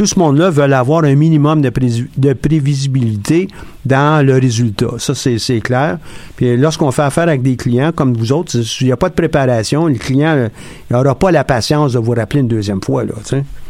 tout 0.00 0.06
ce 0.06 0.18
monde-là 0.18 0.48
veut 0.48 0.62
avoir 0.62 1.04
un 1.04 1.14
minimum 1.14 1.60
de, 1.60 1.70
de 2.16 2.32
prévisibilité 2.32 3.48
dans 3.84 4.24
le 4.24 4.32
résultat. 4.32 4.92
Ça, 4.96 5.14
c'est 5.14 5.60
clair. 5.60 5.98
Puis 6.36 6.56
lorsqu'on 6.56 6.90
fait 6.90 7.02
affaire 7.02 7.24
avec 7.24 7.42
des 7.42 7.54
clients 7.54 7.92
comme 7.92 8.14
vous 8.14 8.32
autres, 8.32 8.56
il 8.80 8.86
n'y 8.86 8.92
a 8.92 8.96
pas 8.96 9.10
de 9.10 9.14
préparation. 9.14 9.88
Le 9.88 9.96
client 9.96 10.48
n'aura 10.90 11.14
pas 11.14 11.30
la 11.30 11.44
patience 11.44 11.92
de 11.92 11.98
vous 11.98 12.12
rappeler 12.12 12.40
une 12.40 12.48
deuxième 12.48 12.82
fois. 12.82 13.04
Là, 13.04 13.12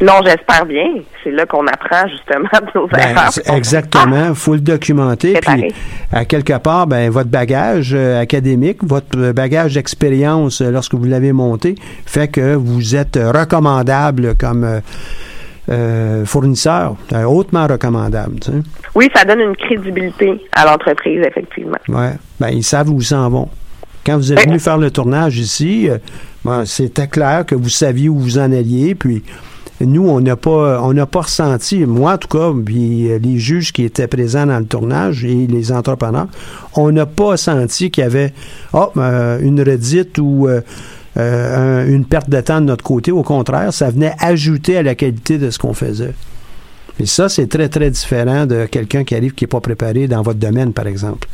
non, 0.01 0.13
j'espère 0.25 0.67
bien. 0.67 1.03
C'est 1.25 1.33
là 1.33 1.47
qu'on 1.47 1.67
apprend 1.67 2.07
justement 2.07 2.49
de 2.63 2.71
nos 2.79 2.87
ben, 2.87 3.57
Exactement. 3.57 4.29
Il 4.29 4.35
faut 4.37 4.55
le 4.55 4.61
documenter. 4.61 5.33
Puis, 5.33 5.75
à 6.13 6.25
quelque 6.25 6.59
part, 6.59 6.87
ben, 6.87 7.11
votre 7.11 7.29
bagage 7.29 7.91
euh, 7.93 8.21
académique, 8.21 8.85
votre 8.85 9.33
bagage 9.33 9.75
d'expérience 9.75 10.61
euh, 10.61 10.71
lorsque 10.71 10.95
vous 10.95 11.07
l'avez 11.07 11.33
monté, 11.33 11.75
fait 12.07 12.29
que 12.29 12.55
vous 12.55 12.95
êtes 12.95 13.17
recommandable 13.17 14.37
comme... 14.37 14.63
Euh, 14.63 14.79
euh, 15.71 16.25
fournisseur, 16.25 16.97
hautement 17.27 17.67
recommandable. 17.67 18.37
Oui, 18.95 19.09
ça 19.15 19.25
donne 19.25 19.41
une 19.41 19.57
crédibilité 19.57 20.41
à 20.53 20.65
l'entreprise, 20.65 21.23
effectivement. 21.25 21.79
Oui. 21.89 22.09
Ben, 22.39 22.49
ils 22.49 22.65
savent 22.65 22.91
où 22.91 23.01
ils 23.01 23.05
s'en 23.05 23.29
vont. 23.29 23.49
Quand 24.05 24.17
vous 24.17 24.33
êtes 24.33 24.41
venu 24.41 24.59
faire 24.59 24.79
le 24.79 24.91
tournage 24.91 25.39
ici, 25.39 25.89
euh, 25.89 26.65
c'était 26.65 27.07
clair 27.07 27.45
que 27.45 27.55
vous 27.55 27.69
saviez 27.69 28.09
où 28.09 28.19
vous 28.19 28.39
en 28.39 28.51
alliez, 28.53 28.95
puis 28.95 29.23
nous, 29.81 30.09
on 30.09 30.21
n'a 30.21 30.37
pas, 30.37 30.81
on 30.83 30.93
n'a 30.93 31.07
pas 31.07 31.23
ressenti, 31.23 31.85
moi 31.87 32.15
en 32.15 32.19
tout 32.19 32.29
cas, 32.29 32.53
puis 32.65 33.11
euh, 33.11 33.19
les 33.19 33.39
juges 33.39 33.73
qui 33.73 33.85
étaient 33.85 34.07
présents 34.07 34.47
dans 34.47 34.59
le 34.59 34.65
tournage 34.65 35.25
et 35.25 35.47
les 35.47 35.73
entrepreneurs, 35.73 36.29
on 36.77 36.91
n'a 36.93 37.07
pas 37.07 37.37
senti 37.37 37.91
qu'il 37.91 38.03
y 38.03 38.07
avait 38.07 38.33
oh, 38.73 38.91
une 38.97 39.63
redite 39.63 40.19
ou 40.19 40.49
euh, 40.49 40.61
une 41.17 42.05
perte 42.05 42.31
de 42.31 42.41
temps 42.41 42.61
de 42.61 42.67
notre 42.67 42.85
côté. 42.85 43.13
Au 43.13 43.23
contraire, 43.23 43.73
ça 43.73 43.91
venait 43.91 44.13
ajouter 44.21 44.79
à 44.79 44.83
la 44.83 44.95
qualité 44.95 45.39
de 45.39 45.51
ce 45.51 45.59
qu'on 45.59 45.75
faisait. 45.75 46.15
Et 47.01 47.07
ça, 47.07 47.29
c'est 47.29 47.47
très, 47.47 47.69
très 47.69 47.91
différent 47.91 48.45
de 48.45 48.67
quelqu'un 48.67 49.05
qui 49.05 49.15
arrive 49.15 49.33
qui 49.33 49.45
n'est 49.45 49.49
pas 49.49 49.61
préparé 49.61 50.07
dans 50.07 50.21
votre 50.23 50.39
domaine, 50.39 50.73
par 50.73 50.87
exemple. 50.87 51.27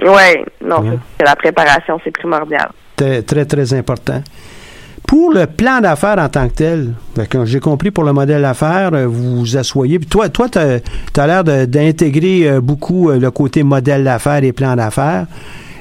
Oui, 0.00 0.44
non, 0.64 0.98
c'est 1.18 1.24
la 1.24 1.36
préparation, 1.36 1.98
c'est 2.04 2.10
primordial. 2.10 2.70
Très, 2.96 3.22
très, 3.22 3.44
très 3.44 3.74
important. 3.74 4.22
Pour 5.06 5.32
le 5.32 5.46
plan 5.46 5.80
d'affaires 5.80 6.18
en 6.18 6.28
tant 6.28 6.48
que 6.48 6.54
tel, 6.54 6.92
j'ai 7.44 7.60
compris 7.60 7.90
pour 7.90 8.04
le 8.04 8.12
modèle 8.12 8.42
d'affaires, 8.42 8.90
euh, 8.92 9.06
vous 9.06 9.38
vous 9.38 9.56
asseyez. 9.56 9.98
toi, 10.00 10.28
toi 10.28 10.48
tu 10.48 10.58
as, 10.58 11.26
l'air 11.26 11.44
d'intégrer 11.44 12.48
euh, 12.48 12.60
beaucoup 12.60 13.10
le 13.10 13.30
côté 13.30 13.62
modèle 13.62 14.04
d'affaires 14.04 14.44
et 14.44 14.52
plan 14.52 14.76
d'affaires. 14.76 15.26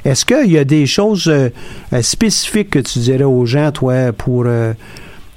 Est-ce 0.08 0.24
qu'il 0.24 0.50
y 0.50 0.58
a 0.58 0.63
des 0.63 0.86
choses 0.86 1.28
euh, 1.28 1.50
euh, 1.91 2.02
spécifiques 2.02 2.70
que 2.70 2.80
tu 2.80 3.00
dirais 3.00 3.26
aux 3.26 3.46
gens, 3.46 3.74
toi, 3.74 4.13
pour 4.13 4.46
euh, 4.48 4.74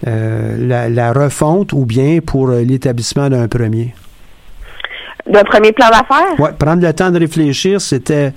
la, 0.07 1.13
refonte 1.13 1.73
ou 1.73 1.85
bien 1.85 2.21
pour 2.25 2.51
l'établissement 2.51 3.29
d'un 3.29 3.49
premier? 3.49 3.93
D'un 5.27 5.43
premier 5.43 5.73
plan 5.73 5.89
d'affaires? 5.89 6.37
Oui, 6.39 6.51
prendre 6.57 6.87
le 6.87 6.93
temps 6.93 7.11
de 7.11 7.19
réfléchir, 7.19 7.81
c'était 7.81 8.33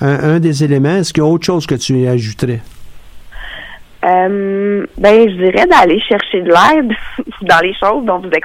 un, 0.00 0.38
des 0.38 0.62
éléments. 0.62 0.98
Est-ce 0.98 1.12
qu'il 1.12 1.24
y 1.24 1.26
a 1.26 1.28
autre 1.28 1.46
chose 1.46 1.66
que 1.66 1.74
tu 1.74 1.98
y 1.98 2.06
ajouterais? 2.06 2.60
Euh, 4.04 4.84
ben, 4.98 5.30
je 5.30 5.36
dirais 5.36 5.66
d'aller 5.66 6.00
chercher 6.00 6.40
de 6.40 6.48
l'aide 6.48 6.92
dans 7.42 7.60
les 7.60 7.72
choses 7.74 8.04
dont 8.04 8.18
vous 8.18 8.28
n'êtes 8.28 8.42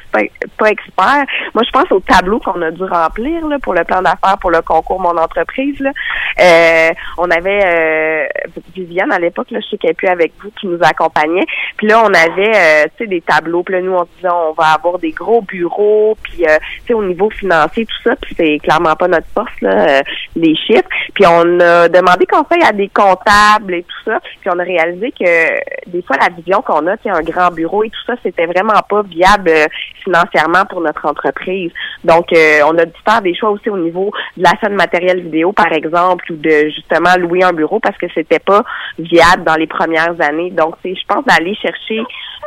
pas 0.57 0.69
expert. 0.69 1.25
Moi, 1.55 1.63
je 1.65 1.71
pense 1.71 1.91
au 1.91 1.99
tableau 1.99 2.39
qu'on 2.39 2.61
a 2.61 2.69
dû 2.69 2.83
remplir 2.83 3.47
là, 3.47 3.57
pour 3.59 3.73
le 3.73 3.83
plan 3.83 4.03
d'affaires 4.03 4.37
pour 4.39 4.51
le 4.51 4.61
concours 4.61 4.99
Mon 4.99 5.17
entreprise. 5.17 5.79
Là. 5.79 5.91
Euh, 6.39 6.89
on 7.17 7.29
avait 7.31 7.61
euh, 7.65 8.27
Viviane 8.75 9.11
à 9.11 9.17
l'époque, 9.17 9.47
je 9.51 9.59
sais 9.67 9.77
qu'elle 9.77 9.95
plus 9.95 10.07
avec 10.07 10.33
vous, 10.43 10.51
qui 10.59 10.67
nous 10.67 10.79
accompagnait. 10.81 11.45
Puis 11.77 11.87
là, 11.87 12.03
on 12.03 12.13
avait 12.13 12.55
euh, 12.55 12.83
tu 12.95 13.03
sais, 13.03 13.07
des 13.07 13.21
tableaux. 13.21 13.63
Puis 13.63 13.73
là, 13.75 13.81
nous, 13.81 13.93
on 13.93 14.07
disait 14.15 14.29
on 14.29 14.53
va 14.53 14.73
avoir 14.75 14.99
des 14.99 15.11
gros 15.11 15.41
bureaux. 15.41 16.15
Puis 16.21 16.45
euh, 16.45 16.57
tu 16.81 16.87
sais, 16.87 16.93
au 16.93 17.03
niveau 17.03 17.31
financier, 17.31 17.85
tout 17.85 18.03
ça. 18.03 18.15
Puis 18.17 18.35
c'est 18.37 18.59
clairement 18.59 18.95
pas 18.95 19.07
notre 19.07 19.27
force, 19.33 19.59
là, 19.61 20.03
les 20.35 20.55
chiffres. 20.55 20.87
Puis 21.15 21.25
on 21.25 21.59
a 21.59 21.89
demandé 21.89 22.27
conseil 22.27 22.61
à 22.63 22.71
des 22.71 22.89
comptables 22.89 23.73
et 23.73 23.83
tout 23.83 24.11
ça. 24.11 24.19
Puis 24.41 24.49
on 24.53 24.59
a 24.59 24.63
réalisé 24.63 25.11
que 25.11 25.46
des 25.87 26.01
fois, 26.01 26.17
la 26.17 26.29
vision 26.29 26.61
qu'on 26.61 26.85
a, 26.87 26.95
c'est 27.03 27.09
un 27.09 27.21
grand 27.21 27.49
bureau 27.51 27.83
et 27.83 27.89
tout 27.89 27.99
ça, 28.05 28.13
c'était 28.23 28.45
vraiment 28.45 28.79
pas 28.89 29.01
viable 29.03 29.49
euh, 29.49 29.65
financièrement 30.03 30.65
pour 30.69 30.81
notre 30.81 31.05
entreprise. 31.05 31.71
Donc, 32.03 32.31
euh, 32.33 32.59
on 32.65 32.77
a 32.77 32.85
dû 32.85 32.93
faire 33.07 33.21
des 33.21 33.35
choix 33.35 33.51
aussi 33.51 33.69
au 33.69 33.77
niveau 33.77 34.11
de 34.35 34.43
l'achat 34.43 34.69
de 34.69 34.75
matériel 34.75 35.21
vidéo, 35.21 35.53
par 35.53 35.71
exemple, 35.71 36.25
ou 36.31 36.35
de 36.35 36.69
justement 36.75 37.15
louer 37.17 37.43
un 37.43 37.53
bureau 37.53 37.79
parce 37.79 37.97
que 37.97 38.07
c'était 38.13 38.39
pas 38.39 38.63
viable 38.99 39.43
dans 39.43 39.55
les 39.55 39.67
premières 39.67 40.19
années. 40.19 40.51
Donc, 40.51 40.75
c'est, 40.83 40.95
je 40.95 41.05
pense, 41.07 41.25
d'aller 41.25 41.55
chercher 41.55 41.99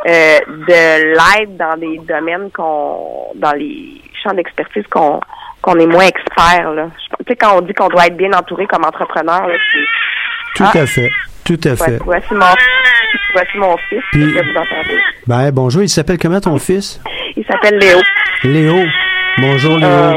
euh, 0.07 0.39
de 0.49 1.15
l'aide 1.15 1.57
dans 1.57 1.77
des 1.79 1.99
domaines 1.99 2.51
qu'on, 2.51 3.33
dans 3.35 3.53
les 3.53 4.01
champs 4.23 4.35
d'expertise 4.35 4.87
qu'on 4.91 5.21
qu'on 5.63 5.79
est 5.79 5.87
moins 5.87 6.07
expert. 6.07 6.73
Là. 6.73 6.89
Tu 7.19 7.25
sais, 7.29 7.37
quand 7.37 7.59
on 7.59 7.61
dit 7.61 7.75
qu'on 7.75 7.89
doit 7.89 8.07
être 8.07 8.17
bien 8.17 8.33
entouré 8.33 8.67
comme 8.67 8.83
entrepreneur, 8.83 9.47
là, 9.47 9.55
Tout 10.55 10.65
à 10.65 10.87
fait. 10.87 11.11
Tout 11.51 11.69
à 11.69 11.75
fait. 11.75 11.99
voici 12.05 12.33
mon 12.33 12.47
Voici 13.35 13.59
mon 13.59 13.77
fils. 13.89 14.03
Puis, 14.13 14.25
vous 14.25 14.39
entendez. 14.39 15.01
Ben, 15.27 15.51
bonjour. 15.51 15.83
Il 15.83 15.89
s'appelle 15.89 16.17
comment 16.17 16.41
ton 16.41 16.57
fils? 16.59 17.01
Il 17.37 17.45
s'appelle 17.45 17.77
Léo. 17.77 17.99
Léo. 18.45 18.77
Bonjour, 19.39 19.77
Léo. 19.77 19.89
Euh, 19.89 20.13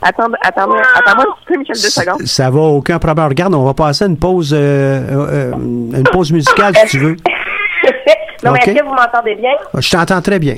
attends, 0.00 0.28
attends, 0.40 0.70
attends-moi 0.94 1.24
un 1.24 1.34
petit 1.34 1.46
peu, 1.46 1.58
Michel, 1.58 1.74
deux 1.74 1.88
secondes. 1.88 2.22
Ça 2.22 2.50
va, 2.50 2.60
aucun 2.60 3.00
problème. 3.00 3.26
Regarde, 3.26 3.54
on 3.56 3.64
va 3.64 3.74
passer 3.74 4.04
à 4.04 4.06
une 4.06 4.16
pause, 4.16 4.54
euh, 4.54 5.00
euh, 5.10 5.52
une 5.54 6.08
pause 6.12 6.30
musicale, 6.30 6.76
si 6.76 6.86
tu 6.86 6.98
veux. 6.98 7.16
non, 8.44 8.52
mais 8.52 8.60
est-ce 8.60 8.78
que 8.78 8.84
vous 8.84 8.94
m'entendez 8.94 9.34
bien? 9.34 9.54
Je 9.76 9.90
t'entends 9.90 10.22
très 10.22 10.38
bien. 10.38 10.54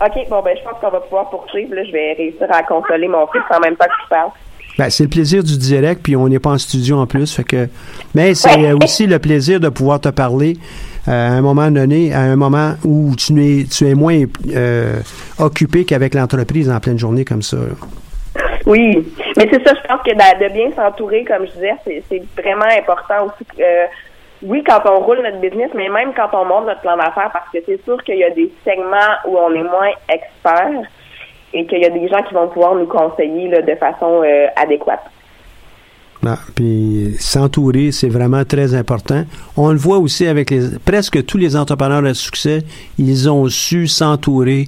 OK, 0.00 0.28
bon, 0.30 0.40
ben, 0.40 0.56
je 0.56 0.62
pense 0.62 0.80
qu'on 0.80 0.90
va 0.90 1.00
pouvoir 1.00 1.28
poursuivre. 1.28 1.74
Là, 1.74 1.84
je 1.84 1.92
vais 1.92 2.14
réussir 2.14 2.46
à 2.50 2.62
consoler 2.62 3.08
mon 3.08 3.26
fils 3.26 3.42
en 3.50 3.60
même 3.60 3.76
temps 3.76 3.86
que 3.86 4.02
tu 4.04 4.08
parles. 4.08 4.30
Ben, 4.78 4.90
c'est 4.90 5.02
le 5.02 5.08
plaisir 5.08 5.42
du 5.42 5.58
direct, 5.58 6.02
puis 6.04 6.14
on 6.14 6.28
n'est 6.28 6.38
pas 6.38 6.50
en 6.50 6.58
studio 6.58 6.98
en 6.98 7.06
plus. 7.06 7.34
Fait 7.34 7.42
que, 7.42 7.68
mais 8.14 8.34
c'est 8.34 8.72
aussi 8.72 9.08
le 9.08 9.18
plaisir 9.18 9.58
de 9.58 9.68
pouvoir 9.68 10.00
te 10.00 10.08
parler 10.08 10.56
euh, 11.08 11.10
à 11.10 11.32
un 11.32 11.40
moment 11.40 11.68
donné, 11.70 12.14
à 12.14 12.20
un 12.20 12.36
moment 12.36 12.74
où 12.84 13.14
tu 13.16 13.32
es, 13.42 13.64
tu 13.64 13.88
es 13.88 13.94
moins 13.94 14.22
euh, 14.54 15.00
occupé 15.40 15.84
qu'avec 15.84 16.14
l'entreprise 16.14 16.70
en 16.70 16.78
pleine 16.78 16.98
journée 16.98 17.24
comme 17.24 17.42
ça. 17.42 17.56
Oui, 18.66 19.04
mais 19.36 19.48
c'est 19.50 19.66
ça, 19.66 19.74
je 19.74 19.88
pense 19.88 20.02
que 20.02 20.12
de, 20.12 20.52
bien 20.52 20.70
s'entourer, 20.76 21.24
comme 21.24 21.46
je 21.46 21.52
disais, 21.52 22.02
c'est 22.08 22.22
vraiment 22.40 22.66
important 22.66 23.26
aussi. 23.26 23.46
Euh, 23.60 23.86
oui, 24.42 24.62
quand 24.64 24.80
on 24.84 25.00
roule 25.00 25.22
notre 25.22 25.40
business, 25.40 25.70
mais 25.74 25.88
même 25.88 26.12
quand 26.14 26.28
on 26.34 26.44
monte 26.44 26.66
notre 26.66 26.82
plan 26.82 26.96
d'affaires, 26.96 27.30
parce 27.32 27.48
que 27.52 27.58
c'est 27.66 27.82
sûr 27.82 28.00
qu'il 28.04 28.18
y 28.18 28.24
a 28.24 28.30
des 28.30 28.52
segments 28.64 29.16
où 29.26 29.36
on 29.38 29.52
est 29.54 29.64
moins 29.64 29.90
expert 30.08 30.82
et 31.52 31.66
qu'il 31.66 31.80
y 31.80 31.84
a 31.84 31.90
des 31.90 32.08
gens 32.08 32.22
qui 32.22 32.34
vont 32.34 32.48
pouvoir 32.48 32.74
nous 32.74 32.86
conseiller 32.86 33.48
de 33.48 33.74
façon 33.76 34.22
euh, 34.22 34.46
adéquate. 34.56 35.02
Ah, 36.26 36.36
puis 36.54 37.14
s'entourer, 37.18 37.92
c'est 37.92 38.08
vraiment 38.08 38.44
très 38.44 38.74
important. 38.74 39.22
On 39.56 39.70
le 39.70 39.78
voit 39.78 39.98
aussi 39.98 40.26
avec 40.26 40.52
presque 40.84 41.24
tous 41.24 41.38
les 41.38 41.56
entrepreneurs 41.56 42.02
de 42.02 42.12
succès, 42.12 42.62
ils 42.98 43.30
ont 43.30 43.48
su 43.48 43.86
s'entourer 43.86 44.66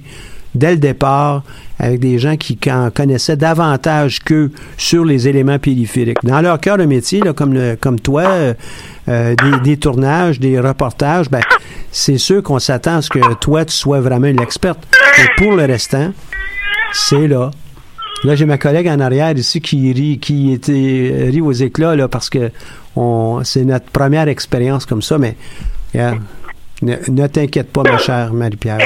dès 0.55 0.71
le 0.71 0.77
départ 0.77 1.43
avec 1.81 1.99
des 1.99 2.19
gens 2.19 2.37
qui 2.37 2.59
connaissaient 2.93 3.35
davantage 3.35 4.19
qu'eux 4.19 4.51
sur 4.77 5.03
les 5.03 5.27
éléments 5.27 5.57
périphériques. 5.57 6.19
Dans 6.21 6.39
leur 6.39 6.59
cœur 6.59 6.77
de 6.77 6.85
métier, 6.85 7.21
là, 7.21 7.33
comme, 7.33 7.57
comme 7.81 7.99
toi, 7.99 8.21
euh, 8.21 8.53
euh, 9.09 9.35
des, 9.63 9.77
tournages, 9.77 10.39
des 10.39 10.59
reportages, 10.59 11.27
ben, 11.31 11.41
c'est 11.91 12.19
sûr 12.19 12.43
qu'on 12.43 12.59
s'attend 12.59 12.97
à 12.97 13.01
ce 13.01 13.09
que 13.09 13.33
toi, 13.35 13.65
tu 13.65 13.73
sois 13.73 13.99
vraiment 13.99 14.27
une 14.27 14.39
experte. 14.39 14.79
Et 15.17 15.25
pour 15.37 15.55
le 15.55 15.65
restant, 15.65 16.13
c'est 16.93 17.27
là. 17.27 17.49
Là, 18.23 18.35
j'ai 18.35 18.45
ma 18.45 18.59
collègue 18.59 18.87
en 18.87 18.99
arrière 18.99 19.35
ici 19.35 19.59
qui 19.59 19.91
rit, 19.91 20.19
qui 20.19 20.53
était 20.53 21.29
rit 21.31 21.41
aux 21.41 21.51
éclats 21.51 21.95
là, 21.95 22.07
parce 22.07 22.29
que 22.29 22.51
c'est 23.43 23.65
notre 23.65 23.87
première 23.87 24.27
expérience 24.27 24.85
comme 24.85 25.01
ça, 25.01 25.17
mais 25.17 25.35
ne, 25.95 27.27
t'inquiète 27.27 27.71
pas, 27.71 27.81
ma 27.81 27.97
chère 27.97 28.31
Marie-Pierre? 28.33 28.77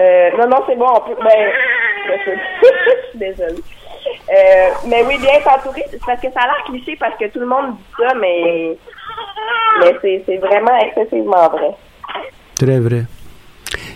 Euh, 0.00 0.30
non, 0.38 0.48
non, 0.48 0.58
c'est 0.66 0.76
bon, 0.76 0.86
on 0.94 1.00
peut. 1.00 1.20
Ben, 1.22 1.50
je 2.26 3.10
suis 3.10 3.18
désolée. 3.18 3.62
Euh, 4.30 4.68
mais 4.86 5.02
oui, 5.06 5.18
bien 5.18 5.40
s'entourer, 5.42 5.84
parce 6.06 6.20
que 6.20 6.28
ça 6.32 6.40
a 6.40 6.46
l'air 6.46 6.64
cliché 6.66 6.96
parce 6.96 7.18
que 7.18 7.26
tout 7.26 7.40
le 7.40 7.46
monde 7.46 7.76
dit 7.76 7.84
ça, 7.98 8.14
mais, 8.14 8.76
mais 9.80 10.20
c'est, 10.24 10.36
vraiment 10.36 10.78
excessivement 10.78 11.48
vrai. 11.48 11.70
Très 12.54 12.78
vrai. 12.78 13.04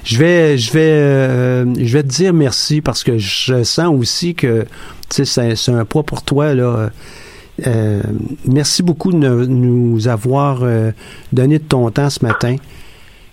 Je 0.04 0.18
vais, 0.18 0.58
je 0.58 0.72
vais, 0.72 0.80
euh, 0.80 1.64
je 1.78 1.96
vais 1.96 2.02
te 2.02 2.08
dire 2.08 2.32
merci 2.32 2.80
parce 2.80 3.04
que 3.04 3.18
je 3.18 3.62
sens 3.62 3.94
aussi 3.94 4.34
que 4.34 4.66
c'est, 5.08 5.68
un 5.68 5.84
poids 5.84 6.02
pour 6.02 6.24
toi 6.24 6.54
là. 6.54 6.90
Merci 8.44 8.82
beaucoup 8.82 9.12
de 9.12 9.16
nous 9.16 10.08
avoir 10.08 10.60
donné 11.32 11.58
de 11.58 11.64
ton 11.64 11.90
temps 11.90 12.10
ce 12.10 12.24
matin. 12.24 12.56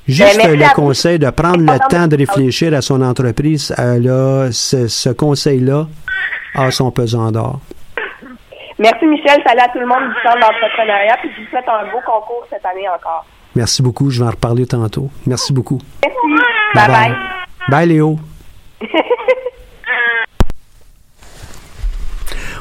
Juste 0.09 0.37
ben, 0.37 0.59
le 0.59 0.73
conseil 0.75 1.19
de 1.19 1.29
prendre 1.29 1.59
le 1.59 1.89
temps 1.89 2.07
de 2.07 2.17
réfléchir 2.17 2.73
à 2.73 2.81
son 2.81 3.01
entreprise, 3.01 3.73
là, 3.77 4.49
ce, 4.51 4.87
ce 4.87 5.09
conseil-là 5.09 5.87
a 6.55 6.71
son 6.71 6.91
pesant 6.91 7.31
d'or. 7.31 7.59
Merci 8.79 9.05
Michel, 9.05 9.41
salut 9.45 9.59
à 9.59 9.67
tout 9.67 9.79
le 9.79 9.85
monde 9.85 10.07
du 10.09 10.15
centre 10.23 10.39
d'entrepreneuriat, 10.39 11.17
puis 11.21 11.29
je 11.35 11.41
vous 11.43 11.49
souhaite 11.49 11.67
un 11.67 11.83
beau 11.91 11.99
concours 12.05 12.45
cette 12.49 12.65
année 12.65 12.87
encore. 12.87 13.25
Merci 13.55 13.81
beaucoup. 13.83 14.09
Je 14.09 14.21
vais 14.21 14.27
en 14.27 14.31
reparler 14.31 14.65
tantôt. 14.65 15.09
Merci 15.27 15.51
beaucoup. 15.51 15.79
Merci. 16.03 16.17
Bye 16.73 16.87
bye. 16.87 17.13
Bye, 17.67 17.87
Léo. 17.89 18.17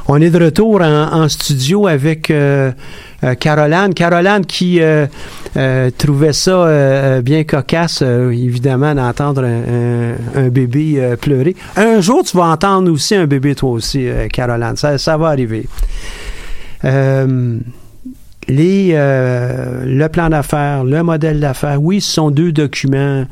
On 0.09 0.21
est 0.21 0.31
de 0.31 0.43
retour 0.43 0.81
en, 0.81 1.29
studio 1.29 1.87
avec 1.87 2.31
euh, 2.31 2.73
euh, 3.25 3.35
Caroline. 3.35 3.95
Caroline 3.95 4.45
qui 4.47 4.79
euh, 4.81 5.07
trouvait 5.97 6.33
ça 6.33 7.21
bien 7.23 7.45
cocasse, 7.45 8.03
évidemment, 8.03 8.95
d'entendre 8.95 9.45
un, 9.45 10.49
bébé 10.49 11.17
pleurer. 11.21 11.57
Un 11.77 12.01
jour, 12.01 12.23
tu 12.25 12.37
vas 12.37 12.45
entendre 12.47 12.91
aussi 12.93 13.15
un 13.15 13.27
bébé, 13.27 13.55
toi 13.55 13.71
aussi, 13.71 14.09
Caroline. 14.33 14.77
Ça, 14.77 14.99
ça 14.99 15.17
va 15.17 15.29
arriver. 15.29 15.67
Les, 18.51 18.93
le 18.93 20.07
plan 20.07 20.29
d'affaires, 20.31 20.85
le 20.85 21.03
modèle 21.03 21.41
d'affaires, 21.41 21.83
oui, 21.83 22.01
ce 22.01 22.13
sont 22.13 22.31
deux 22.31 22.53
documents 22.53 23.25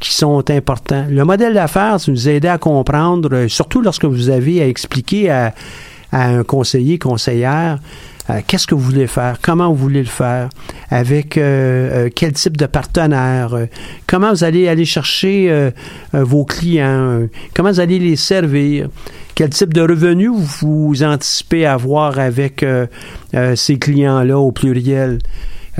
qui 0.00 0.12
sont 0.14 0.48
importants. 0.50 1.06
Le 1.10 1.24
modèle 1.24 1.54
d'affaires, 1.54 1.98
ça 1.98 2.12
nous 2.12 2.28
aide 2.28 2.46
à 2.46 2.58
comprendre, 2.58 3.46
surtout 3.48 3.80
lorsque 3.80 4.04
vous 4.04 4.28
avez 4.28 4.62
à 4.62 4.68
expliquer 4.68 5.30
à 5.30 5.54
un 6.12 6.42
conseiller, 6.42 6.98
conseillère, 6.98 7.78
euh, 8.30 8.40
qu'est-ce 8.46 8.66
que 8.66 8.74
vous 8.74 8.80
voulez 8.80 9.06
faire, 9.06 9.38
comment 9.42 9.68
vous 9.68 9.76
voulez 9.76 10.00
le 10.00 10.08
faire, 10.08 10.48
avec 10.90 11.36
euh, 11.36 12.06
euh, 12.06 12.10
quel 12.14 12.32
type 12.32 12.56
de 12.56 12.66
partenaire, 12.66 13.54
comment 14.06 14.30
vous 14.30 14.44
allez 14.44 14.68
aller 14.68 14.84
chercher 14.84 15.70
vos 16.12 16.44
clients, 16.44 17.26
comment 17.54 17.70
vous 17.70 17.80
allez 17.80 17.98
les 17.98 18.16
servir, 18.16 18.88
quel 19.34 19.50
type 19.50 19.74
de 19.74 19.80
revenus 19.80 20.32
vous 20.32 21.02
anticipez 21.02 21.66
avoir 21.66 22.18
avec 22.18 22.64
ces 23.54 23.78
clients-là 23.78 24.38
au 24.38 24.52
pluriel? 24.52 25.18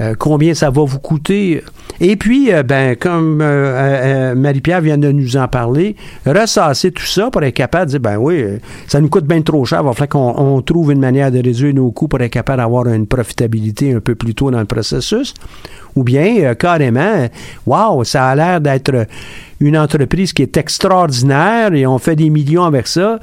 Euh, 0.01 0.15
combien 0.19 0.55
ça 0.55 0.71
va 0.71 0.83
vous 0.83 0.99
coûter? 0.99 1.63
Et 2.01 2.17
puis, 2.17 2.53
euh, 2.53 2.63
ben, 2.63 2.97
comme 2.97 3.41
euh, 3.43 4.35
Marie-Pierre 4.35 4.81
vient 4.81 4.97
de 4.97 5.13
nous 5.13 5.37
en 5.37 5.47
parler, 5.47 5.95
ressasser 6.25 6.91
tout 6.91 7.05
ça 7.05 7.31
pour 7.31 7.43
être 7.43 7.55
capable 7.55 7.87
de 7.87 7.91
dire, 7.91 8.01
ben 8.01 8.17
oui, 8.17 8.43
ça 8.87 9.01
nous 9.01 9.11
coûte 9.11 9.27
bien 9.27 9.43
trop 9.43 9.65
cher, 9.67 9.81
il 9.83 9.87
va 9.87 9.93
falloir 9.93 10.35
qu'on 10.35 10.63
trouve 10.63 10.93
une 10.93 11.01
manière 11.01 11.31
de 11.31 11.43
réduire 11.43 11.75
nos 11.75 11.91
coûts 11.91 12.09
pour 12.09 12.21
être 12.23 12.33
capable 12.33 12.63
d'avoir 12.63 12.87
une 12.89 13.07
profitabilité 13.07 13.93
un 13.93 14.01
peu 14.01 14.15
plus 14.15 14.35
tôt 14.35 14.51
dans 14.51 14.61
le 14.61 14.65
processus. 14.65 15.35
Ou 15.97 16.05
bien, 16.05 16.55
carrément, 16.55 17.29
wow, 17.67 18.05
ça 18.05 18.29
a 18.29 18.35
l'air 18.35 18.61
d'être 18.61 19.07
une 19.61 19.77
entreprise 19.77 20.33
qui 20.33 20.43
est 20.43 20.57
extraordinaire 20.57 21.75
et 21.75 21.87
on 21.87 21.99
fait 21.99 22.17
des 22.17 22.31
millions 22.31 22.65
avec 22.65 22.87
ça, 22.87 23.19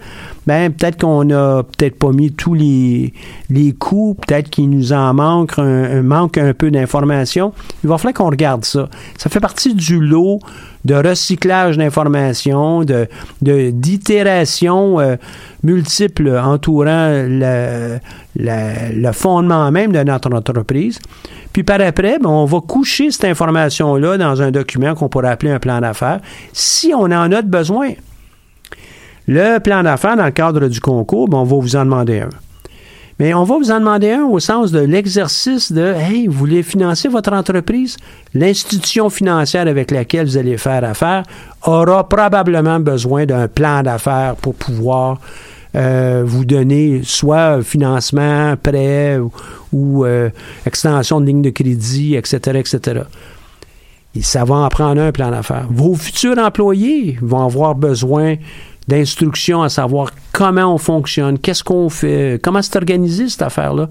ben 0.46 0.72
peut-être 0.72 1.02
qu'on 1.02 1.24
n'a 1.24 1.64
peut-être 1.64 1.98
pas 1.98 2.12
mis 2.12 2.32
tous 2.32 2.54
les, 2.54 3.12
les 3.50 3.74
coûts, 3.74 4.16
peut-être 4.26 4.50
qu'il 4.50 4.70
nous 4.70 4.94
en 4.94 5.16
manque 5.16 5.58
un, 5.58 6.04
manque 6.04 6.38
un 6.38 6.54
peu 6.54 6.70
d'informations. 6.70 7.54
Il 7.84 7.90
va 7.90 7.98
falloir 7.98 8.14
qu'on 8.14 8.30
regarde 8.30 8.64
ça. 8.66 8.88
Ça 9.18 9.32
fait 9.32 9.40
partie 9.40 9.74
du 9.74 10.00
lot 10.00 10.40
de 10.86 10.94
recyclage 10.94 11.78
d'informations, 11.78 12.84
de 12.84 13.08
d'itérations 13.42 15.00
euh, 15.00 15.16
multiples 15.64 16.38
entourant 16.38 17.10
le, 17.12 17.98
le, 18.38 19.12
fondement 19.12 19.70
même 19.72 19.92
de 19.92 20.04
notre 20.04 20.34
entreprise. 20.34 21.00
Puis 21.58 21.64
par 21.64 21.82
après, 21.82 22.20
ben, 22.20 22.30
on 22.30 22.46
va 22.46 22.60
coucher 22.60 23.10
cette 23.10 23.26
information-là 23.26 24.20
dans 24.20 24.44
un 24.44 24.52
document 24.52 24.94
qu'on 24.94 25.10
pourrait 25.10 25.30
appeler 25.30 25.52
un 25.52 25.58
plan 25.58 25.82
d'affaires 25.82 26.20
si 26.54 26.94
on 26.94 27.06
en 27.06 27.32
a 27.32 27.42
besoin. 27.42 27.94
Le 29.26 29.58
plan 29.58 29.82
d'affaires, 29.82 30.16
dans 30.16 30.26
le 30.26 30.30
cadre 30.30 30.68
du 30.68 30.80
concours, 30.80 31.28
ben, 31.28 31.40
on 31.40 31.46
va 31.46 31.58
vous 31.58 31.76
en 31.76 31.84
demander 31.86 32.20
un. 32.20 32.30
Mais 33.18 33.34
on 33.34 33.44
va 33.44 33.58
vous 33.58 33.72
en 33.72 33.80
demander 33.80 34.12
un 34.12 34.26
au 34.26 34.40
sens 34.40 34.72
de 34.72 34.82
l'exercice 34.82 35.72
de 35.72 35.82
Hey, 35.82 36.28
vous 36.28 36.38
voulez 36.38 36.62
financer 36.62 37.08
votre 37.08 37.34
entreprise? 37.34 37.98
L'institution 38.36 39.10
financière 39.10 39.68
avec 39.68 39.90
laquelle 39.90 40.28
vous 40.28 40.38
allez 40.38 40.58
faire 40.58 40.84
affaire 40.84 41.24
aura 41.64 42.08
probablement 42.08 42.80
besoin 42.80 43.26
d'un 43.26 43.48
plan 43.48 43.82
d'affaires 43.82 44.36
pour 44.36 44.54
pouvoir 44.54 45.18
euh, 45.78 46.24
vous 46.26 46.44
donner 46.44 47.02
soit 47.04 47.62
financement, 47.62 48.56
prêt 48.58 49.20
ou, 49.72 50.06
euh, 50.06 50.30
extension 50.66 51.22
de 51.22 51.28
ligne 51.28 51.44
de 51.44 51.52
crédit, 51.52 52.16
etc., 52.16 52.58
etc. 52.60 53.02
Et 54.16 54.24
ça 54.24 54.44
va 54.44 54.56
en 54.56 54.70
prendre 54.70 55.00
un 55.00 55.12
plan 55.12 55.30
d'affaires. 55.30 55.68
Vos 55.70 55.94
futurs 55.94 56.40
employés 56.40 57.20
vont 57.22 57.46
avoir 57.46 57.76
besoin 57.76 58.38
d'instructions 58.88 59.62
à 59.62 59.70
savoir 59.70 60.10
comment 60.32 60.74
on 60.74 60.80
fonctionne, 60.80 61.38
qu'est-ce 61.38 61.64
qu'on 61.64 61.90
fait, 61.90 62.40
comment 62.42 62.62
c'est 62.64 62.78
organisé 62.78 63.30
cette 63.30 63.44
affaire-là. 63.44 63.90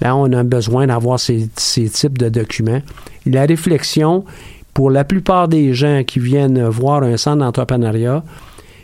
Là, 0.00 0.16
on 0.16 0.32
a 0.32 0.42
besoin 0.42 0.86
d'avoir 0.86 1.20
ces, 1.20 1.50
types 1.54 2.16
de 2.16 2.30
documents. 2.30 2.80
la 3.26 3.44
réflexion, 3.44 4.24
pour 4.72 4.90
la 4.90 5.04
plupart 5.04 5.48
des 5.48 5.74
gens 5.74 6.02
qui 6.06 6.20
viennent 6.20 6.62
voir 6.64 7.02
un 7.02 7.18
centre 7.18 7.38
d'entrepreneuriat, 7.38 8.22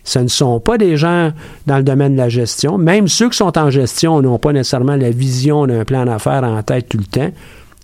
ce 0.07 0.21
ne 0.21 0.29
sont 0.29 0.61
pas 0.61 0.79
des 0.79 0.97
gens 0.97 1.33
dans 1.67 1.79
le 1.79 1.83
domaine 1.83 2.13
de 2.13 2.19
la 2.19 2.29
gestion. 2.29 2.79
Même 2.79 3.09
ceux 3.09 3.29
qui 3.29 3.37
sont 3.37 3.59
en 3.59 3.71
gestion 3.71 4.23
n'ont 4.23 4.39
pas 4.39 4.53
nécessairement 4.53 4.95
la 4.95 5.11
vision 5.11 5.67
d'un 5.67 5.85
plan 5.85 6.05
d'affaires 6.05 6.45
en 6.45 6.63
tête 6.63 6.89
tout 6.89 6.99
le 6.99 7.05
temps. 7.05 7.33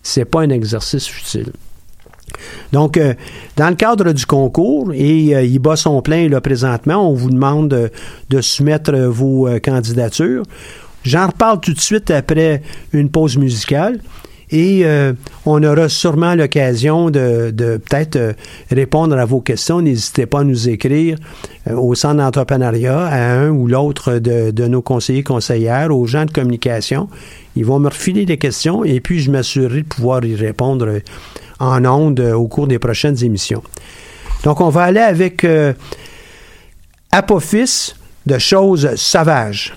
Ce 0.04 0.20
n'est 0.20 0.24
pas 0.24 0.42
un 0.42 0.50
exercice 0.50 1.10
utile. 1.18 1.52
Donc, 2.72 2.96
euh, 2.96 3.14
dans 3.56 3.68
le 3.68 3.74
cadre 3.74 4.12
du 4.12 4.24
concours, 4.24 4.92
et 4.94 5.34
euh, 5.34 5.42
il 5.42 5.58
bat 5.58 5.74
son 5.74 6.00
plein 6.00 6.28
là, 6.28 6.40
présentement, 6.40 7.10
on 7.10 7.14
vous 7.14 7.30
demande 7.30 7.90
de, 8.30 8.40
soumettre 8.40 8.96
vos 8.96 9.48
euh, 9.48 9.58
candidatures. 9.58 10.44
J'en 11.02 11.26
reparle 11.26 11.58
tout 11.58 11.74
de 11.74 11.80
suite 11.80 12.12
après 12.12 12.62
une 12.92 13.10
pause 13.10 13.36
musicale. 13.36 13.98
Et 14.52 14.84
on 15.46 15.62
aura 15.62 15.88
sûrement 15.88 16.34
l'occasion 16.34 17.10
de, 17.10 17.50
peut-être 17.50 18.36
répondre 18.70 19.18
à 19.18 19.24
vos 19.24 19.40
questions. 19.40 19.80
N'hésitez 19.80 20.26
pas 20.26 20.40
à 20.40 20.44
nous 20.44 20.68
écrire 20.68 21.16
au 21.70 21.94
centre 21.94 22.16
d'entrepreneuriat, 22.16 23.06
à 23.06 23.32
un 23.32 23.48
ou 23.48 23.66
l'autre 23.66 24.18
de, 24.18 24.50
de, 24.50 24.66
nos 24.66 24.82
conseillers 24.82 25.22
conseillères, 25.22 25.96
aux 25.96 26.06
gens 26.06 26.26
de 26.26 26.32
communication. 26.32 27.08
Ils 27.56 27.64
vont 27.64 27.78
me 27.78 27.88
refiler 27.88 28.26
des 28.26 28.38
questions 28.38 28.84
et 28.84 29.00
puis 29.00 29.20
je 29.20 29.30
m'assurerai 29.30 29.82
de 29.82 29.86
pouvoir 29.86 30.24
y 30.24 30.34
répondre 30.34 31.00
en 31.62 31.84
ondes 31.84 32.20
euh, 32.20 32.34
au 32.34 32.48
cours 32.48 32.66
des 32.66 32.78
prochaines 32.78 33.22
émissions. 33.24 33.62
Donc, 34.44 34.60
on 34.60 34.68
va 34.68 34.82
aller 34.82 35.00
avec 35.00 35.44
euh, 35.44 35.72
Apophis 37.12 37.94
de 38.26 38.38
choses 38.38 38.94
sauvages. 38.96 39.74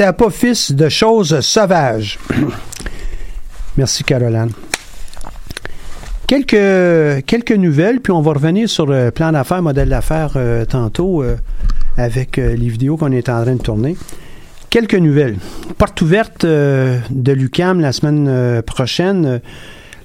C'était 0.00 0.14
pas 0.14 0.30
fils 0.30 0.72
de 0.72 0.88
choses 0.88 1.40
sauvages. 1.40 2.18
Merci, 3.76 4.02
Caroline. 4.02 4.48
Quelques, 6.26 7.26
quelques 7.26 7.52
nouvelles, 7.52 8.00
puis 8.00 8.10
on 8.10 8.22
va 8.22 8.32
revenir 8.32 8.66
sur 8.66 8.86
le 8.86 9.10
plan 9.10 9.30
d'affaires, 9.30 9.60
modèle 9.60 9.90
d'affaires 9.90 10.32
euh, 10.36 10.64
tantôt 10.64 11.22
euh, 11.22 11.36
avec 11.98 12.38
euh, 12.38 12.56
les 12.56 12.70
vidéos 12.70 12.96
qu'on 12.96 13.12
est 13.12 13.28
en 13.28 13.42
train 13.42 13.56
de 13.56 13.60
tourner. 13.60 13.94
Quelques 14.70 14.94
nouvelles. 14.94 15.36
Porte 15.76 16.00
ouverte 16.00 16.46
de 16.46 17.32
l'UCAM 17.32 17.80
la 17.80 17.92
semaine 17.92 18.62
prochaine 18.62 19.42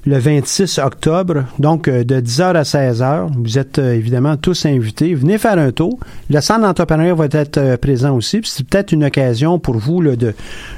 le 0.06 0.18
26 0.18 0.78
octobre, 0.78 1.44
donc 1.58 1.88
euh, 1.88 2.04
de 2.04 2.20
10h 2.20 2.54
à 2.54 2.62
16h. 2.62 3.28
Vous 3.36 3.58
êtes 3.58 3.80
euh, 3.80 3.92
évidemment 3.92 4.36
tous 4.36 4.64
invités. 4.64 5.14
Venez 5.14 5.36
faire 5.36 5.58
un 5.58 5.72
tour. 5.72 5.98
Le 6.30 6.40
centre 6.40 6.60
d'entrepreneuriat 6.60 7.14
va 7.14 7.26
être 7.32 7.58
euh, 7.58 7.76
présent 7.76 8.14
aussi. 8.14 8.40
C'est 8.44 8.64
peut-être 8.64 8.92
une 8.92 9.04
occasion 9.04 9.58
pour 9.58 9.76
vous 9.78 10.02
de, 10.02 10.32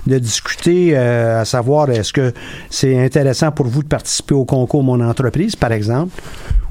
de 0.07 0.18
discuter, 0.18 0.97
à 0.97 1.45
savoir 1.45 1.91
est-ce 1.91 2.12
que 2.12 2.33
c'est 2.70 2.99
intéressant 2.99 3.53
pour 3.53 3.66
vous 3.66 3.83
de 3.83 3.89
participer 3.89 4.35
au 4.35 4.47
concours 4.47 4.83
Mon 4.83 5.01
entreprise, 5.01 5.57
par 5.57 5.72
exemple? 5.72 6.11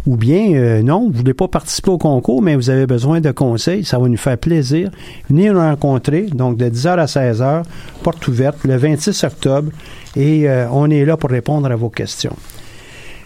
Ou 0.08 0.16
bien, 0.16 0.82
non, 0.84 1.01
vous 1.01 1.12
ne 1.12 1.18
voulez 1.18 1.34
pas 1.34 1.49
participer 1.49 1.91
au 1.91 1.97
concours, 1.97 2.41
mais 2.41 2.55
vous 2.55 2.70
avez 2.70 2.88
besoin 2.88 3.20
de 3.20 3.32
conseils. 3.32 3.84
Ça 3.84 3.99
va 3.99 4.08
nous 4.08 4.18
faire 4.18 4.38
plaisir. 4.38 4.89
Venez 5.30 5.49
nous 5.49 5.60
rencontrer, 5.60 6.24
donc 6.24 6.55
de 6.55 6.70
10h 6.70 6.97
à 6.97 7.05
16h, 7.05 7.64
porte 8.03 8.26
ouverte, 8.28 8.64
le 8.64 8.78
26 8.78 9.26
octobre 9.26 9.70
et 10.18 10.49
euh, 10.49 10.68
on 10.72 10.89
est 10.89 11.05
là 11.05 11.15
pour 11.15 11.30
répondre 11.30 11.72
à 11.72 11.76
vos 11.76 11.89
questions. 11.89 12.36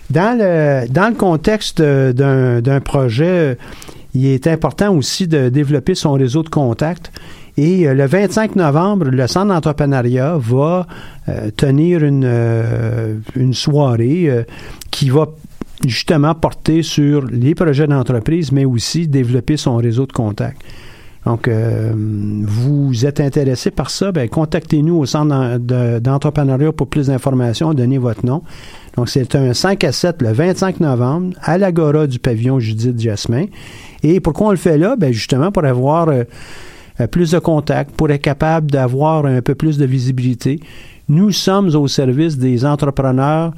Dans 0.09 0.37
le, 0.37 0.89
dans 0.89 1.07
le 1.07 1.15
contexte 1.15 1.81
d'un 1.81 2.81
projet, 2.81 3.25
euh, 3.25 3.55
il 4.13 4.25
est 4.27 4.45
important 4.47 4.93
aussi 4.93 5.27
de 5.27 5.47
développer 5.47 5.95
son 5.95 6.13
réseau 6.13 6.43
de 6.43 6.49
contacts. 6.49 7.11
Et 7.55 7.87
euh, 7.87 7.93
le 7.93 8.05
25 8.05 8.57
novembre, 8.57 9.05
le 9.05 9.27
Centre 9.27 9.47
d'entrepreneuriat 9.47 10.37
va 10.37 10.85
tenir 11.55 12.03
une, 12.03 12.29
une 13.35 13.53
soirée 13.53 14.29
qui 14.89 15.09
va 15.09 15.27
justement 15.85 16.35
porter 16.35 16.83
sur 16.83 17.23
les 17.25 17.55
projets 17.55 17.87
d'entreprise, 17.87 18.51
mais 18.51 18.65
aussi 18.65 19.07
développer 19.07 19.55
son 19.55 19.77
réseau 19.77 20.05
de 20.05 20.11
contacts. 20.11 20.61
Donc, 21.25 21.47
euh, 21.47 21.91
vous 21.95 23.05
êtes 23.05 23.19
intéressé 23.19 23.69
par 23.69 23.91
ça, 23.91 24.11
ben, 24.11 24.27
contactez-nous 24.27 24.95
au 24.95 25.05
centre 25.05 25.57
d'entrepreneuriat 25.99 26.71
pour 26.71 26.87
plus 26.87 27.07
d'informations, 27.07 27.73
donnez 27.73 27.99
votre 27.99 28.25
nom. 28.25 28.41
Donc, 28.97 29.07
c'est 29.07 29.35
un 29.35 29.53
5 29.53 29.83
à 29.83 29.91
7 29.91 30.21
le 30.21 30.33
25 30.33 30.79
novembre 30.79 31.35
à 31.43 31.57
l'Agora 31.57 32.07
du 32.07 32.17
pavillon 32.17 32.59
Judith 32.59 32.99
Jasmin. 32.99 33.45
Et 34.01 34.19
pourquoi 34.19 34.47
on 34.47 34.51
le 34.51 34.57
fait 34.57 34.79
là? 34.79 34.95
Ben, 34.95 35.13
justement, 35.13 35.51
pour 35.51 35.63
avoir 35.63 36.09
euh, 36.09 36.23
euh, 36.99 37.07
plus 37.07 37.31
de 37.31 37.39
contacts, 37.39 37.91
pour 37.91 38.09
être 38.09 38.21
capable 38.21 38.71
d'avoir 38.71 39.25
un 39.27 39.41
peu 39.41 39.53
plus 39.53 39.77
de 39.77 39.85
visibilité. 39.85 40.59
Nous 41.07 41.31
sommes 41.31 41.75
au 41.75 41.87
service 41.87 42.37
des 42.37 42.65
entrepreneurs 42.65 43.53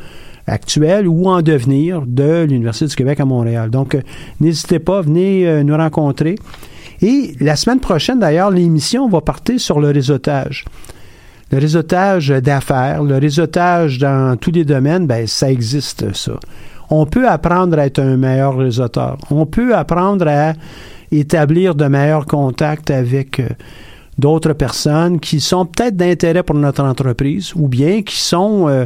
actuels 0.47 1.07
ou 1.07 1.29
en 1.29 1.41
devenir 1.41 2.03
de 2.05 2.43
l'Université 2.43 2.87
du 2.87 2.95
Québec 2.95 3.21
à 3.21 3.25
Montréal. 3.25 3.69
Donc, 3.69 3.97
n'hésitez 4.41 4.79
pas, 4.79 4.99
venez 5.01 5.63
nous 5.63 5.77
rencontrer. 5.77 6.35
Et 7.03 7.35
la 7.41 7.57
semaine 7.57 7.81
prochaine, 7.81 8.19
d'ailleurs, 8.19 8.49
l'émission 8.49 9.09
va 9.09 9.19
partir 9.19 9.59
sur 9.59 9.81
le 9.81 9.89
réseautage. 9.91 10.63
Le 11.51 11.59
réseautage 11.59 12.29
d'affaires, 12.29 13.03
le 13.03 13.17
réseautage 13.17 13.97
dans 13.97 14.37
tous 14.37 14.51
les 14.51 14.63
domaines, 14.63 15.05
ben, 15.05 15.27
ça 15.27 15.51
existe, 15.51 16.15
ça. 16.15 16.39
On 16.89 17.05
peut 17.05 17.27
apprendre 17.27 17.77
à 17.77 17.85
être 17.87 17.99
un 17.99 18.15
meilleur 18.15 18.55
réseauteur. 18.55 19.17
On 19.29 19.45
peut 19.45 19.75
apprendre 19.75 20.27
à 20.29 20.53
établir 21.11 21.75
de 21.75 21.85
meilleurs 21.85 22.25
contacts 22.25 22.89
avec 22.89 23.39
euh, 23.39 23.49
d'autres 24.17 24.53
personnes 24.53 25.19
qui 25.19 25.41
sont 25.41 25.65
peut-être 25.65 25.97
d'intérêt 25.97 26.43
pour 26.43 26.55
notre 26.55 26.83
entreprise 26.83 27.51
ou 27.55 27.67
bien 27.67 28.01
qui 28.01 28.19
sont 28.19 28.69
euh, 28.69 28.85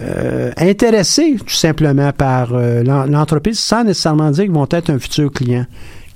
euh, 0.00 0.50
intéressés 0.56 1.36
tout 1.38 1.54
simplement 1.54 2.12
par 2.12 2.52
l'entreprise 2.52 3.60
sans 3.60 3.84
nécessairement 3.84 4.30
dire 4.30 4.44
qu'ils 4.44 4.52
vont 4.52 4.68
être 4.70 4.90
un 4.90 4.98
futur 4.98 5.30
client. 5.30 5.66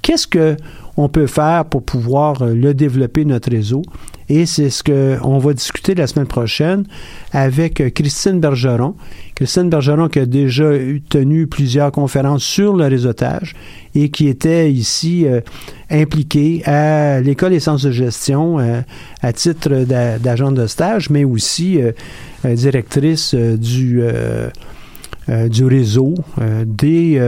Qu'est-ce 0.03 0.27
que 0.27 0.57
on 0.97 1.09
peut 1.09 1.27
faire 1.27 1.65
pour 1.65 1.83
pouvoir 1.83 2.43
euh, 2.43 2.55
le 2.55 2.75
développer, 2.75 3.25
notre 3.25 3.51
réseau? 3.51 3.83
Et 4.29 4.47
c'est 4.47 4.71
ce 4.71 4.83
qu'on 4.83 5.39
va 5.39 5.53
discuter 5.53 5.95
la 5.95 6.07
semaine 6.07 6.27
prochaine 6.27 6.85
avec 7.33 7.81
euh, 7.81 7.91
Christine 7.91 8.41
Bergeron. 8.41 8.95
Christine 9.35 9.71
Bergeron 9.71 10.09
qui 10.09 10.19
a 10.19 10.27
déjà 10.27 10.71
tenu 11.09 11.47
plusieurs 11.47 11.93
conférences 11.93 12.43
sur 12.43 12.77
le 12.77 12.87
réseautage 12.87 13.55
et 13.95 14.11
qui 14.11 14.29
était 14.29 14.71
ici 14.73 15.27
euh, 15.27 15.41
impliquée 15.91 16.63
à 16.67 17.21
l'École 17.21 17.51
des 17.51 17.61
sciences 17.61 17.83
de 17.83 17.93
gestion 17.93 18.59
à 19.21 19.33
titre 19.33 19.85
d'agent 19.85 20.51
de 20.51 20.67
stage, 20.67 21.11
mais 21.11 21.25
aussi 21.25 21.79
directrice 22.45 23.35
du, 23.35 24.03
du 25.29 25.65
réseau 25.67 26.15
des, 26.65 27.21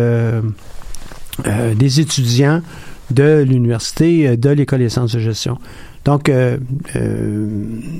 des 1.74 2.00
étudiants 2.00 2.62
de 3.10 3.44
l'université, 3.46 4.28
euh, 4.28 4.36
de 4.36 4.50
l'École 4.50 4.80
des 4.80 4.88
sciences 4.88 5.12
de 5.12 5.20
gestion. 5.20 5.58
Donc, 6.04 6.28
euh, 6.28 6.58
euh, 6.96 7.48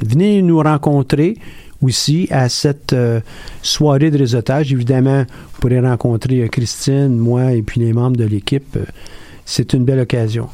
venez 0.05 0.43
nous 0.43 0.59
rencontrer 0.59 1.37
aussi 1.83 2.29
à 2.31 2.49
cette 2.49 2.97
soirée 3.61 4.11
de 4.11 4.17
réseautage. 4.17 4.73
Évidemment, 4.73 5.21
vous 5.21 5.61
pourrez 5.61 5.81
rencontrer 5.81 6.49
Christine, 6.49 7.17
moi 7.19 7.53
et 7.53 7.61
puis 7.61 7.81
les 7.81 7.93
membres 7.93 8.17
de 8.17 8.25
l'équipe. 8.25 8.79
C'est 9.45 9.75
une 9.75 9.85
belle 9.85 10.01
occasion. 10.01 10.49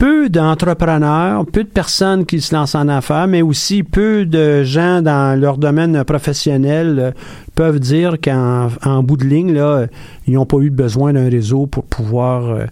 Peu 0.00 0.28
d'entrepreneurs, 0.28 1.46
peu 1.46 1.62
de 1.62 1.68
personnes 1.68 2.26
qui 2.26 2.40
se 2.40 2.52
lancent 2.54 2.74
en 2.74 2.88
affaires, 2.88 3.28
mais 3.28 3.42
aussi 3.42 3.84
peu 3.84 4.24
de 4.24 4.64
gens 4.64 5.00
dans 5.02 5.38
leur 5.38 5.58
domaine 5.58 6.02
professionnel 6.04 7.14
peuvent 7.54 7.78
dire 7.78 8.16
qu'en 8.20 9.02
bout 9.04 9.16
de 9.16 9.26
ligne, 9.26 9.52
là, 9.52 9.86
ils 10.26 10.34
n'ont 10.34 10.46
pas 10.46 10.56
eu 10.56 10.70
besoin 10.70 11.12
d'un 11.12 11.28
réseau 11.28 11.66
pour 11.66 11.84
pouvoir 11.84 12.66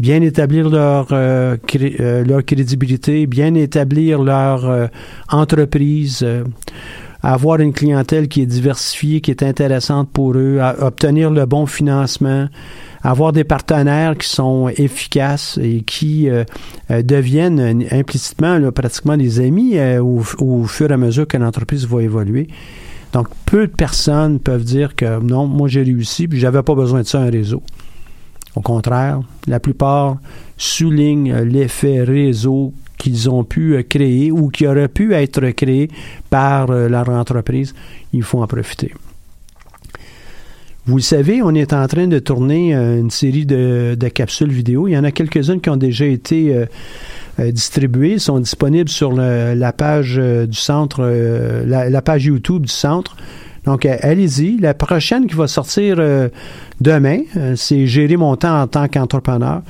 bien 0.00 0.22
établir 0.22 0.70
leur, 0.70 1.08
euh, 1.12 1.56
euh, 1.76 2.24
leur 2.24 2.44
crédibilité, 2.44 3.26
bien 3.26 3.54
établir 3.54 4.22
leur 4.22 4.64
euh, 4.64 4.86
entreprise, 5.28 6.26
avoir 7.22 7.60
une 7.60 7.74
clientèle 7.74 8.26
qui 8.28 8.40
est 8.40 8.46
diversifiée, 8.46 9.20
qui 9.20 9.30
est 9.30 9.42
intéressante 9.42 10.08
pour 10.10 10.32
eux, 10.36 10.58
obtenir 10.80 11.30
le 11.30 11.44
bon 11.44 11.66
financement, 11.66 12.48
avoir 13.02 13.32
des 13.32 13.44
partenaires 13.44 14.16
qui 14.16 14.28
sont 14.28 14.68
efficaces 14.68 15.58
et 15.62 15.80
qui 15.80 16.28
deviennent 16.90 17.84
implicitement 17.90 18.70
pratiquement 18.72 19.16
des 19.16 19.40
amis 19.40 19.78
au, 19.98 20.22
au, 20.38 20.64
fur 20.64 20.90
et 20.90 20.94
à 20.94 20.96
mesure 20.96 21.26
que 21.26 21.36
l'entreprise 21.36 21.86
va 21.86 22.02
évoluer. 22.02 22.48
Donc, 23.12 23.28
peu 23.46 23.66
de 23.66 23.72
personnes 23.72 24.38
peuvent 24.38 24.64
dire 24.64 24.94
que 24.94 25.20
non, 25.20 25.46
moi 25.46 25.68
j'ai 25.68 25.82
réussi, 25.82 26.28
puis 26.28 26.38
j'avais 26.38 26.62
pas 26.62 26.74
besoin 26.74 27.02
de 27.02 27.06
ça 27.06 27.20
un 27.20 27.30
réseau. 27.30 27.62
Au 28.56 28.60
contraire, 28.60 29.20
la 29.46 29.60
plupart 29.60 30.16
soulignent 30.56 31.42
l'effet 31.42 32.02
réseau 32.02 32.72
qu'ils 32.98 33.30
ont 33.30 33.44
pu 33.44 33.74
euh, 33.74 33.82
créer 33.82 34.30
ou 34.30 34.48
qui 34.48 34.66
aurait 34.66 34.88
pu 34.88 35.14
être 35.14 35.50
créé 35.50 35.88
par 36.28 36.70
euh, 36.70 36.88
leur 36.88 37.08
entreprise. 37.08 37.74
Il 38.12 38.22
faut 38.22 38.42
en 38.42 38.46
profiter. 38.46 38.92
Vous 40.86 40.96
le 40.96 41.02
savez, 41.02 41.42
on 41.42 41.54
est 41.54 41.72
en 41.72 41.86
train 41.86 42.06
de 42.06 42.18
tourner 42.18 42.74
euh, 42.74 42.98
une 42.98 43.10
série 43.10 43.46
de, 43.46 43.96
capsules 44.12 44.50
vidéo. 44.50 44.88
Il 44.88 44.92
y 44.92 44.98
en 44.98 45.04
a 45.04 45.10
quelques-unes 45.10 45.60
qui 45.60 45.70
ont 45.70 45.76
déjà 45.76 46.06
été 46.06 46.54
distribuées, 47.38 48.18
sont 48.18 48.38
disponibles 48.38 48.90
sur 48.90 49.12
la 49.12 49.72
page 49.72 50.16
du 50.16 50.56
centre, 50.56 51.02
la, 51.64 52.02
page 52.02 52.26
YouTube 52.26 52.66
du 52.66 52.72
centre. 52.72 53.16
Donc, 53.64 53.86
allez-y. 53.86 54.58
La 54.58 54.74
prochaine 54.74 55.26
qui 55.26 55.34
va 55.34 55.46
sortir 55.46 56.00
demain, 56.80 57.20
euh, 57.36 57.54
c'est 57.56 57.86
gérer 57.86 58.16
mon 58.16 58.36
temps 58.36 58.60
en 58.60 58.66
tant 58.66 58.88
qu'entrepreneur. 58.88 59.62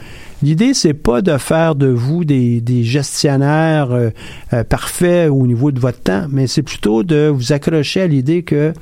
L'idée, 0.43 0.73
c'est 0.73 0.95
pas 0.95 1.21
de 1.21 1.37
faire 1.37 1.75
de 1.75 1.89
vous 1.89 2.25
des, 2.25 2.63
gestionnaires 2.83 3.93
euh, 3.93 4.11
euh, 4.55 4.65
parfaits 4.65 5.31
au 5.31 5.47
niveau 5.47 5.71
de 5.71 5.79
votre 5.79 6.01
temps, 6.01 6.27
mais 6.31 6.47
c'est 6.47 6.63
plutôt 6.63 7.03
de 7.03 7.29
vous 7.29 7.53
accrocher 7.53 8.03
à 8.03 8.07
l'idée 8.07 8.43
que 8.43 8.73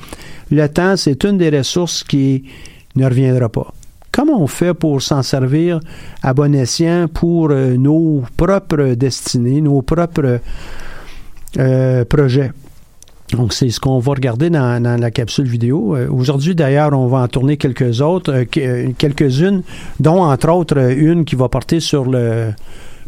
le 0.50 0.68
temps, 0.68 0.96
c'est 0.96 1.24
une 1.24 1.36
des 1.36 1.50
ressources 1.50 2.04
qui 2.04 2.44
ne 2.94 3.04
reviendra 3.04 3.48
pas. 3.48 3.74
Comment 4.12 4.40
on 4.40 4.46
fait 4.46 4.72
pour 4.72 5.02
s'en 5.02 5.22
servir 5.22 5.80
à 6.22 6.32
bon 6.32 6.54
escient 6.54 7.08
pour 7.08 7.50
nos 7.50 8.22
propres 8.36 8.94
destinées, 8.94 9.60
nos 9.60 9.82
propres 9.82 10.40
projets? 12.08 12.50
Donc, 13.32 13.52
c'est 13.52 13.68
ce 13.68 13.78
qu'on 13.78 13.98
va 13.98 14.12
regarder 14.12 14.48
dans, 14.48 14.82
la 14.82 15.10
capsule 15.10 15.46
vidéo. 15.46 15.94
Euh, 15.94 16.08
aujourd'hui, 16.10 16.54
d'ailleurs, 16.54 16.92
on 16.98 17.08
va 17.08 17.18
en 17.18 17.28
tourner 17.28 17.58
quelques 17.58 18.00
autres, 18.00 18.32
euh, 18.32 18.44
euh, 18.56 18.90
quelques-unes, 18.96 19.62
dont 20.00 20.22
entre 20.22 20.48
autres 20.50 20.78
une 20.78 21.24
qui 21.24 21.34
va 21.34 21.48
porter 21.48 21.80
sur 21.80 22.06
le 22.06 22.52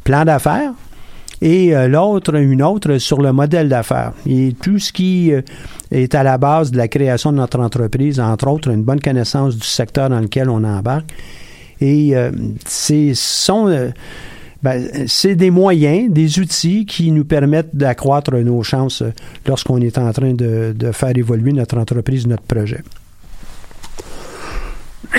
plan 0.05 0.25
d'affaires 0.25 0.73
et 1.43 1.73
l'autre, 1.89 2.35
une 2.35 2.63
autre 2.63 2.99
sur 2.99 3.23
le 3.23 3.33
modèle 3.33 3.71
d'affaires. 3.71 4.13
Et 4.27 4.55
tout 4.61 4.79
ce 4.79 4.93
qui 4.93 5.33
est 5.91 6.15
à 6.15 6.23
la 6.23 6.37
base 6.37 6.71
de 6.71 6.77
la 6.77 6.87
création 6.87 7.33
de 7.33 7.39
notre 7.39 7.59
entreprise, 7.61 8.21
entre 8.21 8.49
autres, 8.49 8.69
une 8.69 8.83
bonne 8.83 9.01
connaissance 9.01 9.57
du 9.57 9.67
secteur 9.67 10.11
dans 10.11 10.21
lequel 10.21 10.51
on 10.51 10.63
embarque. 10.65 11.15
Et 11.81 12.13
c'est 12.67 13.15
sont 13.15 13.91
Ben, 14.63 15.07
c'est 15.07 15.37
des 15.37 15.51
moyens, 15.51 16.13
des 16.13 16.39
outils 16.39 16.85
qui 16.85 17.11
nous 17.13 17.25
permettent 17.25 17.75
d'accroître 17.75 18.33
nos 18.33 18.63
chances 18.63 19.03
lorsqu'on 19.47 19.81
est 19.81 19.97
en 19.97 20.13
train 20.13 20.35
de, 20.35 20.75
faire 20.93 21.17
évoluer 21.17 21.53
notre 21.53 21.79
entreprise, 21.79 22.27
notre 22.27 22.43
projet. 22.43 22.83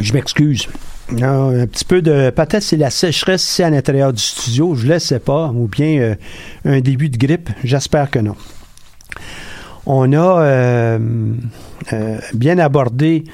Je 0.00 0.12
m'excuse. 0.12 0.66
un 1.10 1.66
petit 1.66 1.84
peu 1.84 2.02
de. 2.02 2.30
Peut-être 2.30 2.62
c'est 2.62 2.76
la 2.76 2.90
sécheresse 2.90 3.44
ici 3.48 3.62
à 3.62 3.70
l'intérieur 3.70 4.12
du 4.12 4.22
studio, 4.22 4.74
je 4.74 4.86
ne 4.86 4.94
le 4.94 4.98
sais 4.98 5.20
pas, 5.20 5.48
ou 5.54 5.68
bien 5.68 5.98
euh, 6.00 6.14
un 6.64 6.80
début 6.80 7.10
de 7.10 7.16
grippe, 7.16 7.50
j'espère 7.62 8.10
que 8.10 8.18
non. 8.18 8.34
On 9.86 10.12
a 10.12 10.42
euh, 10.42 10.98
euh, 11.92 12.18
bien 12.34 12.58
abordé 12.58 13.24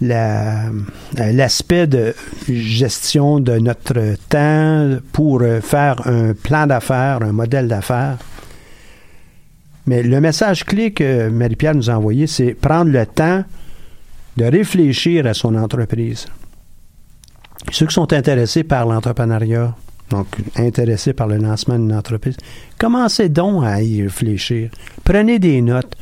l'aspect 0.00 1.86
de 1.86 2.14
gestion 2.48 3.40
de 3.40 3.58
notre 3.58 4.16
temps 4.28 4.98
pour 5.12 5.42
faire 5.62 6.06
un 6.06 6.34
plan 6.34 6.66
d'affaires, 6.66 7.22
un 7.22 7.32
modèle 7.32 7.68
d'affaires. 7.68 8.18
Mais 9.86 10.02
le 10.02 10.20
message 10.20 10.64
clé 10.64 10.92
que 10.92 11.28
Marie-Pierre 11.28 11.74
nous 11.74 11.90
a 11.90 11.94
envoyé, 11.94 12.26
c'est 12.26 12.52
prendre 12.54 12.90
le 12.90 13.06
temps 13.06 13.42
de 14.36 14.44
réfléchir 14.44 15.26
à 15.26 15.34
son 15.34 15.54
entreprise. 15.54 16.26
Ceux 17.72 17.86
qui 17.86 17.94
sont 17.94 18.12
intéressés 18.12 18.64
par 18.64 18.86
l'entrepreneuriat, 18.86 19.74
donc 20.10 20.26
intéressés 20.56 21.12
par 21.12 21.26
le 21.26 21.38
lancement 21.38 21.78
d'une 21.78 21.94
entreprise, 21.94 22.36
commencez 22.78 23.28
donc 23.28 23.64
à 23.64 23.82
y 23.82 24.02
réfléchir. 24.02 24.70
Prenez 25.04 25.38
des 25.38 25.60
notes. 25.60 25.96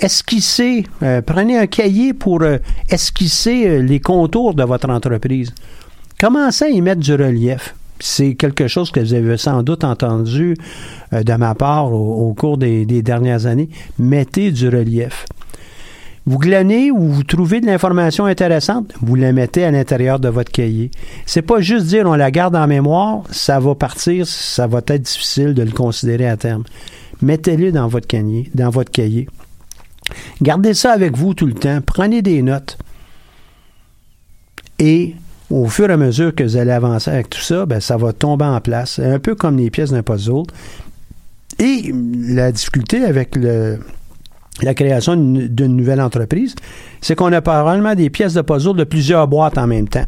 Esquissez, 0.00 0.84
euh, 1.02 1.22
prenez 1.22 1.56
un 1.56 1.66
cahier 1.66 2.12
pour 2.12 2.42
euh, 2.42 2.58
esquisser 2.90 3.66
euh, 3.66 3.82
les 3.82 3.98
contours 3.98 4.54
de 4.54 4.62
votre 4.62 4.90
entreprise. 4.90 5.54
Commencez 6.20 6.66
à 6.66 6.68
y 6.68 6.82
mettre 6.82 7.00
du 7.00 7.14
relief. 7.14 7.74
C'est 7.98 8.34
quelque 8.34 8.68
chose 8.68 8.90
que 8.90 9.00
vous 9.00 9.14
avez 9.14 9.38
sans 9.38 9.62
doute 9.62 9.82
entendu 9.82 10.54
de 11.12 11.34
ma 11.36 11.54
part 11.54 11.90
au, 11.90 12.34
cours 12.34 12.58
des 12.58 12.84
dernières 12.84 13.46
années. 13.46 13.70
Mettez 13.98 14.50
du 14.50 14.68
relief. 14.68 15.24
Vous 16.26 16.38
glanez 16.38 16.90
ou 16.90 17.08
vous 17.08 17.22
trouvez 17.22 17.60
de 17.60 17.66
l'information 17.66 18.26
intéressante, 18.26 18.92
vous 19.00 19.14
la 19.14 19.32
mettez 19.32 19.64
à 19.64 19.70
l'intérieur 19.70 20.18
de 20.18 20.28
votre 20.28 20.50
cahier. 20.50 20.90
C'est 21.24 21.40
pas 21.40 21.60
juste 21.60 21.86
dire 21.86 22.04
on 22.06 22.16
la 22.16 22.32
garde 22.32 22.56
en 22.56 22.66
mémoire, 22.66 23.22
ça 23.30 23.60
va 23.60 23.76
partir, 23.76 24.26
ça 24.26 24.66
va 24.66 24.80
être 24.88 25.02
difficile 25.02 25.54
de 25.54 25.62
le 25.62 25.70
considérer 25.70 26.28
à 26.28 26.36
terme. 26.36 26.64
Mettez-le 27.22 27.70
dans 27.70 27.86
votre 27.86 28.08
cahier, 28.08 28.50
dans 28.54 28.70
votre 28.70 28.90
cahier. 28.90 29.28
Gardez 30.42 30.74
ça 30.74 30.92
avec 30.92 31.16
vous 31.16 31.34
tout 31.34 31.46
le 31.46 31.54
temps, 31.54 31.80
prenez 31.84 32.22
des 32.22 32.42
notes. 32.42 32.78
Et 34.78 35.14
au 35.50 35.66
fur 35.68 35.88
et 35.88 35.92
à 35.92 35.96
mesure 35.96 36.34
que 36.34 36.42
vous 36.42 36.56
allez 36.56 36.72
avancer 36.72 37.10
avec 37.10 37.30
tout 37.30 37.40
ça, 37.40 37.66
ben, 37.66 37.80
ça 37.80 37.96
va 37.96 38.12
tomber 38.12 38.44
en 38.44 38.60
place, 38.60 38.98
un 38.98 39.18
peu 39.18 39.34
comme 39.34 39.56
les 39.56 39.70
pièces 39.70 39.90
d'un 39.90 40.02
puzzle. 40.02 40.42
Et 41.58 41.92
la 42.28 42.52
difficulté 42.52 43.04
avec 43.04 43.36
la 43.36 44.74
création 44.74 45.16
d'une 45.16 45.76
nouvelle 45.76 46.00
entreprise, 46.00 46.54
c'est 47.00 47.14
qu'on 47.14 47.32
a 47.32 47.40
probablement 47.40 47.94
des 47.94 48.10
pièces 48.10 48.34
de 48.34 48.42
puzzle 48.42 48.76
de 48.76 48.84
plusieurs 48.84 49.26
boîtes 49.28 49.56
en 49.56 49.66
même 49.66 49.88
temps. 49.88 50.06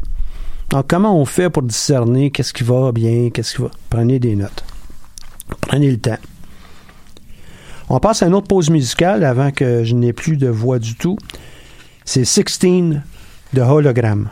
Donc, 0.69 0.85
comment 0.87 1.19
on 1.19 1.25
fait 1.25 1.49
pour 1.49 1.63
discerner 1.63 2.29
qu'est-ce 2.29 2.53
qui 2.53 2.63
va 2.63 2.91
bien, 2.91 3.31
qu'est-ce 3.31 3.55
qui 3.55 3.61
va? 3.63 3.71
Prenez 3.89 4.19
des 4.19 4.35
notes. 4.35 4.63
Prenez 5.61 5.89
le 5.89 5.97
temps. 5.97 6.17
On 7.91 7.99
passe 7.99 8.21
à 8.21 8.27
une 8.27 8.35
autre 8.35 8.47
pause 8.47 8.69
musicale 8.69 9.23
avant 9.23 9.51
que 9.51 9.83
je 9.83 9.95
n'ai 9.95 10.13
plus 10.13 10.37
de 10.37 10.47
voix 10.47 10.77
du 10.77 10.95
tout. 10.95 11.17
C'est 12.05 12.23
16 12.23 13.01
de 13.53 13.61
Hologram. 13.61 14.29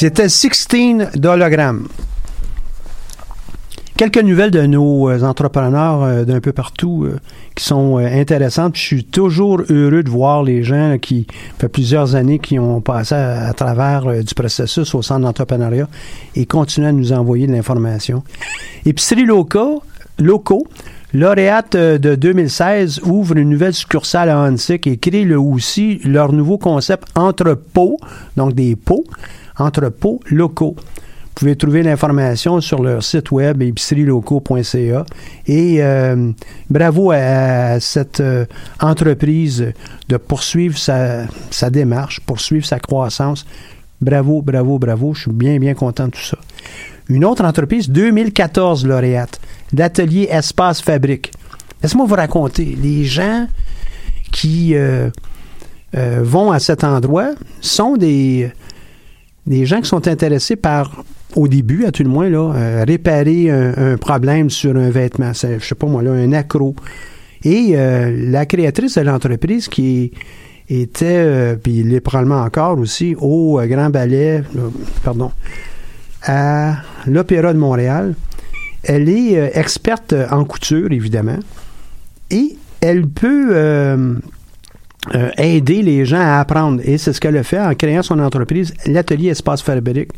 C'était 0.00 0.30
16 0.30 1.10
d'hologramme. 1.16 1.86
Quelques 3.98 4.22
nouvelles 4.22 4.50
de 4.50 4.64
nos 4.64 5.10
euh, 5.10 5.22
entrepreneurs 5.24 6.02
euh, 6.02 6.24
d'un 6.24 6.40
peu 6.40 6.52
partout 6.52 7.04
euh, 7.04 7.18
qui 7.54 7.64
sont 7.64 7.98
intéressantes. 7.98 8.76
je 8.76 8.80
suis 8.80 9.04
toujours 9.04 9.60
heureux 9.68 10.02
de 10.02 10.08
voir 10.08 10.42
les 10.42 10.62
gens 10.62 10.96
qui, 10.96 11.26
fait 11.58 11.68
plusieurs 11.68 12.14
années, 12.14 12.38
qui 12.38 12.58
ont 12.58 12.80
passé 12.80 13.14
à, 13.14 13.52
travers 13.52 14.24
du 14.24 14.34
processus 14.34 14.94
au 14.94 15.02
centre 15.02 15.20
d'entrepreneuriat 15.20 15.86
et 16.34 16.46
continuent 16.46 16.86
à 16.86 16.92
nous 16.92 17.12
envoyer 17.12 17.46
de 17.46 17.52
l'information. 17.52 18.22
Épicerie 18.86 19.26
locaux, 19.26 19.82
locaux 20.18 20.66
lauréate 21.12 21.76
de 21.76 22.14
2016 22.14 23.00
ouvre 23.04 23.36
une 23.36 23.50
nouvelle 23.50 23.74
succursale 23.74 24.30
à 24.30 24.38
Hansik 24.38 24.86
et 24.86 24.96
crée 24.96 25.24
le 25.24 25.38
aussi 25.38 26.00
leur 26.04 26.32
nouveau 26.32 26.56
concept 26.56 27.04
entrepôt, 27.16 27.98
donc 28.36 28.54
des 28.54 28.76
pots, 28.76 29.04
entrepôts 29.58 30.20
locaux. 30.30 30.76
Vous 31.40 31.46
pouvez 31.46 31.56
trouver 31.56 31.82
l'information 31.82 32.60
sur 32.60 32.82
leur 32.82 33.02
site 33.02 33.30
web 33.30 33.62
épicerielocaux.ca. 33.62 35.06
Et 35.46 35.76
euh, 35.82 36.32
bravo 36.68 37.12
à, 37.12 37.80
cette 37.80 38.20
euh, 38.20 38.44
entreprise 38.78 39.72
de 40.08 40.16
poursuivre 40.18 40.76
sa, 40.76 41.70
démarche, 41.70 42.20
poursuivre 42.20 42.66
sa 42.66 42.78
croissance. 42.78 43.46
Bravo, 44.02 44.42
bravo, 44.42 44.78
bravo. 44.78 45.14
Je 45.14 45.22
suis 45.22 45.30
bien, 45.30 45.58
bien 45.58 45.72
content 45.72 46.06
de 46.06 46.10
tout 46.10 46.20
ça. 46.20 46.36
Une 47.08 47.24
autre 47.24 47.44
entreprise, 47.44 47.88
2014 47.88 48.84
lauréate, 48.86 49.40
l'atelier 49.72 50.28
Espace 50.30 50.82
Fabrique. 50.82 51.32
Laissez-moi 51.82 52.06
vous 52.06 52.16
raconter. 52.16 52.76
Les 52.82 53.04
gens 53.04 53.46
qui 54.30 54.74
euh, 54.74 55.08
vont 55.92 56.50
à 56.50 56.58
cet 56.58 56.84
endroit 56.84 57.30
sont 57.62 57.96
des, 57.96 58.52
des 59.46 59.66
gens 59.66 59.80
qui 59.80 59.88
sont 59.88 60.06
intéressés 60.08 60.56
par 60.56 61.04
au 61.36 61.48
début, 61.48 61.84
à 61.84 61.92
tout 61.92 62.02
le 62.02 62.08
moins, 62.08 62.28
là, 62.28 62.52
euh, 62.54 62.84
réparer 62.86 63.50
un, 63.50 63.96
problème 63.96 64.50
sur 64.50 64.76
un 64.76 64.90
vêtement. 64.90 65.32
Je 65.32 65.58
sais 65.64 65.74
pas 65.74 65.86
moi, 65.86 66.02
là, 66.02 66.12
un 66.12 66.32
accro. 66.32 66.74
Et 67.44 67.72
euh, 67.74 68.30
la 68.30 68.46
créatrice 68.46 68.96
de 68.96 69.02
l'entreprise 69.02 69.68
qui 69.68 70.12
était, 70.68 71.06
euh, 71.06 71.56
puis 71.56 71.78
il 71.78 71.94
est 71.94 72.00
probablement 72.00 72.42
encore 72.42 72.78
aussi, 72.78 73.14
au 73.18 73.60
Grand 73.64 73.90
Ballet, 73.90 74.42
pardon, 75.02 75.32
à 76.22 76.76
l'Opéra 77.06 77.52
de 77.52 77.58
Montréal. 77.58 78.14
Elle 78.82 79.08
est 79.08 79.56
experte 79.58 80.14
en 80.30 80.44
couture, 80.44 80.90
évidemment, 80.90 81.38
et 82.30 82.56
elle 82.80 83.06
peut 83.06 83.54
aider 85.38 85.82
les 85.82 86.04
gens 86.04 86.20
à 86.20 86.40
apprendre. 86.40 86.80
Et 86.84 86.98
c'est 86.98 87.12
ce 87.12 87.20
qu'elle 87.20 87.36
a 87.36 87.42
fait 87.42 87.60
en 87.60 87.74
créant 87.74 88.02
son 88.02 88.18
entreprise, 88.18 88.74
l'atelier 88.86 89.28
Espace 89.28 89.62
Fabrique. 89.62 90.10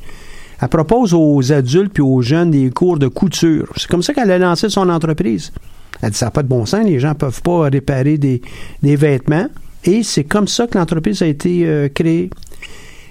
Elle 0.63 0.69
propose 0.69 1.13
aux 1.13 1.53
adultes 1.53 1.93
puis 1.93 2.03
aux 2.03 2.23
jeunes 2.23 2.53
des 2.53 2.71
cours 2.71 2.97
de 2.97 3.09
couture. 3.09 3.69
C'est 3.77 3.89
comme 3.89 4.03
ça 4.03 4.15
qu'elle 4.15 4.31
a 4.31 4.39
lancé 4.39 4.69
son 4.69 4.89
entreprise. 4.89 5.53
Elle 6.01 6.11
dit 6.11 6.17
ça 6.17 6.27
n'a 6.27 6.31
pas 6.31 6.45
de 6.45 6.49
bon 6.49 6.67
sens, 6.67 6.85
les 6.85 7.01
gens 7.01 7.11
ne 7.11 7.15
peuvent 7.15 7.43
pas 7.43 7.69
réparer 7.69 8.17
des, 8.17 8.41
vêtements. 8.83 9.49
Et 9.85 10.05
c'est 10.05 10.23
comme 10.23 10.47
ça 10.47 10.69
que 10.69 10.79
l'entreprise 10.79 11.21
a 11.23 11.27
été 11.27 11.67
euh, 11.67 11.89
créée. 11.89 12.31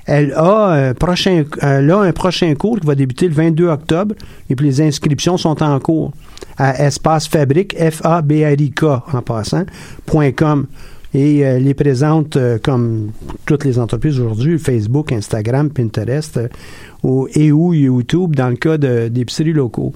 Elle 0.06 0.34
a, 0.34 0.90
un 0.90 0.94
prochain, 0.94 1.44
elle 1.62 1.92
a 1.92 2.00
un 2.00 2.12
prochain 2.14 2.56
cours 2.56 2.80
qui 2.80 2.88
va 2.88 2.96
débuter 2.96 3.28
le 3.28 3.34
22 3.34 3.68
octobre 3.68 4.16
et 4.50 4.56
puis 4.56 4.66
les 4.66 4.82
inscriptions 4.82 5.38
sont 5.38 5.62
en 5.62 5.80
cours 5.80 6.12
à 6.58 6.86
Espace 6.86 7.28
Fabrique, 7.28 7.76
F-A-B-R-I-K 7.78 8.84
en 8.84 9.22
passant, 9.22 9.66
.com 10.36 10.68
et 11.14 11.46
euh, 11.46 11.60
les 11.60 11.74
présente 11.74 12.38
euh, 12.38 12.58
comme 12.62 13.12
toutes 13.46 13.66
les 13.66 13.80
entreprises 13.80 14.20
aujourd'hui, 14.20 14.58
Facebook, 14.58 15.12
Instagram, 15.12 15.70
Pinterest 15.70 16.38
euh, 16.38 17.26
et 17.34 17.52
ou 17.52 17.74
YouTube 17.74 18.36
dans 18.36 18.50
le 18.50 18.56
cas 18.56 18.78
d'épiceries 18.78 19.54
locaux. 19.54 19.94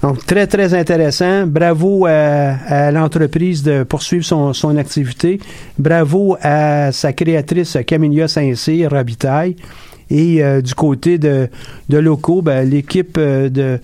Donc, 0.00 0.24
très, 0.26 0.46
très 0.46 0.74
intéressant. 0.74 1.46
Bravo 1.46 2.06
à, 2.06 2.90
l'entreprise 2.90 3.62
de 3.62 3.84
poursuivre 3.84 4.24
son, 4.24 4.52
son, 4.52 4.76
activité. 4.76 5.38
Bravo 5.78 6.36
à 6.40 6.90
sa 6.90 7.12
créatrice 7.12 7.78
Camilla 7.86 8.26
Saint-Cyr, 8.26 8.90
Rabitaille. 8.90 9.54
Et 10.10 10.42
du 10.60 10.74
côté 10.74 11.18
de, 11.18 11.48
de 11.88 11.98
locaux, 11.98 12.42
ben, 12.42 12.68
l'équipe 12.68 13.18
de 13.18 13.78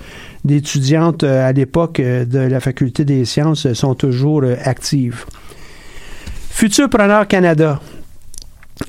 d'étudiantes 0.45 1.23
à 1.23 1.53
l'époque 1.53 2.01
de 2.01 2.39
la 2.39 2.61
Faculté 2.61 3.05
des 3.05 3.25
sciences 3.25 3.73
sont 3.73 3.95
toujours 3.95 4.43
actives. 4.65 5.25
Futurpreneur 6.59 7.29
Canada. 7.29 7.79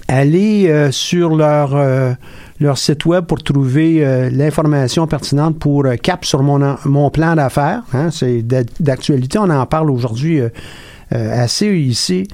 Allez 0.07 0.67
euh, 0.69 0.91
sur 0.91 1.35
leur, 1.35 1.75
euh, 1.75 2.13
leur 2.59 2.79
site 2.79 3.05
web 3.05 3.25
pour 3.25 3.43
trouver 3.43 4.03
euh, 4.03 4.31
l'information 4.31 5.05
pertinente 5.05 5.59
pour 5.59 5.85
Cap 6.01 6.25
sur 6.25 6.41
mon, 6.41 6.77
mon 6.85 7.11
plan 7.11 7.35
d'affaires. 7.35 7.83
Hein. 7.93 8.09
c'est 8.09 8.41
d'actualité, 8.41 9.37
on 9.37 9.51
en 9.51 9.67
parle 9.67 9.91
aujourd'hui 9.91 10.41
assez 11.11 11.67
ici. 11.67 12.27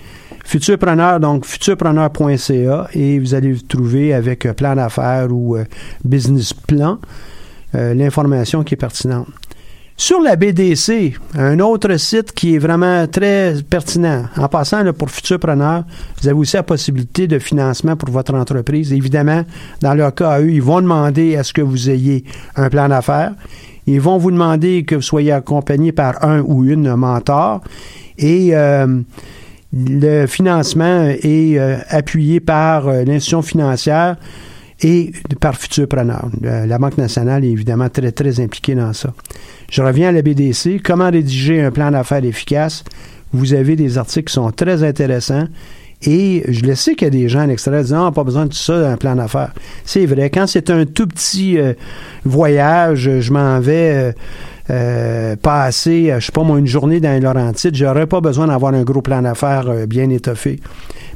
Futurpreneur, 0.46 1.20
donc 1.20 1.46
futurpreneur.ca 1.46 2.88
et 2.94 3.20
vous 3.20 3.34
allez 3.34 3.58
trouver 3.60 4.14
avec 4.14 4.48
plan 4.56 4.74
d'affaires 4.74 5.28
ou 5.30 5.58
business 6.06 6.54
plan 6.54 6.98
l'information 7.74 8.64
qui 8.64 8.76
est 8.76 8.78
pertinente. 8.78 9.28
Sur 9.98 10.20
la 10.20 10.36
BDC, 10.36 11.14
un 11.36 11.58
autre 11.60 11.96
site 11.96 12.34
qui 12.34 12.56
est 12.56 12.58
vraiment 12.58 13.08
très 13.08 13.56
pertinent. 13.70 14.26
En 14.36 14.50
passant 14.50 14.84
là, 14.84 14.92
pour 14.92 15.10
Futurpreneur, 15.10 15.86
vous 16.22 16.28
avez 16.28 16.38
aussi 16.38 16.58
la 16.58 16.64
possibilité 16.64 17.28
de 17.28 17.40
financement 17.40 17.96
pour 17.96 18.10
votre 18.10 18.34
entreprise. 18.34 18.92
Évidemment, 18.92 19.44
dans 19.82 19.94
leur 19.94 20.14
cas 20.14 20.42
eux, 20.42 20.52
ils 20.52 20.62
vont 20.62 20.82
demander 20.82 21.38
à 21.38 21.44
ce 21.44 21.54
que 21.54 21.62
vous 21.62 21.90
ayez 21.90 22.26
un 22.58 22.70
plan 22.70 22.90
d'affaires. 22.90 23.32
Ils 23.88 24.02
vont 24.02 24.18
vous 24.18 24.32
demander 24.32 24.84
que 24.84 24.96
vous 24.96 25.02
soyez 25.02 25.32
accompagné 25.32 25.94
par 25.94 26.26
un 26.26 26.42
ou 26.42 26.66
une 26.66 26.94
mentor. 26.96 27.62
Et 28.18 28.50
euh, 28.54 29.00
le 29.72 30.26
financement 30.26 31.06
est 31.08 31.58
euh, 31.58 31.78
appuyé 31.88 32.42
par 32.42 32.90
euh, 32.90 33.06
l'institution 33.06 33.42
financière 33.42 34.18
et 34.82 35.12
par 35.40 35.56
Futurpreneur. 35.56 36.30
La 36.42 36.78
Banque 36.78 36.98
nationale 36.98 37.46
est 37.46 37.50
évidemment 37.50 37.90
très, 37.90 38.12
très 38.12 38.40
impliquée 38.40 38.76
dans 38.76 38.94
ça. 38.94 39.14
Je 39.70 39.82
reviens 39.82 40.10
à 40.10 40.12
la 40.12 40.22
BDC. 40.22 40.82
Comment 40.84 41.10
rédiger 41.10 41.62
un 41.62 41.72
plan 41.72 41.92
d'affaires 41.92 42.24
efficace? 42.24 42.84
Vous 43.34 43.54
avez 43.54 43.76
des 43.76 43.98
articles 43.98 44.28
qui 44.28 44.34
sont 44.34 44.52
très 44.52 44.84
intéressants. 44.84 45.48
Et 46.02 46.44
je 46.48 46.66
le 46.66 46.76
sais 46.76 46.94
qu'il 46.96 47.06
y 47.06 47.08
a 47.08 47.10
des 47.10 47.30
gens 47.30 47.40
à 47.40 47.48
l'extérieur 47.48 47.82
qui 47.82 47.88
disent 47.88 47.98
Ah, 48.00 48.12
pas 48.14 48.24
besoin 48.24 48.46
de 48.46 48.50
tout 48.50 48.58
ça 48.58 48.92
un 48.92 48.98
plan 48.98 49.16
d'affaires. 49.16 49.54
C'est 49.86 50.06
vrai. 50.06 50.30
Quand 50.30 50.46
c'est 50.46 50.70
un 50.70 50.86
tout 50.86 51.08
petit 51.08 51.58
euh, 51.58 51.74
voyage, 52.26 53.20
je 53.20 53.34
m'en 53.34 53.60
vais 53.60 53.94
euh, 53.96 54.12
euh, 54.70 55.36
passer, 55.36 56.14
je 56.20 56.26
sais 56.26 56.32
pas 56.32 56.44
moi, 56.44 56.60
une 56.60 56.68
journée 56.68 57.00
dans 57.00 57.12
les 57.12 57.22
Laurentides, 57.22 57.76
j'aurais 57.76 58.08
pas 58.08 58.20
besoin 58.20 58.48
d'avoir 58.48 58.74
un 58.74 58.84
gros 58.84 59.02
plan 59.02 59.22
d'affaires 59.22 59.88
bien 59.88 60.10
étoffé. 60.10 60.60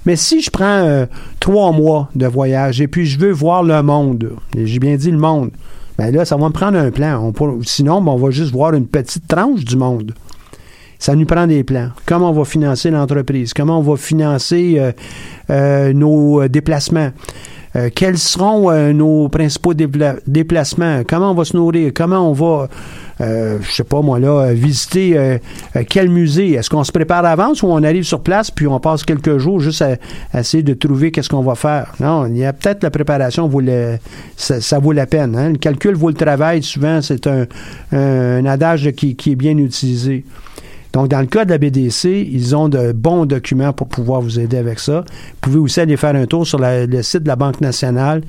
Mais 0.06 0.16
si 0.16 0.42
je 0.42 0.50
prends 0.50 1.06
trois 1.40 1.72
mois 1.72 2.10
de 2.16 2.26
voyage 2.26 2.82
et 2.82 2.88
puis 2.88 3.06
je 3.06 3.20
veux 3.20 3.32
voir 3.32 3.64
le 3.64 3.82
monde, 3.84 4.32
j'ai 4.56 4.80
bien 4.80 4.96
dit 4.96 5.12
le 5.12 5.18
monde, 5.18 5.52
ben 6.00 6.16
là, 6.16 6.24
ça 6.24 6.38
va 6.38 6.48
me 6.48 6.54
prendre 6.54 6.78
un 6.78 6.92
plan. 6.92 7.34
sinon, 7.64 8.02
ben, 8.02 8.14
on 8.14 8.18
va 8.18 8.32
juste 8.32 8.54
voir 8.54 8.74
une 8.74 8.88
petite 8.88 9.28
tranche 9.28 9.66
du 9.66 9.76
monde. 9.76 10.14
Ça 10.98 11.14
nous 11.14 11.26
prend 11.26 11.46
des 11.46 11.66
plans. 11.66 11.90
Comment 12.06 12.30
on 12.30 12.34
va 12.34 12.46
financer 12.46 12.90
l'entreprise? 12.90 13.54
Comment 13.54 13.80
on 13.80 13.82
va 13.82 13.98
financer 13.98 14.76
euh, 14.78 14.94
euh, 15.50 15.92
nos 15.92 16.48
déplacements? 16.48 17.12
Euh, 17.76 17.90
quels 17.94 18.18
seront 18.18 18.72
nos 18.94 19.28
principaux 19.28 19.74
déplacements? 19.74 21.02
Comment 21.06 21.32
on 21.32 21.34
va 21.34 21.44
se 21.44 21.58
nourrir? 21.58 21.92
Comment 21.94 22.30
on 22.30 22.34
va 22.34 22.70
euh, 23.22 23.58
je 23.62 23.72
sais 23.72 23.84
pas 23.84 24.02
moi 24.02 24.18
là, 24.18 24.54
visiter 24.54 25.18
euh, 25.18 25.38
euh, 25.76 25.84
quel 25.88 26.10
musée? 26.10 26.54
Est-ce 26.54 26.70
qu'on 26.70 26.86
se 26.86 26.92
prépare 26.92 27.22
d'avance 27.22 27.62
ou 27.64 27.68
on 27.68 27.84
arrive 27.84 28.04
sur 28.04 28.22
place 28.22 28.50
puis 28.50 28.66
on 28.66 28.80
passe 28.80 29.04
quelques 29.04 29.38
jours 29.38 29.60
juste 29.60 29.82
à, 29.82 30.40
essayer 30.40 30.64
de 30.64 30.74
trouver 30.74 31.12
qu'est-ce 31.12 31.28
qu'on 31.28 31.42
va 31.42 31.56
faire? 31.56 31.94
Non, 32.00 32.28
il 32.28 32.38
y 32.38 32.46
a 32.46 32.54
peut-être 32.54 32.82
la 32.82 32.92
préparation 32.92 33.48
vaut 33.48 33.62
ça, 34.38 34.80
vaut 34.80 34.94
la 34.94 35.06
peine. 35.06 35.36
Hein? 35.36 35.50
Le 35.52 35.58
calcul 35.58 35.96
vaut 35.96 36.08
le 36.08 36.16
travail. 36.16 36.64
Souvent, 36.64 37.02
c'est 37.02 37.28
un, 37.28 38.46
adage 38.46 38.92
qui, 38.92 39.18
est 39.32 39.36
bien 39.36 39.58
utilisé. 39.58 40.24
Donc, 40.94 41.10
dans 41.10 41.20
le 41.20 41.28
cas 41.28 41.46
de 41.46 41.52
la 41.52 41.58
BDC, 41.58 42.06
ils 42.32 42.56
ont 42.56 42.70
de 42.70 42.94
bons 42.94 43.26
documents 43.26 43.74
pour 43.74 43.88
pouvoir 43.88 44.22
vous 44.22 44.40
aider 44.40 44.58
avec 44.58 44.80
ça. 44.80 45.02
Vous 45.02 45.36
pouvez 45.42 45.58
aussi 45.60 45.82
aller 45.82 45.98
faire 45.98 46.16
un 46.16 46.26
tour 46.26 46.48
sur 46.48 46.60
le 46.60 47.02
site 47.02 47.24
de 47.24 47.28
la 47.28 47.36
Banque 47.36 47.62
nationale, 47.62 48.22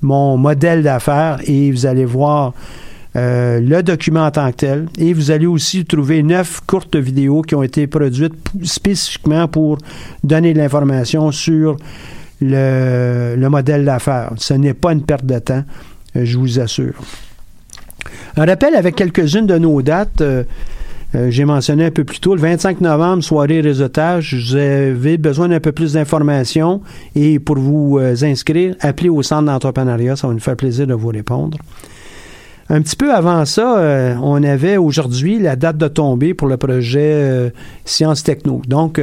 mon 0.00 0.36
modèle 0.36 0.82
d'affaires, 0.82 1.40
et 1.46 1.70
vous 1.72 1.84
allez 1.84 2.04
voir 2.04 2.54
euh, 3.16 3.58
le 3.58 3.82
document 3.82 4.24
en 4.24 4.30
tant 4.30 4.50
que 4.52 4.56
tel. 4.56 4.86
Et 4.98 5.12
vous 5.12 5.32
allez 5.32 5.46
aussi 5.46 5.84
trouver 5.84 6.22
neuf 6.22 6.60
courtes 6.66 6.96
vidéos 6.96 7.42
qui 7.42 7.56
ont 7.56 7.62
été 7.62 7.86
produites 7.88 8.34
spécifiquement 8.62 9.48
pour 9.48 9.78
donner 10.22 10.52
de 10.52 10.58
l'information 10.58 11.32
sur 11.32 11.76
le, 12.40 13.48
modèle 13.48 13.84
d'affaires. 13.84 14.32
Ce 14.36 14.54
n'est 14.54 14.74
pas 14.74 14.92
une 14.92 15.02
perte 15.02 15.26
de 15.26 15.38
temps, 15.40 15.64
euh, 16.14 16.24
je 16.24 16.38
vous 16.38 16.60
assure. 16.60 16.94
Un 18.36 18.46
rappel 18.46 18.76
avec 18.76 18.94
quelques-unes 18.94 19.46
de 19.46 19.58
nos 19.58 19.82
dates. 19.82 20.20
Euh, 20.20 20.44
j'ai 21.28 21.44
mentionné 21.44 21.86
un 21.86 21.90
peu 21.90 22.04
plus 22.04 22.20
tôt, 22.20 22.36
le 22.36 22.40
25 22.40 22.80
novembre, 22.80 23.24
soirée 23.24 23.60
réseautage, 23.60 24.32
vous 24.32 24.54
avez 24.54 25.18
besoin 25.18 25.48
d'un 25.48 25.58
peu 25.58 25.72
plus 25.72 25.94
d'informations 25.94 26.82
et 27.16 27.40
pour 27.40 27.58
vous 27.58 27.98
inscrire, 28.22 28.76
appelez 28.78 29.08
au 29.08 29.20
centre 29.20 29.46
d'entrepreneuriat, 29.46 30.14
ça 30.14 30.28
va 30.28 30.34
nous 30.34 30.38
faire 30.38 30.54
plaisir 30.54 30.86
de 30.86 30.94
vous 30.94 31.08
répondre. 31.08 31.58
Un 32.70 32.82
petit 32.82 32.94
peu 32.94 33.12
avant 33.12 33.44
ça, 33.44 33.78
euh, 33.78 34.14
on 34.22 34.42
avait 34.44 34.76
aujourd'hui 34.76 35.40
la 35.40 35.56
date 35.56 35.76
de 35.76 35.88
tombée 35.88 36.34
pour 36.34 36.46
le 36.46 36.56
projet 36.56 37.52
Sciences 37.84 38.22
Techno. 38.22 38.62
Donc, 38.66 39.00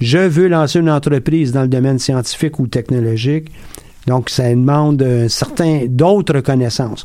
je 0.00 0.18
veux 0.18 0.46
lancer 0.46 0.78
une 0.78 0.90
entreprise 0.90 1.50
dans 1.50 1.62
le 1.62 1.68
domaine 1.68 1.98
scientifique 1.98 2.60
ou 2.60 2.68
technologique. 2.68 3.50
Donc, 4.06 4.30
ça 4.30 4.48
demande 4.48 5.04
certain 5.28 5.86
d'autres 5.88 6.40
connaissances. 6.40 7.04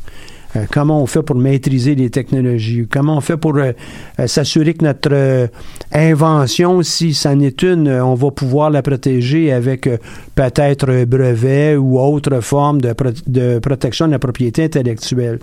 Euh, 0.56 0.64
comment 0.70 1.02
on 1.02 1.06
fait 1.06 1.22
pour 1.22 1.36
maîtriser 1.36 1.94
les 1.94 2.10
technologies, 2.10 2.86
comment 2.90 3.16
on 3.16 3.20
fait 3.20 3.36
pour 3.36 3.56
euh, 3.56 3.72
euh, 4.20 4.26
s'assurer 4.26 4.74
que 4.74 4.84
notre 4.84 5.48
invention, 5.92 6.82
si 6.82 7.14
ça 7.14 7.34
n'est 7.34 7.56
une, 7.62 7.88
on 7.88 8.14
va 8.14 8.30
pouvoir 8.30 8.70
la 8.70 8.82
protéger 8.82 9.52
avec 9.52 9.88
peut-être 10.34 11.04
brevet 11.04 11.76
ou 11.76 11.98
autre 11.98 12.40
forme 12.40 12.80
de, 12.80 13.58
protection 13.58 14.06
de 14.06 14.12
la 14.12 14.18
propriété 14.18 14.64
intellectuelle? 14.64 15.38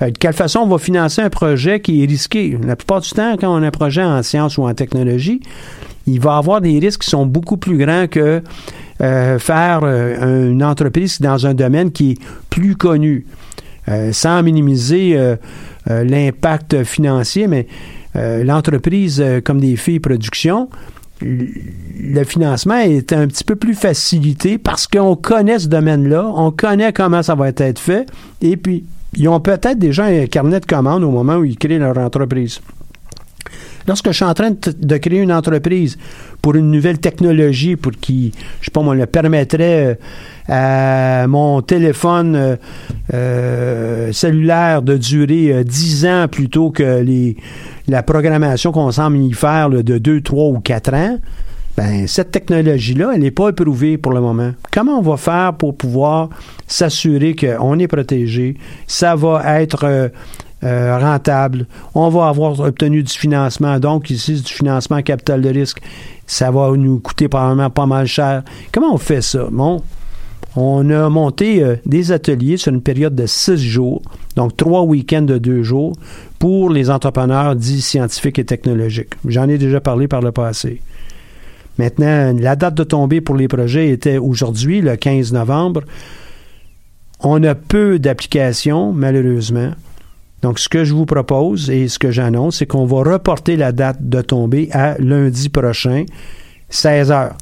De 0.00 0.10
quelle 0.18 0.32
façon 0.32 0.60
on 0.60 0.66
va 0.66 0.78
financer 0.78 1.22
un 1.22 1.30
projet 1.30 1.80
qui 1.80 2.02
est 2.02 2.06
risqué? 2.06 2.58
La 2.66 2.76
plupart 2.76 3.00
du 3.00 3.10
temps, 3.10 3.36
quand 3.38 3.48
on 3.48 3.62
a 3.62 3.66
un 3.66 3.70
projet 3.70 4.02
en 4.02 4.22
sciences 4.22 4.58
ou 4.58 4.62
en 4.62 4.74
technologie, 4.74 5.40
il 6.06 6.20
va 6.20 6.36
avoir 6.36 6.60
des 6.60 6.78
risques 6.78 7.02
qui 7.02 7.10
sont 7.10 7.26
beaucoup 7.26 7.56
plus 7.56 7.78
grands 7.78 8.06
que 8.08 8.42
faire 8.98 9.84
une 9.84 10.62
entreprise 10.62 11.20
dans 11.20 11.46
un 11.46 11.54
domaine 11.54 11.92
qui 11.92 12.12
est 12.12 12.18
plus 12.50 12.76
connu. 12.76 13.26
Euh, 13.88 14.12
sans 14.12 14.42
minimiser 14.42 15.14
euh, 15.14 15.36
euh, 15.90 16.04
l'impact 16.04 16.84
financier, 16.84 17.46
mais 17.46 17.66
l'entreprise 18.16 19.20
comme 19.44 19.60
des 19.60 19.74
filles 19.74 19.98
production, 19.98 20.70
le 21.20 22.22
financement 22.22 22.76
est 22.76 23.12
un 23.12 23.26
petit 23.26 23.42
peu 23.42 23.56
plus 23.56 23.74
facilité 23.74 24.56
parce 24.56 24.86
qu'on 24.86 25.16
connaît 25.16 25.58
ce 25.58 25.66
domaine-là, 25.66 26.30
on 26.32 26.52
connaît 26.52 26.92
comment 26.92 27.24
ça 27.24 27.34
va 27.34 27.48
être 27.48 27.80
fait, 27.80 28.06
et 28.40 28.56
puis 28.56 28.84
ils 29.16 29.28
ont 29.28 29.40
peut-être 29.40 29.78
déjà 29.78 30.04
un 30.04 30.26
carnet 30.26 30.60
de 30.60 30.66
commandes 30.66 31.04
au 31.04 31.10
moment 31.10 31.36
où 31.36 31.44
ils 31.44 31.56
créent 31.56 31.78
leur 31.78 31.96
entreprise. 31.98 32.60
Lorsque 33.86 34.08
je 34.08 34.12
suis 34.12 34.24
en 34.24 34.32
train 34.32 34.50
de, 34.50 34.96
créer 34.96 35.20
une 35.20 35.32
entreprise 35.32 35.98
pour 36.40 36.54
une 36.54 36.70
nouvelle 36.70 36.98
technologie, 36.98 37.76
pour 37.76 37.92
qui, 37.92 38.32
je 38.60 38.66
sais 38.66 38.70
pas, 38.70 38.80
moi, 38.80 38.94
le 38.94 39.04
permettrait 39.04 39.98
à 40.48 41.26
mon 41.26 41.60
téléphone 41.60 42.34
euh, 42.34 42.56
euh, 43.12 44.12
cellulaire 44.12 44.80
de 44.80 44.96
durer 44.96 45.64
10 45.64 46.04
euh, 46.04 46.24
ans 46.24 46.28
plutôt 46.28 46.70
que 46.70 47.02
les, 47.02 47.36
la 47.86 48.02
programmation 48.02 48.72
qu'on 48.72 48.90
semble 48.90 49.18
y 49.18 49.32
faire 49.32 49.68
de 49.68 49.98
2, 49.98 50.20
3 50.22 50.44
ou 50.46 50.60
4 50.60 50.94
ans, 50.94 51.18
ben, 51.76 52.06
cette 52.06 52.30
technologie-là, 52.30 53.12
elle 53.14 53.20
n'est 53.20 53.30
pas 53.30 53.48
éprouvée 53.48 53.98
pour 53.98 54.12
le 54.12 54.20
moment. 54.20 54.52
Comment 54.72 54.98
on 54.98 55.02
va 55.02 55.16
faire 55.16 55.54
pour 55.54 55.76
pouvoir 55.76 56.28
s'assurer 56.66 57.34
qu'on 57.34 57.78
est 57.78 57.88
protégé? 57.88 58.56
Ça 58.86 59.16
va 59.16 59.60
être 59.60 60.10
rentable. 60.62 61.66
On 61.94 62.08
va 62.08 62.28
avoir 62.28 62.58
obtenu 62.60 63.02
du 63.02 63.12
financement. 63.12 63.78
Donc, 63.78 64.08
ici, 64.08 64.40
du 64.40 64.52
financement 64.52 65.02
capital 65.02 65.42
de 65.42 65.50
risque. 65.50 65.80
Ça 66.26 66.50
va 66.50 66.72
nous 66.76 67.00
coûter 67.00 67.28
probablement 67.28 67.68
pas 67.70 67.86
mal 67.86 68.06
cher. 68.06 68.44
Comment 68.72 68.94
on 68.94 68.98
fait 68.98 69.20
ça? 69.20 69.46
Bon, 69.50 69.82
on 70.56 70.88
a 70.90 71.10
monté 71.10 71.62
euh, 71.62 71.76
des 71.84 72.12
ateliers 72.12 72.56
sur 72.56 72.72
une 72.72 72.80
période 72.80 73.14
de 73.14 73.26
six 73.26 73.58
jours, 73.58 74.00
donc 74.36 74.56
trois 74.56 74.82
week-ends 74.82 75.22
de 75.22 75.36
deux 75.36 75.62
jours, 75.62 75.92
pour 76.38 76.70
les 76.70 76.90
entrepreneurs 76.90 77.56
dits 77.56 77.82
scientifiques 77.82 78.38
et 78.38 78.44
technologiques. 78.44 79.14
J'en 79.26 79.48
ai 79.48 79.58
déjà 79.58 79.80
parlé 79.80 80.08
par 80.08 80.22
le 80.22 80.32
passé. 80.32 80.80
Maintenant, 81.78 82.34
la 82.38 82.56
date 82.56 82.74
de 82.74 82.84
tombée 82.84 83.20
pour 83.20 83.36
les 83.36 83.48
projets 83.48 83.90
était 83.90 84.18
aujourd'hui, 84.18 84.80
le 84.80 84.96
15 84.96 85.32
novembre. 85.32 85.82
On 87.20 87.42
a 87.42 87.54
peu 87.54 87.98
d'applications, 87.98 88.92
malheureusement. 88.92 89.70
Donc, 90.42 90.58
ce 90.58 90.68
que 90.68 90.84
je 90.84 90.92
vous 90.92 91.06
propose 91.06 91.70
et 91.70 91.88
ce 91.88 91.98
que 91.98 92.10
j'annonce, 92.10 92.56
c'est 92.58 92.66
qu'on 92.66 92.84
va 92.84 92.98
reporter 92.98 93.56
la 93.56 93.72
date 93.72 93.96
de 94.00 94.20
tombée 94.20 94.68
à 94.72 94.94
lundi 94.98 95.48
prochain, 95.48 96.04
16 96.68 97.10
heures. 97.10 97.36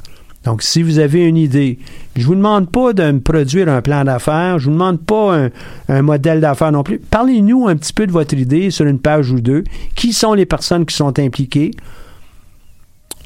Donc, 0.45 0.62
si 0.62 0.83
vous 0.83 0.99
avez 0.99 1.24
une 1.24 1.37
idée, 1.37 1.78
je 2.16 2.26
vous 2.26 2.35
demande 2.35 2.70
pas 2.70 2.93
de 2.93 3.11
me 3.11 3.20
produire 3.20 3.68
un 3.68 3.80
plan 3.80 4.05
d'affaires, 4.05 4.59
je 4.59 4.66
vous 4.66 4.72
demande 4.72 5.01
pas 5.01 5.49
un, 5.89 6.03
modèle 6.03 6.41
d'affaires 6.41 6.72
non 6.72 6.83
plus. 6.83 6.99
Parlez-nous 6.99 7.68
un 7.68 7.76
petit 7.76 7.93
peu 7.93 8.07
de 8.07 8.12
votre 8.12 8.35
idée 8.35 8.70
sur 8.70 8.87
une 8.87 8.99
page 8.99 9.30
ou 9.30 9.41
deux. 9.41 9.64
Qui 9.95 10.12
sont 10.12 10.35
les 10.35 10.47
personnes 10.47 10.85
qui 10.85 10.95
sont 10.97 11.18
impliquées? 11.18 11.72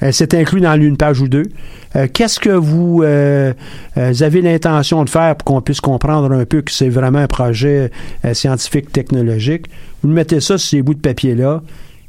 Euh, 0.03 0.11
c'est 0.12 0.34
inclus 0.34 0.61
dans 0.61 0.74
une 0.80 0.97
page 0.97 1.20
ou 1.20 1.28
deux. 1.28 1.47
Euh, 1.94 2.07
qu'est-ce 2.12 2.38
que 2.38 2.51
vous, 2.51 3.03
euh, 3.03 3.53
avez 3.97 4.42
l'intention 4.42 5.05
de 5.05 5.11
faire 5.11 5.36
pour 5.36 5.44
qu'on 5.44 5.61
puisse 5.62 5.80
comprendre 5.80 6.32
un 6.32 6.44
peu 6.44 6.62
que 6.62 6.70
c'est 6.70 6.88
vraiment 6.88 7.20
un 7.20 7.26
projet 7.26 7.90
scientifique 8.32 8.92
technologique? 8.92 9.66
Vous 10.03 10.09
mettez 10.09 10.40
ça 10.40 10.59
sur 10.59 10.68
ces 10.68 10.82
bouts 10.82 10.94
de 10.94 11.01
papier-là 11.01 11.62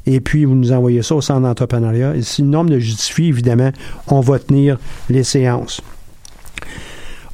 et 0.06 0.20
puis 0.20 0.44
vous 0.44 0.54
nous 0.54 0.72
envoyez 0.72 1.02
ça 1.02 1.14
au 1.14 1.20
centre 1.20 1.40
d'entrepreneuriat. 1.40 2.16
Et 2.16 2.22
si 2.22 2.42
le 2.42 2.48
nombre 2.48 2.70
le 2.70 2.78
justifie, 2.78 3.28
évidemment, 3.28 3.70
on 4.08 4.20
va 4.20 4.38
tenir 4.38 4.78
les 5.08 5.24
séances. 5.24 5.80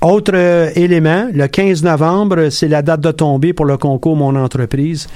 Autre 0.00 0.34
élément, 0.76 1.28
le 1.32 1.46
15 1.46 1.82
novembre, 1.82 2.50
c'est 2.50 2.68
la 2.68 2.82
date 2.82 3.00
de 3.00 3.10
tombée 3.10 3.54
pour 3.54 3.64
le 3.64 3.78
concours 3.78 4.16
Mon 4.16 4.36
entreprise. 4.36 5.08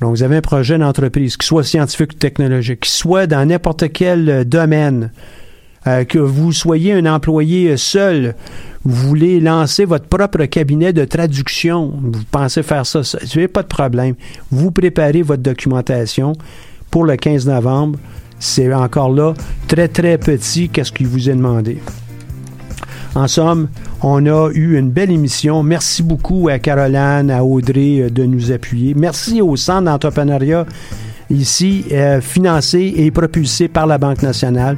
Donc, 0.00 0.10
vous 0.10 0.22
avez 0.22 0.36
un 0.36 0.40
projet 0.40 0.78
d'entreprise, 0.78 1.36
qui 1.36 1.46
soit 1.46 1.64
scientifique 1.64 2.12
ou 2.12 2.16
technologique, 2.16 2.80
qui 2.80 2.90
soit 2.90 3.26
dans 3.26 3.44
n'importe 3.44 3.92
quel 3.92 4.44
domaine, 4.44 5.10
euh, 5.86 6.04
que 6.04 6.18
vous 6.18 6.52
soyez 6.52 6.92
un 6.92 7.06
employé 7.06 7.76
seul, 7.76 8.34
vous 8.84 9.08
voulez 9.08 9.40
lancer 9.40 9.84
votre 9.84 10.06
propre 10.06 10.44
cabinet 10.44 10.92
de 10.92 11.04
traduction, 11.04 11.92
vous 12.00 12.24
pensez 12.30 12.62
faire 12.62 12.86
ça, 12.86 13.00
vous 13.00 13.26
n'avez 13.34 13.48
pas 13.48 13.62
de 13.62 13.68
problème. 13.68 14.14
Vous 14.50 14.70
préparez 14.70 15.22
votre 15.22 15.42
documentation 15.42 16.32
pour 16.90 17.04
le 17.04 17.16
15 17.16 17.46
novembre. 17.46 17.98
C'est 18.38 18.72
encore 18.72 19.10
là 19.10 19.34
très, 19.66 19.88
très 19.88 20.18
petit, 20.18 20.68
qu'est-ce 20.68 20.92
qui 20.92 21.04
vous 21.04 21.28
est 21.28 21.34
demandé. 21.34 21.78
En 23.14 23.26
somme, 23.26 23.68
on 24.02 24.26
a 24.26 24.50
eu 24.52 24.78
une 24.78 24.90
belle 24.90 25.10
émission. 25.10 25.62
Merci 25.62 26.02
beaucoup 26.02 26.48
à 26.48 26.58
Caroline, 26.58 27.30
à 27.30 27.42
Audrey 27.44 28.00
euh, 28.00 28.10
de 28.10 28.24
nous 28.24 28.52
appuyer. 28.52 28.94
Merci 28.94 29.40
au 29.40 29.56
Centre 29.56 29.84
d'entrepreneuriat 29.84 30.66
ici, 31.30 31.84
euh, 31.92 32.20
financé 32.20 32.94
et 32.96 33.10
propulsé 33.10 33.68
par 33.68 33.86
la 33.86 33.98
Banque 33.98 34.22
nationale. 34.22 34.76